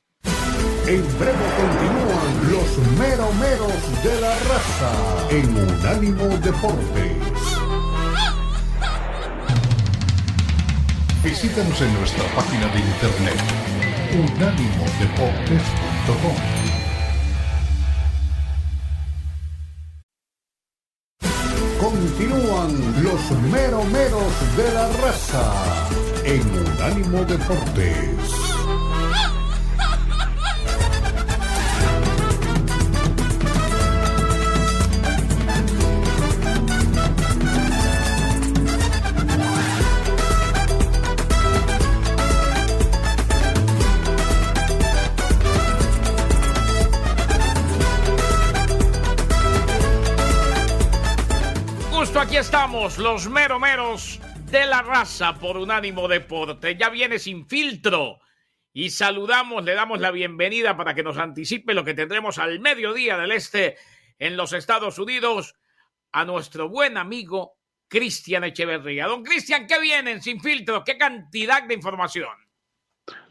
En 0.89 1.05
breve 1.19 1.45
continúan 1.55 2.51
los 2.51 2.69
meromeros 2.97 4.03
de 4.03 4.21
la 4.21 4.33
raza 4.39 4.91
en 5.29 5.55
Unánimo 5.55 6.25
Deportes. 6.39 7.13
Visítanos 11.23 11.79
en 11.79 11.93
nuestra 11.93 12.23
página 12.35 12.67
de 12.73 12.79
internet 12.79 13.39
unánimodeportes.com. 14.17 16.37
Continúan 21.79 23.03
los 23.03 23.31
meromeros 23.51 24.57
de 24.57 24.73
la 24.73 24.87
raza 25.03 25.53
en 26.23 26.41
Unánimo 26.49 27.23
Deportes. 27.25 28.48
Aquí 52.19 52.35
estamos, 52.35 52.97
los 52.97 53.29
meromeros 53.29 54.19
de 54.51 54.65
la 54.65 54.81
raza 54.81 55.39
por 55.39 55.55
Unánimo 55.55 56.07
Deporte. 56.09 56.75
Ya 56.75 56.89
viene 56.89 57.17
sin 57.17 57.47
filtro. 57.47 58.19
Y 58.73 58.89
saludamos, 58.89 59.63
le 59.63 59.73
damos 59.73 60.01
la 60.01 60.11
bienvenida 60.11 60.75
para 60.75 60.93
que 60.93 61.01
nos 61.01 61.17
anticipe 61.17 61.73
lo 61.73 61.85
que 61.85 61.93
tendremos 61.93 62.37
al 62.37 62.59
mediodía 62.59 63.17
del 63.17 63.31
este 63.31 63.77
en 64.17 64.35
los 64.35 64.51
Estados 64.51 64.99
Unidos 64.99 65.55
a 66.11 66.25
nuestro 66.25 66.67
buen 66.67 66.97
amigo 66.97 67.57
Cristian 67.87 68.43
Echeverría. 68.43 69.07
Don 69.07 69.23
Cristian, 69.23 69.65
¿qué 69.65 69.79
vienen 69.79 70.21
sin 70.21 70.41
filtro? 70.41 70.83
¿Qué 70.83 70.97
cantidad 70.97 71.63
de 71.63 71.73
información? 71.73 72.29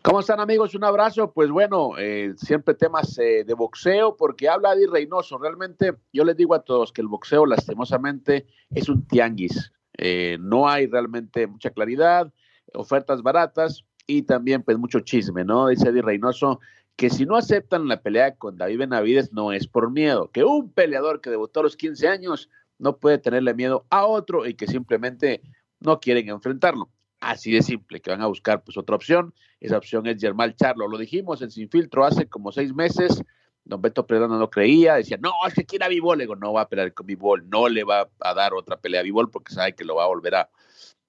¿Cómo 0.02 0.20
están 0.20 0.40
amigos? 0.40 0.74
Un 0.74 0.84
abrazo. 0.84 1.32
Pues 1.32 1.50
bueno, 1.50 1.98
eh, 1.98 2.34
siempre 2.36 2.74
temas 2.74 3.18
eh, 3.18 3.44
de 3.44 3.54
boxeo, 3.54 4.16
porque 4.16 4.48
habla 4.48 4.74
de 4.74 4.86
Reynoso. 4.86 5.38
Realmente 5.38 5.94
yo 6.12 6.24
les 6.24 6.36
digo 6.36 6.54
a 6.54 6.62
todos 6.62 6.92
que 6.92 7.00
el 7.00 7.08
boxeo 7.08 7.46
lastimosamente 7.46 8.46
es 8.70 8.88
un 8.88 9.06
tianguis. 9.06 9.72
Eh, 9.96 10.38
no 10.40 10.68
hay 10.68 10.86
realmente 10.86 11.46
mucha 11.46 11.70
claridad, 11.70 12.32
ofertas 12.72 13.22
baratas 13.22 13.84
y 14.06 14.22
también 14.22 14.62
pues 14.62 14.78
mucho 14.78 15.00
chisme, 15.00 15.44
¿no? 15.44 15.68
Dice 15.68 15.88
Eddie 15.88 16.02
Reynoso 16.02 16.60
que 16.96 17.10
si 17.10 17.26
no 17.26 17.36
aceptan 17.36 17.86
la 17.86 18.02
pelea 18.02 18.34
con 18.34 18.56
David 18.56 18.78
Benavides 18.78 19.32
no 19.32 19.52
es 19.52 19.68
por 19.68 19.90
miedo, 19.90 20.30
que 20.32 20.42
un 20.42 20.72
peleador 20.72 21.20
que 21.20 21.30
debutó 21.30 21.60
a 21.60 21.62
los 21.62 21.76
15 21.76 22.08
años 22.08 22.50
no 22.78 22.96
puede 22.96 23.18
tenerle 23.18 23.54
miedo 23.54 23.86
a 23.90 24.04
otro 24.04 24.46
y 24.46 24.54
que 24.54 24.66
simplemente 24.66 25.42
no 25.80 26.00
quieren 26.00 26.28
enfrentarlo. 26.28 26.90
Así 27.20 27.50
de 27.50 27.62
simple, 27.62 28.00
que 28.00 28.10
van 28.10 28.22
a 28.22 28.26
buscar 28.26 28.62
pues 28.62 28.76
otra 28.76 28.96
opción. 28.96 29.34
Esa 29.60 29.76
opción 29.76 30.06
es 30.06 30.20
Germán 30.20 30.54
Charlo. 30.54 30.86
Lo 30.86 30.98
dijimos 30.98 31.42
en 31.42 31.50
Sin 31.50 31.68
Filtro 31.68 32.04
hace 32.04 32.28
como 32.28 32.52
seis 32.52 32.72
meses. 32.72 33.22
Don 33.64 33.82
Beto 33.82 34.06
Pereira 34.06 34.28
no 34.28 34.48
creía, 34.48 34.94
decía, 34.94 35.18
no, 35.20 35.32
es 35.46 35.52
que 35.52 35.66
quiere 35.66 35.84
a 35.84 35.88
Vivol. 35.88 36.18
Le 36.18 36.24
digo, 36.24 36.36
no 36.36 36.52
va 36.52 36.62
a 36.62 36.68
pelear 36.68 36.94
con 36.94 37.06
Vivol, 37.06 37.48
no 37.50 37.68
le 37.68 37.84
va 37.84 38.08
a 38.20 38.34
dar 38.34 38.54
otra 38.54 38.78
pelea 38.78 39.00
a 39.00 39.02
Vivol 39.02 39.30
porque 39.30 39.52
sabe 39.52 39.74
que 39.74 39.84
lo 39.84 39.96
va 39.96 40.04
a 40.04 40.08
volver 40.08 40.36
a, 40.36 40.50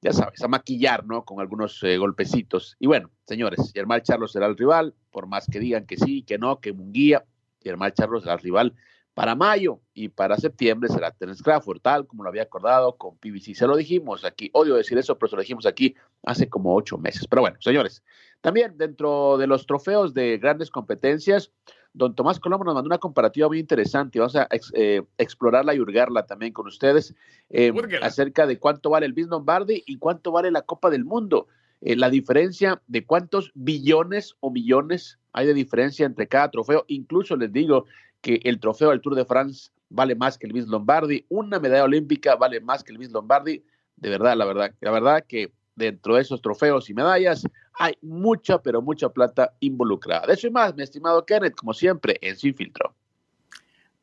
ya 0.01 0.11
sabes, 0.11 0.41
a 0.43 0.47
maquillar, 0.47 1.05
¿no? 1.05 1.23
Con 1.23 1.39
algunos 1.39 1.81
eh, 1.83 1.97
golpecitos. 1.97 2.75
Y 2.79 2.87
bueno, 2.87 3.11
señores, 3.25 3.71
Germán 3.73 4.01
Charlo 4.01 4.27
será 4.27 4.47
el 4.47 4.57
rival, 4.57 4.95
por 5.11 5.27
más 5.27 5.45
que 5.45 5.59
digan 5.59 5.85
que 5.85 5.97
sí, 5.97 6.23
que 6.23 6.37
no, 6.37 6.59
que 6.59 6.73
Munguía, 6.73 7.23
Germán 7.61 7.93
Charlo 7.93 8.19
será 8.19 8.33
el 8.33 8.39
rival 8.39 8.73
para 9.19 9.35
mayo 9.35 9.81
y 9.93 10.07
para 10.07 10.37
septiembre 10.37 10.87
será 10.87 11.11
Terence 11.11 11.43
Crawford, 11.43 11.81
tal 11.81 12.07
como 12.07 12.23
lo 12.23 12.29
había 12.29 12.43
acordado 12.43 12.95
con 12.95 13.17
PBC. 13.17 13.53
Se 13.53 13.67
lo 13.67 13.75
dijimos 13.75 14.23
aquí, 14.23 14.49
odio 14.53 14.75
decir 14.75 14.97
eso, 14.97 15.17
pero 15.17 15.29
se 15.29 15.35
lo 15.35 15.41
dijimos 15.41 15.65
aquí 15.65 15.93
hace 16.23 16.47
como 16.47 16.73
ocho 16.73 16.97
meses. 16.97 17.27
Pero 17.27 17.41
bueno, 17.41 17.57
señores, 17.59 18.01
también 18.39 18.77
dentro 18.77 19.37
de 19.37 19.45
los 19.45 19.65
trofeos 19.65 20.13
de 20.13 20.37
grandes 20.37 20.69
competencias, 20.69 21.51
don 21.91 22.15
Tomás 22.15 22.39
Colombo 22.39 22.63
nos 22.63 22.75
mandó 22.75 22.87
una 22.87 22.97
comparativa 22.97 23.49
muy 23.49 23.59
interesante. 23.59 24.19
Vamos 24.19 24.37
a 24.37 24.47
eh, 24.71 25.01
explorarla 25.17 25.75
y 25.75 25.81
hurgarla 25.81 26.25
también 26.25 26.53
con 26.53 26.67
ustedes 26.67 27.13
eh, 27.49 27.73
acerca 28.01 28.47
de 28.47 28.57
cuánto 28.57 28.89
vale 28.89 29.05
el 29.05 29.11
Vince 29.11 29.31
Lombardi 29.31 29.83
y 29.85 29.97
cuánto 29.97 30.31
vale 30.31 30.49
la 30.49 30.61
Copa 30.61 30.89
del 30.89 31.03
Mundo. 31.03 31.47
Eh, 31.81 31.97
la 31.97 32.09
diferencia 32.09 32.81
de 32.87 33.05
cuántos 33.05 33.51
billones 33.53 34.37
o 34.39 34.49
millones 34.49 35.19
hay 35.33 35.45
de 35.45 35.53
diferencia 35.53 36.05
entre 36.05 36.27
cada 36.27 36.51
trofeo. 36.51 36.85
Incluso 36.87 37.35
les 37.35 37.51
digo 37.51 37.85
que 38.21 38.39
el 38.43 38.59
trofeo 38.59 38.89
del 38.89 39.01
Tour 39.01 39.15
de 39.15 39.25
France 39.25 39.71
vale 39.89 40.15
más 40.15 40.37
que 40.37 40.47
el 40.47 40.53
Vince 40.53 40.69
Lombardi, 40.69 41.25
una 41.29 41.59
medalla 41.59 41.83
olímpica 41.83 42.35
vale 42.35 42.61
más 42.61 42.83
que 42.83 42.91
el 42.91 42.97
Vince 42.97 43.13
Lombardi. 43.13 43.63
De 43.95 44.09
verdad, 44.09 44.35
la 44.35 44.45
verdad, 44.45 44.73
la 44.81 44.91
verdad 44.91 45.25
que 45.27 45.51
dentro 45.75 46.15
de 46.15 46.21
esos 46.21 46.41
trofeos 46.41 46.89
y 46.89 46.93
medallas 46.93 47.43
hay 47.73 47.97
mucha, 48.01 48.61
pero 48.61 48.81
mucha 48.81 49.09
plata 49.09 49.53
involucrada. 49.59 50.27
De 50.27 50.33
eso 50.33 50.47
y 50.47 50.51
más, 50.51 50.75
mi 50.75 50.83
estimado 50.83 51.25
Kenneth, 51.25 51.55
como 51.55 51.73
siempre, 51.73 52.17
en 52.21 52.37
Sin 52.37 52.53
Filtro. 52.53 52.93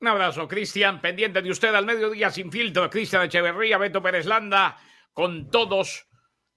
Un 0.01 0.09
abrazo, 0.09 0.47
Cristian, 0.47 1.01
pendiente 1.01 1.41
de 1.41 1.51
usted 1.51 1.75
al 1.75 1.87
mediodía 1.87 2.31
sin 2.31 2.53
filtro. 2.53 2.91
Cristian 2.91 3.23
Echeverría, 3.23 3.79
Beto 3.79 4.03
Pérez 4.03 4.27
Landa, 4.27 4.77
con 5.15 5.51
todos 5.51 6.07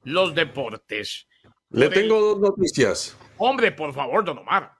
los 0.03 0.35
deportes. 0.35 1.27
Le 1.69 1.89
tengo 1.89 2.19
dos 2.19 2.39
noticias. 2.39 3.17
Hombre, 3.37 3.71
por 3.71 3.93
favor, 3.93 4.25
don 4.25 4.39
Omar. 4.39 4.73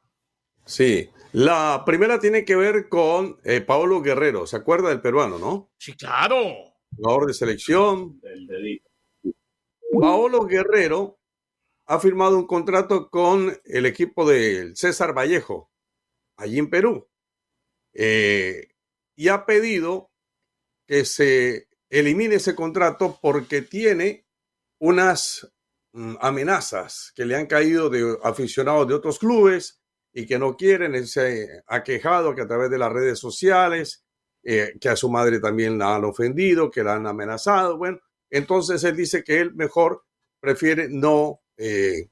Sí, 0.66 1.10
la 1.32 1.84
primera 1.86 2.20
tiene 2.20 2.44
que 2.44 2.56
ver 2.56 2.90
con 2.90 3.40
eh, 3.44 3.62
Paolo 3.62 4.02
Guerrero. 4.02 4.48
¿Se 4.48 4.56
acuerda 4.56 4.90
del 4.90 5.02
peruano, 5.02 5.38
no? 5.38 5.72
Sí, 5.78 5.94
claro. 5.94 6.38
Jugador 6.96 7.28
de 7.28 7.34
selección. 7.34 8.20
Paolo 10.00 10.46
Guerrero 10.46 11.20
ha 11.86 12.00
firmado 12.00 12.38
un 12.38 12.48
contrato 12.48 13.10
con 13.10 13.56
el 13.66 13.86
equipo 13.86 14.28
del 14.28 14.76
César 14.76 15.16
Vallejo, 15.16 15.72
allí 16.38 16.60
en 16.60 16.70
Perú. 16.70 17.08
Eh, 17.94 18.70
y 19.16 19.28
ha 19.28 19.46
pedido 19.46 20.12
que 20.88 21.06
se 21.06 21.68
elimine 21.90 22.36
ese 22.36 22.56
contrato 22.56 23.20
porque 23.22 23.62
tiene 23.62 24.26
unas 24.80 25.52
mm, 25.94 26.16
amenazas 26.22 27.12
que 27.16 27.26
le 27.26 27.36
han 27.36 27.48
caído 27.48 27.90
de 27.90 28.18
aficionados 28.24 28.88
de 28.88 28.94
otros 28.94 29.20
clubes 29.20 29.79
y 30.14 30.26
que 30.26 30.40
no 30.40 30.56
quieren, 30.58 31.06
se 31.08 31.64
ha 31.68 31.84
quejado 31.84 32.34
que 32.36 32.42
a 32.42 32.48
través 32.48 32.70
de 32.70 32.78
las 32.78 32.92
redes 32.92 33.20
sociales, 33.20 34.04
eh, 34.44 34.74
que 34.80 34.90
a 34.90 34.96
su 34.96 35.10
madre 35.10 35.40
también 35.40 35.78
la 35.78 35.96
han 35.96 36.06
ofendido, 36.06 36.72
que 36.72 36.84
la 36.84 36.96
han 36.96 37.06
amenazado. 37.08 37.78
Bueno, 37.78 38.00
entonces 38.30 38.84
él 38.84 38.96
dice 38.96 39.24
que 39.24 39.40
él 39.40 39.54
mejor 39.54 40.04
prefiere 40.40 40.88
no 40.90 41.42
eh, 41.58 42.10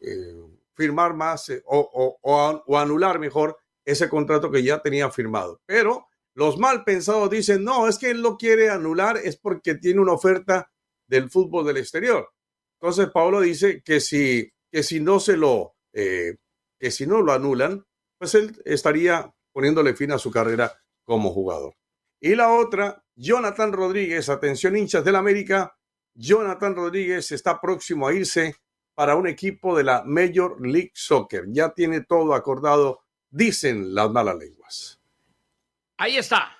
eh, 0.00 0.34
firmar 0.74 1.14
más 1.14 1.52
o, 1.66 2.18
o, 2.22 2.78
anular 2.78 3.18
mejor 3.18 3.58
ese 3.84 4.08
contrato 4.08 4.50
que 4.50 4.62
ya 4.62 4.80
tenía 4.80 5.10
firmado. 5.10 5.60
Pero 5.66 6.06
los 6.34 6.58
mal 6.58 6.82
pensados 6.84 7.30
dicen, 7.30 7.62
no, 7.62 7.88
es 7.88 7.98
que 7.98 8.10
él 8.10 8.20
lo 8.20 8.36
quiere 8.36 8.70
anular, 8.70 9.18
es 9.18 9.36
porque 9.36 9.74
tiene 9.74 10.00
una 10.00 10.12
oferta 10.12 10.70
del 11.06 11.30
fútbol 11.30 11.66
del 11.66 11.76
exterior. 11.76 12.28
Entonces 12.80 13.08
Pablo 13.12 13.40
dice 13.40 13.82
que 13.82 14.00
si, 14.00 14.50
que 14.70 14.82
si 14.82 15.00
no 15.00 15.20
se 15.20 15.36
lo 15.36 15.76
que 16.78 16.90
si 16.90 17.06
no 17.06 17.22
lo 17.22 17.32
anulan, 17.32 17.84
pues 18.18 18.34
él 18.34 18.60
estaría 18.64 19.32
poniéndole 19.52 19.94
fin 19.94 20.12
a 20.12 20.18
su 20.18 20.30
carrera 20.30 20.72
como 21.04 21.30
jugador. 21.30 21.74
Y 22.20 22.34
la 22.34 22.52
otra, 22.52 23.04
Jonathan 23.14 23.72
Rodríguez, 23.72 24.28
atención 24.28 24.76
hinchas 24.76 25.04
del 25.04 25.16
América, 25.16 25.76
Jonathan 26.14 26.74
Rodríguez 26.74 27.30
está 27.32 27.60
próximo 27.60 28.08
a 28.08 28.14
irse 28.14 28.56
para 28.94 29.16
un 29.16 29.26
equipo 29.26 29.76
de 29.76 29.84
la 29.84 30.02
Major 30.04 30.56
League 30.60 30.92
Soccer. 30.94 31.44
Ya 31.48 31.70
tiene 31.70 32.00
todo 32.02 32.34
acordado, 32.34 33.00
dicen 33.28 33.94
las 33.94 34.10
malas 34.10 34.36
lenguas. 34.36 35.00
Ahí 35.98 36.16
está. 36.16 36.56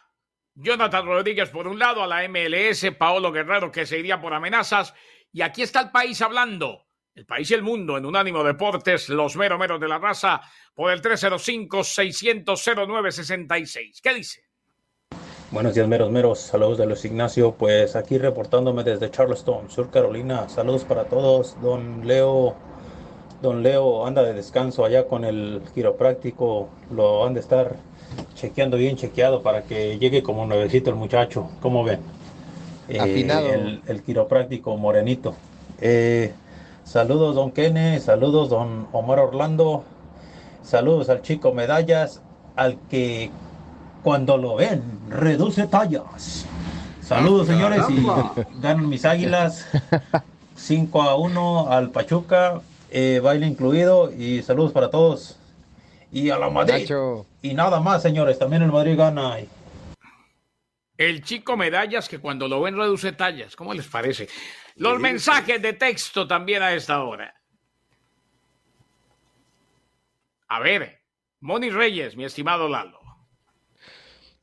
Jonathan 0.55 1.07
Rodríguez 1.07 1.51
por 1.51 1.67
un 1.67 1.79
lado, 1.79 2.03
a 2.03 2.07
la 2.07 2.27
MLS, 2.29 2.87
Paolo 2.99 3.33
Guerrero 3.33 3.71
que 3.71 3.87
se 3.87 3.99
iría 3.99 4.21
por 4.21 4.33
amenazas. 4.33 4.95
Y 5.33 5.43
aquí 5.43 5.63
está 5.63 5.81
el 5.81 5.91
país 5.91 6.21
hablando 6.23 6.86
el 7.17 7.27
país 7.27 7.51
y 7.51 7.55
el 7.55 7.63
mundo 7.63 7.97
en 7.97 8.05
Unánimo 8.05 8.45
Deportes, 8.45 9.09
los 9.09 9.37
mero 9.37 9.57
meros 9.59 9.81
de 9.81 9.89
la 9.89 9.99
raza, 9.99 10.43
por 10.75 10.93
el 10.93 11.01
305-600-0966. 11.01 14.01
¿Qué 14.03 14.15
dice? 14.15 14.43
Buenos 15.51 15.75
días, 15.75 15.89
meros 15.89 16.11
meros. 16.11 16.41
Saludos 16.41 16.77
de 16.77 16.85
Luis 16.85 17.07
Ignacio. 17.07 17.53
Pues 17.53 17.97
aquí 17.97 18.19
reportándome 18.19 18.85
desde 18.85 19.11
Charleston, 19.11 19.71
Sur 19.71 19.91
Carolina. 19.91 20.47
Saludos 20.51 20.85
para 20.85 21.05
todos. 21.05 21.59
Don 21.63 22.07
Leo, 22.07 22.55
don 23.41 23.63
Leo 23.63 24.07
anda 24.07 24.23
de 24.23 24.35
descanso 24.35 24.85
allá 24.85 25.07
con 25.07 25.25
el 25.25 25.63
quiropráctico. 25.75 26.69
Lo 26.91 27.25
han 27.25 27.33
de 27.33 27.41
estar 27.41 27.77
chequeando 28.35 28.77
bien 28.77 28.97
chequeado 28.97 29.43
para 29.43 29.63
que 29.63 29.99
llegue 29.99 30.23
como 30.23 30.45
nuevecito 30.45 30.91
el 30.91 30.97
muchacho. 30.97 31.49
¿Cómo 31.63 31.83
ven? 31.83 32.01
Afinado. 33.01 33.55
el, 33.55 33.81
el 33.87 34.03
quiropráctico 34.03 34.77
morenito. 34.77 35.35
Eh, 35.81 36.35
Saludos, 36.87 37.35
don 37.35 37.51
Kene. 37.51 37.99
Saludos, 37.99 38.49
don 38.49 38.87
Omar 38.93 39.19
Orlando. 39.19 39.83
Saludos 40.63 41.09
al 41.09 41.21
chico 41.21 41.53
Medallas, 41.53 42.23
al 42.55 42.79
que 42.89 43.31
cuando 44.05 44.37
lo 44.37 44.55
ven 44.55 44.83
reduce 45.09 45.67
tallas. 45.67 46.47
Saludos, 47.03 47.49
ah, 47.49 47.53
señores, 47.53 47.83
y 47.91 48.07
ganan 48.61 48.89
mis 48.89 49.05
águilas. 49.05 49.67
5 50.55 51.03
a 51.03 51.17
1 51.17 51.71
al 51.71 51.91
Pachuca, 51.91 52.61
eh, 52.91 53.21
baile 53.23 53.49
incluido. 53.49 54.13
Y 54.13 54.43
saludos 54.43 54.71
para 54.71 54.89
todos. 54.89 55.37
Y 56.13 56.31
a 56.31 56.39
la 56.39 56.51
Madrid. 56.51 56.89
Y 57.43 57.55
nada 57.55 57.81
más, 57.81 58.01
señores, 58.01 58.39
también 58.39 58.63
el 58.63 58.71
Madrid 58.71 58.97
gana. 58.97 59.39
El 60.97 61.23
chico 61.23 61.57
Medallas 61.57 62.09
que 62.09 62.19
cuando 62.19 62.49
lo 62.49 62.63
ven 62.63 62.77
reduce 62.77 63.13
tallas. 63.13 63.55
¿Cómo 63.55 63.75
les 63.75 63.87
parece? 63.87 64.29
Los 64.77 64.99
mensajes 64.99 65.61
de 65.61 65.75
texto 65.75 66.27
también 66.27 66.63
a 66.63 66.73
esta 66.75 67.03
hora. 67.03 67.35
A 70.49 70.61
ver, 70.61 71.03
Moni 71.41 71.71
Reyes, 71.71 72.17
mi 72.17 72.25
estimado 72.25 72.69
Lalo. 72.69 73.01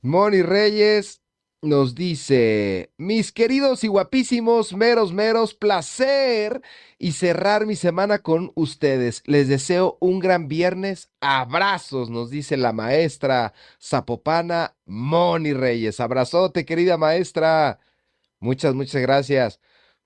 Moni 0.01 0.41
Reyes 0.41 1.22
nos 1.63 1.95
dice, 1.95 2.91
mis 2.97 3.31
queridos 3.31 3.83
y 3.83 3.87
guapísimos, 3.87 4.73
meros, 4.73 5.13
meros, 5.13 5.53
placer 5.53 6.61
y 6.99 7.13
cerrar 7.13 7.65
mi 7.65 7.75
semana 7.75 8.19
con 8.19 8.51
ustedes. 8.55 9.23
Les 9.25 9.47
deseo 9.47 9.97
un 9.99 10.19
gran 10.19 10.47
viernes. 10.47 11.09
Abrazos, 11.21 12.09
nos 12.09 12.29
dice 12.29 12.57
la 12.57 12.73
maestra 12.73 13.53
zapopana 13.81 14.75
Moni 14.85 15.53
Reyes. 15.53 15.99
Abrazote, 15.99 16.65
querida 16.65 16.97
maestra. 16.97 17.79
Muchas, 18.39 18.75
muchas 18.75 19.01
gracias. 19.01 19.59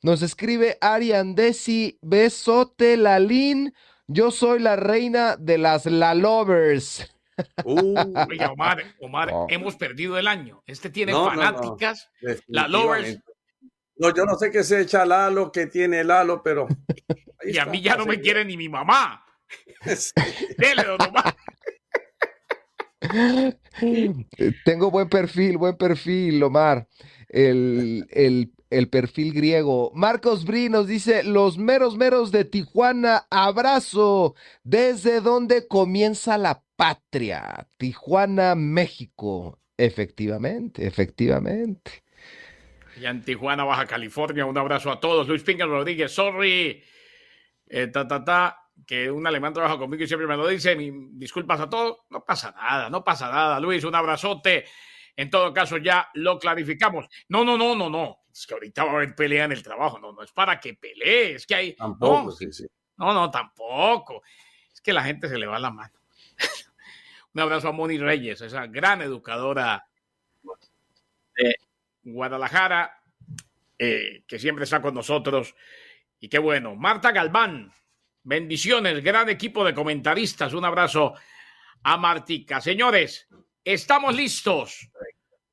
Nos 0.03 0.21
escribe 0.21 0.77
Arian 0.79 1.33
Desi, 1.33 1.97
besote 2.01 2.97
Lalín. 2.97 3.73
Yo 4.05 4.31
soy 4.31 4.59
la 4.59 4.75
reina 4.75 5.35
de 5.37 5.57
las 5.57 5.87
La 5.87 6.13
Lovers. 6.13 7.16
Oye, 7.63 8.45
Omar, 8.45 8.83
Omar, 8.99 9.31
hemos 9.49 9.75
perdido 9.75 10.17
el 10.17 10.27
año. 10.27 10.63
Este 10.65 10.89
tiene 10.89 11.13
fanáticas, 11.13 12.09
La 12.47 12.67
Lovers. 12.67 13.19
No, 13.97 14.13
yo 14.13 14.25
no 14.25 14.35
sé 14.37 14.51
qué 14.51 14.63
se 14.63 14.81
echa 14.81 15.05
Lalo, 15.05 15.51
que 15.51 15.67
tiene 15.67 16.03
Lalo, 16.03 16.43
pero. 16.43 16.67
y 17.43 17.57
a 17.57 17.65
mí 17.65 17.81
ya 17.81 17.95
no 17.95 18.05
me 18.05 18.19
quiere 18.19 18.45
ni 18.45 18.55
mi 18.57 18.69
mamá. 18.69 19.23
Dele, 20.57 20.83
don 20.83 21.01
Omar. 21.01 21.35
Tengo 24.65 24.91
buen 24.91 25.09
perfil, 25.09 25.57
buen 25.57 25.77
perfil, 25.77 26.43
Omar. 26.43 26.87
El, 27.29 28.07
el 28.11 28.51
el 28.69 28.89
perfil 28.89 29.33
griego. 29.33 29.91
Marcos 29.93 30.45
Bri 30.45 30.69
nos 30.69 30.87
dice, 30.87 31.23
los 31.23 31.57
meros 31.57 31.97
meros 31.97 32.31
de 32.31 32.45
Tijuana, 32.45 33.27
abrazo, 33.29 34.35
desde 34.63 35.21
donde 35.21 35.67
comienza 35.67 36.37
la 36.37 36.63
patria, 36.77 37.67
Tijuana, 37.75 38.55
México. 38.55 39.59
Efectivamente, 39.75 40.87
efectivamente. 40.87 42.03
Y 42.99 43.05
en 43.05 43.21
Tijuana, 43.21 43.63
Baja 43.63 43.85
California, 43.85 44.45
un 44.45 44.57
abrazo 44.57 44.91
a 44.91 44.99
todos. 44.99 45.27
Luis 45.27 45.43
Pinga 45.43 45.65
Rodríguez, 45.65 46.11
sorry. 46.11 46.83
Eh, 47.67 47.87
ta, 47.87 48.07
ta, 48.07 48.23
ta, 48.23 48.57
que 48.85 49.11
un 49.11 49.27
alemán 49.27 49.53
trabaja 49.53 49.77
conmigo 49.77 50.03
y 50.03 50.07
siempre 50.07 50.27
me 50.27 50.37
lo 50.37 50.47
dice. 50.47 50.75
disculpas 51.11 51.59
a 51.59 51.69
todos. 51.69 51.97
No 52.09 52.23
pasa 52.23 52.51
nada, 52.51 52.89
no 52.89 53.03
pasa 53.03 53.29
nada. 53.29 53.59
Luis, 53.59 53.83
un 53.83 53.93
abrazote. 53.93 54.65
En 55.15 55.29
todo 55.29 55.53
caso, 55.53 55.77
ya 55.77 56.09
lo 56.13 56.39
clarificamos. 56.39 57.07
No, 57.29 57.43
no, 57.43 57.57
no, 57.57 57.75
no, 57.75 57.89
no. 57.89 58.19
Es 58.31 58.45
que 58.45 58.53
ahorita 58.53 58.83
va 58.83 58.91
a 58.91 58.95
haber 58.95 59.15
pelea 59.15 59.45
en 59.45 59.51
el 59.51 59.63
trabajo. 59.63 59.99
No, 59.99 60.13
no 60.13 60.23
es 60.23 60.31
para 60.31 60.59
que 60.59 60.75
pelee. 60.75 61.33
Es 61.35 61.45
que 61.45 61.55
hay. 61.55 61.75
Tampoco, 61.75 62.23
no, 62.23 62.31
sí, 62.31 62.51
sí. 62.51 62.65
No, 62.97 63.13
no, 63.13 63.29
tampoco. 63.29 64.21
Es 64.73 64.81
que 64.81 64.93
la 64.93 65.03
gente 65.03 65.27
se 65.27 65.37
le 65.37 65.47
va 65.47 65.59
la 65.59 65.71
mano. 65.71 65.93
Un 67.37 67.41
abrazo 67.41 67.67
a 67.67 67.71
Moni 67.71 67.99
Reyes, 67.99 68.41
esa 68.41 68.65
gran 68.65 69.03
educadora 69.03 69.87
Guadalajara, 72.01 72.99
eh, 73.77 74.23
que 74.27 74.39
siempre 74.39 74.63
está 74.63 74.81
con 74.81 74.95
nosotros. 74.95 75.53
Y 76.19 76.29
qué 76.29 76.39
bueno. 76.39 76.75
Marta 76.75 77.11
Galván, 77.11 77.71
bendiciones, 78.23 79.03
gran 79.03 79.29
equipo 79.29 79.63
de 79.63 79.75
comentaristas. 79.75 80.51
Un 80.53 80.65
abrazo 80.65 81.13
a 81.83 81.95
Martica. 81.95 82.59
Señores, 82.59 83.27
estamos 83.63 84.15
listos 84.15 84.89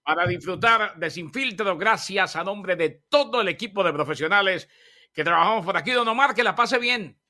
para 0.03 0.27
disfrutar 0.27 0.97
de 0.97 1.11
Sin 1.11 1.31
Filtro. 1.31 1.77
Gracias 1.77 2.35
a 2.35 2.45
nombre 2.45 2.77
de 2.77 3.03
todo 3.11 3.43
el 3.43 3.49
equipo 3.49 3.85
de 3.85 3.93
profesionales 3.93 4.71
que 5.13 5.23
trabajamos 5.23 5.67
por 5.67 5.77
aquí. 5.77 5.91
Don 5.91 6.09
Omar, 6.09 6.35
que 6.35 6.45
la 6.45 6.55
pase 6.55 6.79
bien. 6.79 7.21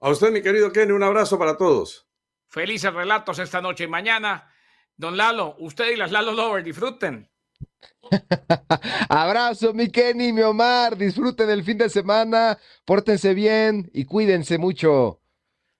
A 0.00 0.08
usted, 0.08 0.32
mi 0.32 0.40
querido 0.40 0.72
Kenny, 0.72 0.92
un 0.92 1.02
abrazo 1.02 1.38
para 1.38 1.58
todos. 1.58 2.08
Felices 2.52 2.92
relatos 2.92 3.38
esta 3.38 3.62
noche 3.62 3.84
y 3.84 3.88
mañana. 3.88 4.46
Don 4.94 5.16
Lalo, 5.16 5.56
usted 5.58 5.90
y 5.90 5.96
las 5.96 6.12
Lalo 6.12 6.32
Lovers, 6.32 6.66
disfruten. 6.66 7.26
Abrazo, 9.08 9.72
mi 9.72 9.90
Kenny, 9.90 10.34
mi 10.34 10.42
Omar. 10.42 10.98
Disfruten 10.98 11.48
el 11.48 11.64
fin 11.64 11.78
de 11.78 11.88
semana. 11.88 12.58
Pórtense 12.84 13.32
bien 13.32 13.90
y 13.94 14.04
cuídense 14.04 14.58
mucho. 14.58 15.22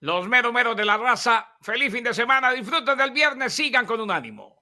Los 0.01 0.27
meros 0.29 0.55
meros 0.55 0.75
de 0.75 0.87
la 0.87 0.97
raza, 0.97 1.47
feliz 1.61 1.93
fin 1.93 2.05
de 2.05 2.15
semana. 2.15 2.51
Disfruten 2.53 2.97
del 2.97 3.11
viernes. 3.11 3.53
Sigan 3.53 3.85
con 3.85 4.01
un 4.01 4.11
ánimo. 4.11 4.62